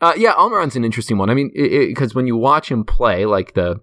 Uh, 0.00 0.12
yeah, 0.16 0.32
Almiron's 0.32 0.76
an 0.76 0.84
interesting 0.84 1.18
one. 1.18 1.30
I 1.30 1.34
mean, 1.34 1.50
because 1.54 2.14
when 2.14 2.26
you 2.26 2.36
watch 2.36 2.70
him 2.70 2.84
play, 2.84 3.26
like 3.26 3.54
the 3.54 3.80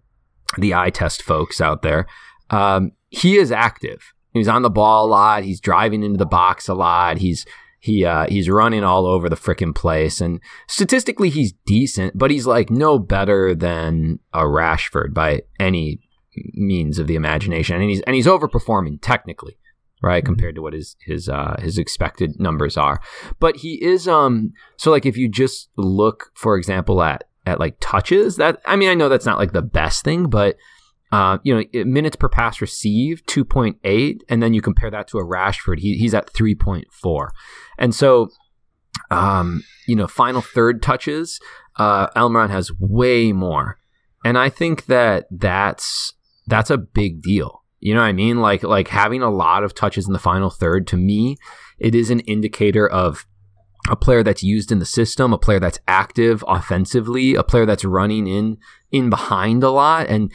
the 0.58 0.74
eye 0.74 0.90
test 0.90 1.22
folks 1.22 1.62
out 1.62 1.82
there, 1.82 2.08
um, 2.50 2.92
he 3.10 3.38
is 3.38 3.52
active. 3.52 4.14
He's 4.34 4.48
on 4.48 4.62
the 4.62 4.70
ball 4.70 5.06
a 5.06 5.10
lot. 5.10 5.44
He's 5.44 5.60
driving 5.60 6.04
into 6.04 6.18
the 6.18 6.26
box 6.26 6.68
a 6.68 6.74
lot. 6.74 7.18
He's 7.18 7.46
he 7.80 8.06
uh, 8.06 8.28
he's 8.30 8.50
running 8.50 8.84
all 8.84 9.06
over 9.06 9.28
the 9.28 9.36
frickin' 9.36 9.74
place, 9.74 10.22
and 10.22 10.40
statistically 10.68 11.30
he's 11.30 11.54
decent, 11.66 12.18
but 12.18 12.32
he's 12.32 12.46
like 12.46 12.70
no 12.70 13.00
better 13.00 13.56
than 13.56 14.20
a 14.34 14.42
Rashford 14.42 15.14
by 15.14 15.42
any 15.60 16.00
means 16.36 17.00
of 17.00 17.08
the 17.08 17.16
imagination, 17.16 17.76
and 17.76 17.90
he's 17.90 18.02
and 18.02 18.16
he's 18.16 18.28
overperforming 18.28 19.00
technically, 19.02 19.58
right, 20.02 20.24
compared 20.24 20.56
to 20.56 20.62
what 20.62 20.74
his 20.74 20.96
his 21.06 21.30
uh, 21.30 21.58
his 21.60 21.78
expected 21.78 22.40
numbers 22.40 22.78
are. 22.78 23.00
But 23.40 23.58
he 23.58 23.84
is 23.84 24.08
um 24.08 24.54
so 24.78 24.92
like 24.92 25.06
if 25.06 25.18
you 25.18 25.30
just 25.30 25.70
look, 25.78 26.32
for 26.36 26.58
example, 26.58 27.02
at 27.02 27.26
at 27.46 27.60
like 27.60 27.78
touches, 27.80 28.38
that 28.38 28.62
I 28.66 28.76
mean 28.76 28.90
I 28.90 28.94
know 28.94 29.10
that's 29.10 29.26
not 29.26 29.40
like 29.40 29.54
the 29.54 29.62
best 29.62 30.04
thing, 30.04 30.30
but 30.30 30.58
uh, 31.12 31.40
you 31.44 31.54
know, 31.54 31.84
minutes 31.84 32.16
per 32.16 32.30
pass 32.30 32.62
received, 32.62 33.28
2.8, 33.28 34.22
and 34.30 34.42
then 34.42 34.54
you 34.54 34.62
compare 34.62 34.90
that 34.90 35.08
to 35.10 35.18
a 35.18 35.26
Rashford, 35.26 35.80
he, 35.80 35.98
he's 35.98 36.14
at 36.14 36.32
3.4. 36.32 37.28
And 37.78 37.94
so, 37.94 38.30
um, 39.10 39.64
you 39.88 39.96
know, 39.96 40.08
final 40.08 40.42
third 40.42 40.82
touches, 40.82 41.40
uh, 41.78 42.08
Almiron 42.12 42.50
has 42.50 42.72
way 42.80 43.34
more. 43.34 43.78
And 44.24 44.38
I 44.38 44.50
think 44.50 44.86
that 44.86 45.28
that's, 45.30 46.14
that's 46.48 46.70
a 46.70 46.78
big 46.78 47.22
deal. 47.22 47.64
You 47.80 47.94
know 47.94 48.02
what 48.02 48.08
I 48.08 48.14
mean? 48.14 48.42
Like, 48.42 48.64
like 48.64 48.90
having 48.90 49.22
a 49.22 49.30
lot 49.30 49.64
of 49.64 49.74
touches 49.74 50.08
in 50.08 50.14
the 50.14 50.20
final 50.20 50.50
third, 50.50 50.88
to 50.88 50.98
me, 50.98 51.38
it 51.80 51.96
is 51.96 52.10
an 52.10 52.20
indicator 52.22 52.88
of 52.88 53.26
a 53.90 53.96
player 53.96 54.22
that's 54.22 54.44
used 54.44 54.72
in 54.72 54.80
the 54.80 54.86
system, 54.86 55.34
a 55.34 55.40
player 55.40 55.60
that's 55.60 55.80
active 55.88 56.44
offensively, 56.48 57.34
a 57.34 57.44
player 57.44 57.66
that's 57.66 57.84
running 57.84 58.28
in, 58.28 58.58
in 58.92 59.10
behind 59.10 59.64
a 59.64 59.72
lot. 59.72 60.08
And, 60.08 60.32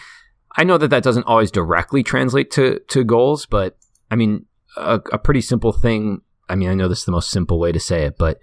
I 0.56 0.64
know 0.64 0.78
that 0.78 0.88
that 0.88 1.02
doesn't 1.02 1.26
always 1.26 1.50
directly 1.50 2.02
translate 2.02 2.50
to 2.52 2.80
to 2.88 3.04
goals, 3.04 3.46
but 3.46 3.76
I 4.10 4.16
mean, 4.16 4.46
a, 4.76 5.00
a 5.12 5.18
pretty 5.18 5.42
simple 5.42 5.72
thing. 5.72 6.22
I 6.48 6.54
mean, 6.54 6.68
I 6.68 6.74
know 6.74 6.88
this 6.88 7.00
is 7.00 7.04
the 7.04 7.12
most 7.12 7.30
simple 7.30 7.58
way 7.58 7.72
to 7.72 7.80
say 7.80 8.04
it, 8.04 8.16
but 8.18 8.38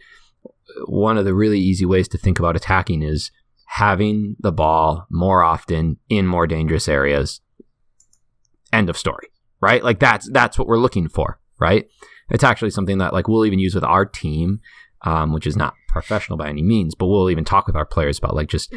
one 0.86 1.18
of 1.18 1.26
the 1.26 1.34
really 1.34 1.60
easy 1.60 1.86
ways 1.86 2.08
to 2.10 2.18
think 2.18 2.40
about 2.40 2.56
attacking 2.56 3.02
is 3.02 3.32
having 3.68 4.36
the 4.40 4.52
ball 4.52 5.08
more 5.10 5.44
often 5.44 5.98
in 6.10 6.28
more 6.28 6.46
dangerous 6.46 6.88
areas. 6.88 7.42
End 8.74 8.90
of 8.90 8.98
story, 8.98 9.28
right? 9.62 9.84
Like 9.84 10.00
that's 10.00 10.30
that's 10.32 10.58
what 10.58 10.68
we're 10.68 10.78
looking 10.78 11.08
for, 11.08 11.40
right? 11.60 11.86
It's 12.30 12.44
actually 12.44 12.72
something 12.72 12.98
that 12.98 13.14
like 13.14 13.28
we'll 13.28 13.46
even 13.46 13.60
use 13.60 13.76
with 13.76 13.84
our 13.84 14.06
team, 14.06 14.60
um, 15.04 15.32
which 15.32 15.48
is 15.48 15.56
not 15.56 15.76
professional 15.88 16.38
by 16.38 16.50
any 16.50 16.64
means, 16.64 16.96
but 16.96 17.08
we'll 17.08 17.30
even 17.30 17.46
talk 17.46 17.68
with 17.68 17.76
our 17.76 17.86
players 17.86 18.18
about 18.18 18.36
like 18.36 18.50
just 18.50 18.74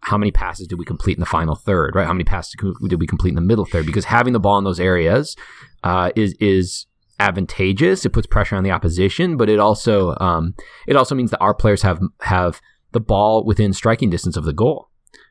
how 0.00 0.18
many 0.18 0.30
passes 0.30 0.66
did 0.66 0.78
we 0.78 0.84
complete 0.84 1.16
in 1.16 1.20
the 1.20 1.26
final 1.26 1.54
third, 1.54 1.94
right? 1.94 2.06
How 2.06 2.12
many 2.12 2.24
passes 2.24 2.54
did 2.88 3.00
we 3.00 3.06
complete 3.06 3.30
in 3.30 3.36
the 3.36 3.40
middle 3.40 3.64
third? 3.64 3.86
Because 3.86 4.04
having 4.04 4.32
the 4.32 4.40
ball 4.40 4.58
in 4.58 4.64
those 4.64 4.80
areas 4.80 5.36
uh, 5.84 6.10
is 6.16 6.34
is 6.40 6.86
advantageous. 7.18 8.04
It 8.04 8.12
puts 8.12 8.26
pressure 8.26 8.56
on 8.56 8.64
the 8.64 8.70
opposition, 8.70 9.36
but 9.36 9.48
it 9.48 9.58
also 9.58 10.16
um, 10.20 10.54
it 10.86 10.96
also 10.96 11.14
means 11.14 11.30
that 11.30 11.40
our 11.40 11.54
players 11.54 11.82
have 11.82 12.00
have 12.20 12.60
the 12.92 13.00
ball 13.00 13.44
within 13.44 13.72
striking 13.72 14.10
distance 14.10 14.36
of 14.36 14.44
the 14.44 14.52
goal, 14.52 14.90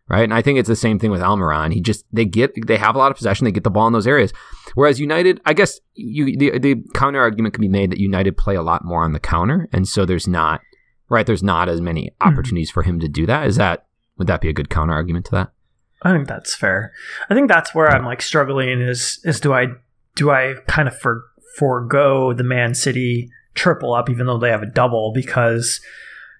right? 0.09 0.23
And 0.23 0.33
I 0.33 0.41
think 0.41 0.59
it's 0.59 0.67
the 0.67 0.75
same 0.75 0.99
thing 0.99 1.11
with 1.11 1.21
Almiron. 1.21 1.73
He 1.73 1.81
just 1.81 2.05
they 2.11 2.25
get 2.25 2.53
they 2.67 2.77
have 2.77 2.95
a 2.95 2.97
lot 2.97 3.11
of 3.11 3.17
possession, 3.17 3.45
they 3.45 3.51
get 3.51 3.63
the 3.63 3.69
ball 3.69 3.87
in 3.87 3.93
those 3.93 4.07
areas. 4.07 4.31
Whereas 4.75 4.99
United, 4.99 5.41
I 5.45 5.53
guess 5.53 5.79
you 5.93 6.37
the 6.37 6.59
the 6.59 6.75
counter 6.93 7.19
argument 7.19 7.53
can 7.53 7.61
be 7.61 7.67
made 7.67 7.91
that 7.91 7.99
United 7.99 8.37
play 8.37 8.55
a 8.55 8.61
lot 8.61 8.85
more 8.85 9.03
on 9.03 9.13
the 9.13 9.19
counter, 9.19 9.67
and 9.71 9.87
so 9.87 10.05
there's 10.05 10.27
not 10.27 10.61
right 11.09 11.25
there's 11.25 11.43
not 11.43 11.69
as 11.69 11.81
many 11.81 12.11
hmm. 12.21 12.27
opportunities 12.27 12.71
for 12.71 12.83
him 12.83 12.99
to 12.99 13.07
do 13.07 13.25
that. 13.25 13.47
Is 13.47 13.55
that 13.57 13.85
would 14.17 14.27
that 14.27 14.41
be 14.41 14.49
a 14.49 14.53
good 14.53 14.69
counter 14.69 14.93
argument 14.93 15.25
to 15.25 15.31
that? 15.31 15.51
I 16.01 16.11
think 16.11 16.27
that's 16.27 16.53
fair. 16.53 16.93
I 17.29 17.33
think 17.33 17.47
that's 17.47 17.73
where 17.73 17.89
I'm 17.89 18.05
like 18.05 18.21
struggling 18.21 18.81
is 18.81 19.19
is 19.23 19.39
do 19.39 19.53
I 19.53 19.67
do 20.15 20.29
I 20.29 20.55
kind 20.67 20.87
of 20.87 20.97
for 20.97 21.23
forego 21.57 22.33
the 22.33 22.43
Man 22.43 22.75
City 22.75 23.29
triple 23.55 23.93
up 23.93 24.09
even 24.09 24.27
though 24.27 24.37
they 24.37 24.49
have 24.49 24.61
a 24.61 24.67
double 24.67 25.13
because 25.13 25.79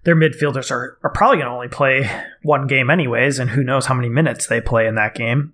their 0.06 0.16
midfielders 0.16 0.72
are, 0.72 0.98
are 1.04 1.10
probably 1.12 1.38
going 1.38 1.48
to 1.48 1.52
only 1.54 1.68
play 1.68 2.10
one 2.44 2.66
game 2.68 2.90
anyways 2.90 3.38
and 3.40 3.50
who 3.50 3.64
knows 3.64 3.88
how 3.88 3.94
many 3.94 4.08
minutes 4.10 4.48
they 4.48 4.62
play 4.62 4.88
in 4.88 4.96
that 4.96 5.14
game. 5.16 5.54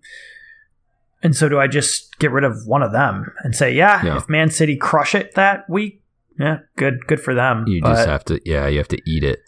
And 1.23 1.35
so 1.35 1.49
do 1.49 1.59
I 1.59 1.67
just 1.67 2.17
get 2.19 2.31
rid 2.31 2.43
of 2.43 2.65
one 2.67 2.81
of 2.83 2.91
them 2.91 3.31
and 3.43 3.55
say, 3.55 3.71
yeah, 3.73 4.03
Yeah. 4.05 4.17
if 4.17 4.27
Man 4.29 4.49
City 4.51 4.75
crush 4.75 5.15
it 5.15 5.35
that 5.35 5.69
week, 5.69 6.03
yeah, 6.39 6.59
good 6.75 7.05
good 7.07 7.19
for 7.21 7.33
them. 7.35 7.65
You 7.67 7.81
But- 7.81 7.95
just 7.95 8.07
have 8.07 8.25
to 8.25 8.39
yeah 8.45 8.67
you 8.67 8.77
have 8.79 8.87
to 8.89 9.01
eat 9.09 9.23
it. 9.23 9.39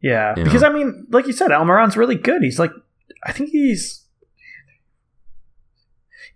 yeah, 0.00 0.34
because 0.34 0.62
know? 0.62 0.68
I 0.68 0.72
mean, 0.72 1.06
like 1.10 1.26
you 1.26 1.32
said, 1.32 1.52
Almiron's 1.52 1.96
really 1.96 2.16
good. 2.16 2.42
He's 2.42 2.58
like, 2.58 2.72
I 3.24 3.32
think 3.32 3.50
he's, 3.50 4.04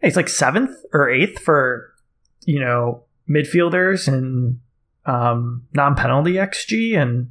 yeah, 0.03 0.07
he's 0.09 0.17
like 0.17 0.29
seventh 0.29 0.77
or 0.93 1.09
eighth 1.11 1.41
for, 1.41 1.93
you 2.45 2.61
know, 2.61 3.05
midfielders 3.29 4.07
and 4.07 4.61
um, 5.07 5.67
non-penalty 5.73 6.35
xG 6.35 6.97
and 6.97 7.31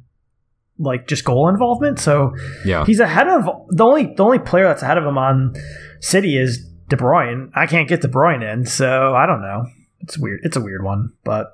like 0.78 1.06
just 1.06 1.24
goal 1.24 1.48
involvement. 1.48 1.98
So 2.00 2.34
Yeah. 2.64 2.84
he's 2.84 3.00
ahead 3.00 3.28
of 3.28 3.44
the 3.70 3.84
only 3.84 4.14
the 4.16 4.24
only 4.24 4.38
player 4.38 4.64
that's 4.64 4.82
ahead 4.82 4.98
of 4.98 5.04
him 5.04 5.16
on 5.18 5.54
City 6.00 6.36
is 6.36 6.64
De 6.88 6.96
Bruyne. 6.96 7.50
I 7.54 7.66
can't 7.66 7.88
get 7.88 8.00
De 8.02 8.08
Bruyne 8.08 8.42
in, 8.42 8.66
so 8.66 9.14
I 9.14 9.26
don't 9.26 9.40
know. 9.40 9.66
It's 10.00 10.18
weird. 10.18 10.40
It's 10.42 10.56
a 10.56 10.60
weird 10.60 10.82
one, 10.84 11.12
but 11.24 11.46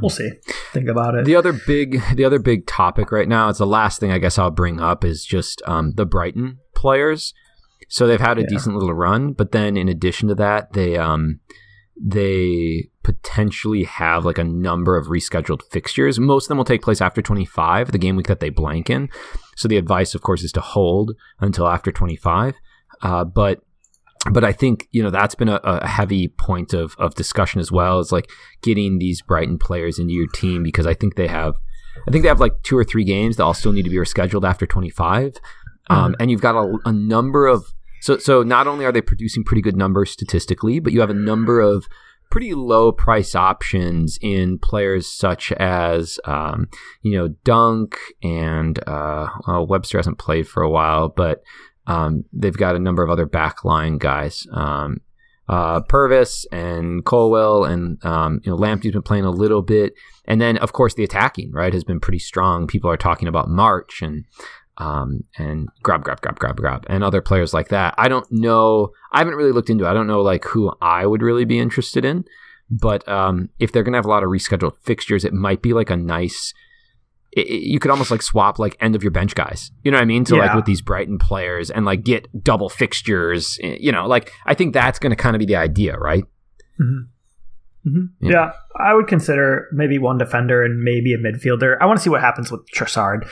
we'll 0.00 0.08
see. 0.10 0.30
Think 0.72 0.88
about 0.88 1.14
it. 1.14 1.24
The 1.26 1.36
other 1.36 1.52
big, 1.52 2.00
the 2.14 2.24
other 2.24 2.38
big 2.38 2.66
topic 2.66 3.10
right 3.12 3.28
now, 3.28 3.48
it's 3.48 3.58
the 3.58 3.66
last 3.66 4.00
thing 4.00 4.10
I 4.12 4.18
guess 4.18 4.38
I'll 4.38 4.50
bring 4.50 4.80
up 4.80 5.04
is 5.04 5.24
just 5.26 5.60
um, 5.66 5.92
the 5.96 6.06
Brighton 6.06 6.58
players. 6.74 7.34
So 7.88 8.06
they've 8.06 8.20
had 8.20 8.38
a 8.38 8.42
Yeah. 8.42 8.46
decent 8.48 8.76
little 8.76 8.94
run, 8.94 9.32
but 9.32 9.50
then 9.52 9.76
in 9.76 9.88
addition 9.88 10.28
to 10.28 10.34
that, 10.36 10.72
they 10.74 10.96
um, 10.96 11.40
they 12.02 12.88
potentially 13.02 13.84
have 13.84 14.24
like 14.24 14.38
a 14.38 14.44
number 14.44 14.96
of 14.96 15.08
rescheduled 15.08 15.62
fixtures. 15.70 16.18
Most 16.18 16.44
of 16.44 16.48
them 16.48 16.58
will 16.58 16.64
take 16.64 16.82
place 16.82 17.00
after 17.00 17.20
25, 17.20 17.92
the 17.92 17.98
game 17.98 18.16
week 18.16 18.28
that 18.28 18.40
they 18.40 18.48
blank 18.48 18.88
in. 18.88 19.08
So 19.56 19.68
the 19.68 19.76
advice, 19.76 20.14
of 20.14 20.22
course, 20.22 20.42
is 20.42 20.52
to 20.52 20.60
hold 20.60 21.12
until 21.40 21.68
after 21.68 21.92
25. 21.92 22.54
Uh, 23.02 23.24
but 23.24 23.60
but 24.30 24.44
I 24.44 24.52
think 24.52 24.86
you 24.92 25.02
know 25.02 25.10
that's 25.10 25.34
been 25.34 25.48
a, 25.48 25.60
a 25.64 25.86
heavy 25.86 26.28
point 26.28 26.74
of 26.74 26.94
of 26.98 27.14
discussion 27.14 27.60
as 27.60 27.72
well. 27.72 27.98
Is 28.00 28.12
like 28.12 28.30
getting 28.62 28.98
these 28.98 29.22
Brighton 29.22 29.58
players 29.58 29.98
into 29.98 30.12
your 30.12 30.26
team 30.28 30.62
because 30.62 30.86
I 30.86 30.94
think 30.94 31.16
they 31.16 31.26
have, 31.26 31.54
I 32.06 32.10
think 32.10 32.22
they 32.22 32.28
have 32.28 32.40
like 32.40 32.62
two 32.62 32.76
or 32.76 32.84
three 32.84 33.04
games 33.04 33.36
that 33.36 33.44
all 33.44 33.54
still 33.54 33.72
need 33.72 33.84
to 33.84 33.90
be 33.90 33.96
rescheduled 33.96 34.46
after 34.46 34.66
25, 34.66 35.36
um, 35.88 36.14
and 36.20 36.30
you've 36.30 36.42
got 36.42 36.54
a, 36.54 36.78
a 36.84 36.92
number 36.92 37.46
of 37.46 37.72
so 38.00 38.18
so 38.18 38.42
not 38.42 38.66
only 38.66 38.84
are 38.84 38.92
they 38.92 39.00
producing 39.00 39.44
pretty 39.44 39.62
good 39.62 39.76
numbers 39.76 40.10
statistically, 40.10 40.80
but 40.80 40.92
you 40.92 41.00
have 41.00 41.10
a 41.10 41.14
number 41.14 41.60
of 41.60 41.86
pretty 42.30 42.54
low 42.54 42.92
price 42.92 43.34
options 43.34 44.18
in 44.22 44.58
players 44.58 45.06
such 45.06 45.52
as 45.52 46.18
um, 46.24 46.68
you 47.02 47.16
know 47.16 47.28
Dunk 47.44 47.96
and 48.22 48.78
uh, 48.86 49.28
well, 49.46 49.66
Webster 49.66 49.98
hasn't 49.98 50.18
played 50.18 50.48
for 50.48 50.62
a 50.62 50.70
while, 50.70 51.08
but 51.08 51.42
um, 51.86 52.24
they've 52.32 52.56
got 52.56 52.76
a 52.76 52.80
number 52.80 53.02
of 53.02 53.10
other 53.10 53.26
backline 53.26 53.98
guys. 53.98 54.46
Um, 54.52 55.00
uh, 55.48 55.80
Pervis 55.80 56.46
and 56.52 57.04
Colwill 57.04 57.64
and 57.64 58.02
um, 58.04 58.40
you 58.44 58.52
know 58.52 58.56
Lamptey's 58.56 58.92
been 58.92 59.02
playing 59.02 59.24
a 59.24 59.30
little 59.30 59.62
bit, 59.62 59.94
and 60.26 60.40
then 60.40 60.56
of 60.58 60.72
course 60.72 60.94
the 60.94 61.02
attacking 61.02 61.50
right 61.52 61.74
has 61.74 61.82
been 61.82 61.98
pretty 61.98 62.20
strong. 62.20 62.68
People 62.68 62.88
are 62.88 62.96
talking 62.96 63.26
about 63.26 63.48
March 63.48 64.00
and 64.00 64.24
um, 64.80 65.24
and 65.38 65.68
grab, 65.82 66.02
grab, 66.02 66.20
grab, 66.22 66.38
grab, 66.38 66.56
grab, 66.56 66.86
and 66.88 67.04
other 67.04 67.20
players 67.20 67.52
like 67.52 67.68
that. 67.68 67.94
I 67.98 68.08
don't 68.08 68.26
know. 68.32 68.90
I 69.12 69.18
haven't 69.18 69.34
really 69.34 69.52
looked 69.52 69.70
into. 69.70 69.84
it. 69.84 69.88
I 69.90 69.94
don't 69.94 70.06
know 70.06 70.22
like 70.22 70.44
who 70.46 70.72
I 70.80 71.06
would 71.06 71.22
really 71.22 71.44
be 71.44 71.58
interested 71.58 72.04
in. 72.04 72.24
But 72.70 73.06
um, 73.08 73.48
if 73.58 73.72
they're 73.72 73.82
gonna 73.82 73.98
have 73.98 74.04
a 74.06 74.08
lot 74.08 74.22
of 74.22 74.30
rescheduled 74.30 74.76
fixtures, 74.82 75.24
it 75.24 75.32
might 75.32 75.60
be 75.60 75.72
like 75.72 75.90
a 75.90 75.96
nice. 75.96 76.54
It, 77.32 77.46
it, 77.48 77.62
you 77.62 77.78
could 77.80 77.90
almost 77.90 78.10
like 78.12 78.22
swap 78.22 78.58
like 78.58 78.76
end 78.80 78.94
of 78.96 79.02
your 79.02 79.10
bench 79.12 79.34
guys. 79.34 79.70
You 79.82 79.90
know 79.90 79.98
what 79.98 80.02
I 80.02 80.06
mean? 80.06 80.24
To 80.26 80.36
Yeah. 80.36 80.42
like 80.46 80.54
with 80.54 80.64
these 80.66 80.80
Brighton 80.80 81.18
players 81.18 81.70
and 81.70 81.84
like 81.84 82.04
get 82.04 82.28
double 82.44 82.68
fixtures. 82.68 83.58
eh, 83.62 83.76
You 83.80 83.90
know, 83.92 84.06
like 84.06 84.32
I 84.46 84.54
think 84.54 84.72
that's 84.72 84.98
gonna 85.00 85.16
kind 85.16 85.34
of 85.36 85.40
be 85.40 85.46
the 85.46 85.56
idea, 85.56 85.96
right? 85.96 86.24
Mhm. 86.80 87.08
Mhm. 87.86 88.08
Yeah. 88.20 88.30
Yeah. 88.30 88.52
I 88.78 88.94
would 88.94 89.08
consider 89.08 89.66
maybe 89.72 89.98
one 89.98 90.18
defender 90.18 90.62
and 90.64 90.80
maybe 90.82 91.12
a 91.12 91.18
midfielder. 91.18 91.76
I 91.80 91.86
want 91.86 91.98
to 91.98 92.02
see 92.02 92.10
what 92.10 92.20
happens 92.20 92.50
with 92.52 92.60
Trossard. 92.70 93.28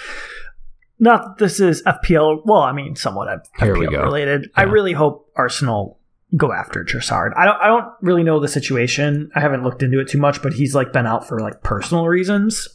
Not 1.01 1.23
that 1.25 1.39
this 1.45 1.61
is 1.61 1.83
FPL. 1.85 2.43
Well, 2.45 2.61
I 2.63 2.73
mean, 2.73 2.97
somewhat 2.97 3.29
FPL 3.29 3.65
Here 3.65 3.79
we 3.79 3.87
go. 3.87 4.03
related. 4.03 4.51
I 4.57 4.63
really 4.63 4.93
hope 4.93 5.31
Arsenal 5.37 5.99
go 6.37 6.53
after 6.53 6.85
Trossard. 6.85 7.33
I 7.37 7.45
don't. 7.45 7.57
I 7.63 7.67
don't 7.69 7.87
really 8.01 8.23
know 8.25 8.41
the 8.41 8.49
situation. 8.49 9.31
I 9.35 9.41
haven't 9.41 9.63
looked 9.63 9.83
into 9.83 10.01
it 10.01 10.09
too 10.09 10.19
much, 10.19 10.43
but 10.43 10.53
he's 10.55 10.75
like 10.75 10.93
been 10.93 11.07
out 11.07 11.27
for 11.27 11.41
like 11.41 11.63
personal 11.63 12.07
reasons. 12.07 12.67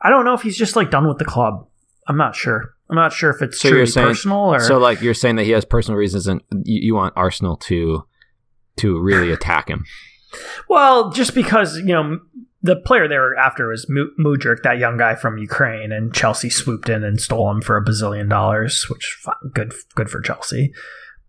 I 0.00 0.10
don't 0.10 0.24
know 0.24 0.34
if 0.34 0.42
he's 0.42 0.56
just 0.56 0.76
like 0.76 0.90
done 0.90 1.06
with 1.08 1.18
the 1.18 1.24
club. 1.24 1.66
I'm 2.08 2.16
not 2.16 2.34
sure. 2.34 2.74
I'm 2.90 2.96
not 2.96 3.12
sure 3.12 3.30
if 3.30 3.40
it's 3.42 3.60
So 3.60 3.68
truly 3.68 3.80
you're 3.80 3.86
saying- 3.86 4.06
personal 4.08 4.38
or 4.54 4.60
So 4.60 4.78
like 4.78 5.00
you're 5.00 5.14
saying 5.14 5.36
that 5.36 5.44
he 5.44 5.52
has 5.52 5.64
personal 5.64 5.96
reasons, 5.98 6.26
and 6.26 6.42
you, 6.64 6.80
you 6.80 6.94
want 6.94 7.14
Arsenal 7.16 7.56
to 7.58 8.04
to 8.76 9.00
really 9.00 9.32
attack 9.32 9.68
him. 9.68 9.84
Well, 10.68 11.10
just 11.10 11.34
because 11.34 11.76
you 11.78 11.92
know 11.92 12.18
the 12.62 12.76
player 12.76 13.08
they 13.08 13.18
were 13.18 13.36
after 13.36 13.68
was 13.68 13.88
Mu- 13.88 14.12
Mudryk, 14.18 14.62
that 14.62 14.78
young 14.78 14.96
guy 14.96 15.14
from 15.14 15.38
Ukraine, 15.38 15.90
and 15.90 16.14
Chelsea 16.14 16.48
swooped 16.48 16.88
in 16.88 17.02
and 17.02 17.20
stole 17.20 17.50
him 17.50 17.60
for 17.60 17.76
a 17.76 17.84
bazillion 17.84 18.28
dollars, 18.28 18.86
which 18.88 19.24
good 19.52 19.72
good 19.94 20.08
for 20.08 20.20
Chelsea. 20.20 20.72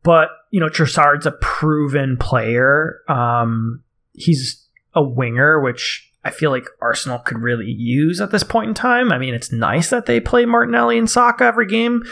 But 0.03 0.29
you 0.51 0.59
know 0.59 0.69
Trossard's 0.69 1.25
a 1.25 1.31
proven 1.31 2.17
player. 2.17 2.99
Um, 3.07 3.83
he's 4.13 4.67
a 4.93 5.03
winger, 5.03 5.59
which 5.59 6.11
I 6.23 6.29
feel 6.29 6.51
like 6.51 6.67
Arsenal 6.81 7.19
could 7.19 7.39
really 7.39 7.69
use 7.69 8.21
at 8.21 8.31
this 8.31 8.43
point 8.43 8.69
in 8.69 8.73
time. 8.75 9.11
I 9.11 9.17
mean, 9.17 9.33
it's 9.33 9.51
nice 9.51 9.89
that 9.89 10.05
they 10.05 10.19
play 10.19 10.45
Martinelli 10.45 10.97
and 10.97 11.09
Saka 11.09 11.45
every 11.45 11.67
game 11.67 12.03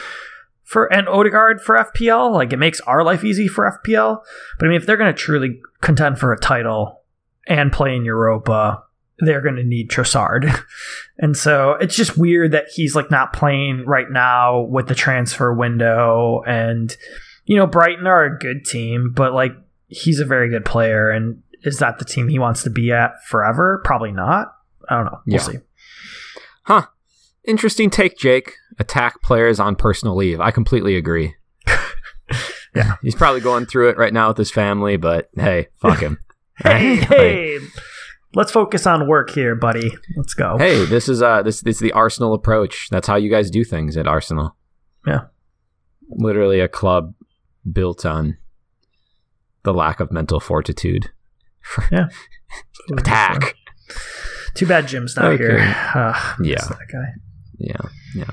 for 0.64 0.92
and 0.92 1.08
Odegaard 1.08 1.62
for 1.62 1.76
FPL. 1.76 2.34
Like 2.34 2.54
it 2.54 2.58
makes 2.58 2.82
our 2.82 3.04
life 3.04 3.24
easy 3.24 3.48
for 3.48 3.80
FPL. 3.86 4.24
But 4.58 4.66
I 4.66 4.70
mean, 4.70 4.78
if 4.78 4.88
they're 4.88 4.98
going 4.98 5.14
to 5.14 5.20
truly 5.20 5.62
contend 5.82 6.18
for 6.18 6.34
a 6.34 6.40
title 6.40 7.04
and 7.48 7.72
play 7.72 7.96
in 7.96 8.04
Europa, 8.04 8.84
they're 9.22 9.42
going 9.42 9.56
to 9.56 9.64
need 9.64 9.90
Trossard. 9.90 10.64
and 11.20 11.36
so 11.38 11.74
it's 11.80 11.96
just 11.96 12.18
weird 12.18 12.52
that 12.52 12.66
he's 12.74 12.96
like 12.96 13.10
not 13.12 13.34
playing 13.34 13.86
right 13.86 14.10
now 14.10 14.62
with 14.62 14.88
the 14.88 14.96
transfer 14.96 15.54
window. 15.54 16.42
And, 16.48 16.96
you 17.46 17.56
know, 17.56 17.68
Brighton 17.68 18.08
are 18.08 18.26
a 18.26 18.38
good 18.38 18.66
team, 18.66 19.12
but 19.16 19.34
like 19.34 19.54
he's 19.88 20.20
a 20.20 20.26
very 20.26 20.50
good 20.50 20.66
player. 20.66 21.10
And 21.10 21.42
is 21.64 21.78
that 21.80 22.00
the 22.00 22.06
team 22.06 22.28
he 22.28 22.40
wants 22.40 22.64
to 22.64 22.70
be 22.70 22.92
at 22.92 23.24
forever? 23.28 23.82
Probably 23.86 24.12
not. 24.12 24.54
I 24.90 24.96
don't 24.96 25.06
know. 25.06 25.20
We'll 25.26 25.36
Yeah. 25.36 25.40
see. 25.40 25.58
Huh. 26.64 26.86
Interesting 27.46 27.90
take, 27.90 28.18
Jake. 28.18 28.54
Attack 28.80 29.22
players 29.22 29.60
on 29.60 29.76
personal 29.76 30.16
leave. 30.16 30.40
I 30.40 30.52
completely 30.52 30.96
agree. 30.96 31.36
Yeah. 32.74 32.96
He's 33.02 33.16
probably 33.16 33.42
going 33.42 33.66
through 33.66 33.90
it 33.90 33.98
right 33.98 34.14
now 34.14 34.30
with 34.30 34.38
his 34.38 34.50
family, 34.50 34.96
but 34.96 35.30
hey, 35.36 35.68
fuck 35.82 36.00
him. 36.00 36.20
Hey, 36.58 37.00
Right? 37.00 37.04
hey, 37.06 37.58
let's 38.34 38.52
focus 38.52 38.86
on 38.88 39.08
work 39.08 39.30
here, 39.32 39.56
buddy. 39.56 39.92
Let's 40.16 40.34
go. 40.34 40.58
Hey, 40.58 40.86
this 40.86 41.08
is 41.10 41.22
uh 41.22 41.42
this 41.44 41.62
this 41.62 41.76
is 41.78 41.82
the 41.82 41.92
Arsenal 41.94 42.34
approach. 42.34 42.88
That's 42.90 43.08
how 43.08 43.16
you 43.16 43.30
guys 43.30 43.50
do 43.52 43.64
things 43.64 43.98
at 43.98 44.08
Arsenal. 44.08 44.56
Yeah. 45.06 45.22
Literally 46.10 46.60
a 46.60 46.68
club 46.68 47.14
built 47.72 48.06
on 48.06 48.38
the 49.64 49.74
lack 49.74 50.00
of 50.00 50.12
mental 50.12 50.40
fortitude. 50.40 51.12
Yeah. 51.92 52.08
Attack. 52.98 53.56
Too 54.56 54.66
bad 54.66 54.88
Jim's 54.88 55.16
not 55.16 55.26
Okay. 55.26 55.38
here. 55.44 55.76
Uh, 55.96 56.34
Yeah. 56.44 56.56
that 56.60 56.88
guy. 56.92 57.14
Yeah, 57.60 57.90
yeah. 58.16 58.32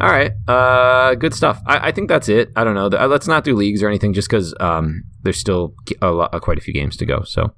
All 0.00 0.08
right, 0.08 0.32
uh, 0.48 1.14
good 1.16 1.34
stuff. 1.34 1.60
I, 1.66 1.88
I 1.88 1.92
think 1.92 2.08
that's 2.08 2.30
it. 2.30 2.50
I 2.56 2.64
don't 2.64 2.74
know. 2.74 2.86
Uh, 2.86 3.06
Let's 3.06 3.28
not 3.28 3.44
do 3.44 3.54
leagues 3.54 3.82
or 3.82 3.88
anything, 3.88 4.14
just 4.14 4.28
because 4.30 4.54
um, 4.58 5.04
there's 5.22 5.36
still 5.36 5.74
a 6.00 6.10
lot, 6.10 6.32
quite 6.40 6.56
a 6.56 6.62
few 6.62 6.72
games 6.72 6.96
to 6.96 7.04
go. 7.06 7.22
So 7.24 7.52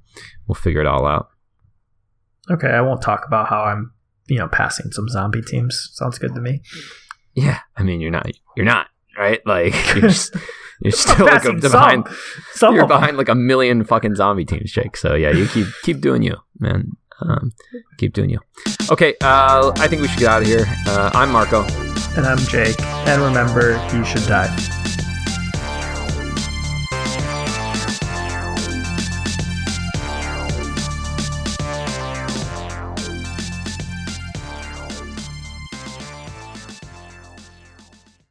we'll 0.45 0.55
figure 0.55 0.81
it 0.81 0.87
all 0.87 1.07
out. 1.07 1.29
Okay, 2.49 2.67
I 2.67 2.81
won't 2.81 3.01
talk 3.01 3.25
about 3.25 3.47
how 3.47 3.63
I'm, 3.63 3.91
you 4.27 4.37
know, 4.37 4.47
passing 4.47 4.91
some 4.91 5.07
zombie 5.09 5.41
teams. 5.41 5.89
Sounds 5.93 6.17
good 6.19 6.33
to 6.35 6.41
me. 6.41 6.61
Yeah, 7.33 7.59
I 7.75 7.83
mean, 7.83 8.01
you're 8.01 8.11
not, 8.11 8.27
you're 8.55 8.65
not 8.65 8.87
right. 9.17 9.41
Like 9.45 9.73
you're 9.93 10.01
just, 10.09 10.35
you're 10.81 10.91
still 10.91 11.25
like 11.25 11.45
a, 11.45 11.53
behind. 11.53 12.07
some 12.53 12.75
You're 12.75 12.87
behind 12.87 13.17
like 13.17 13.29
a 13.29 13.35
million 13.35 13.83
fucking 13.83 14.15
zombie 14.15 14.45
teams, 14.45 14.71
Jake. 14.71 14.97
So 14.97 15.15
yeah, 15.15 15.31
you 15.31 15.47
keep 15.47 15.67
keep 15.83 16.01
doing 16.01 16.21
you, 16.21 16.35
man. 16.59 16.91
Um, 17.21 17.51
keep 17.97 18.13
doing 18.13 18.29
you. 18.29 18.39
Okay, 18.89 19.15
uh, 19.21 19.71
I 19.77 19.87
think 19.87 20.01
we 20.01 20.07
should 20.07 20.19
get 20.19 20.29
out 20.29 20.41
of 20.41 20.47
here. 20.47 20.65
Uh, 20.87 21.11
I'm 21.13 21.31
Marco. 21.31 21.63
And 22.17 22.25
I'm 22.25 22.37
Jake. 22.37 22.79
And 22.81 23.21
remember, 23.21 23.71
you 23.93 24.05
should 24.05 24.25
die. 24.25 24.84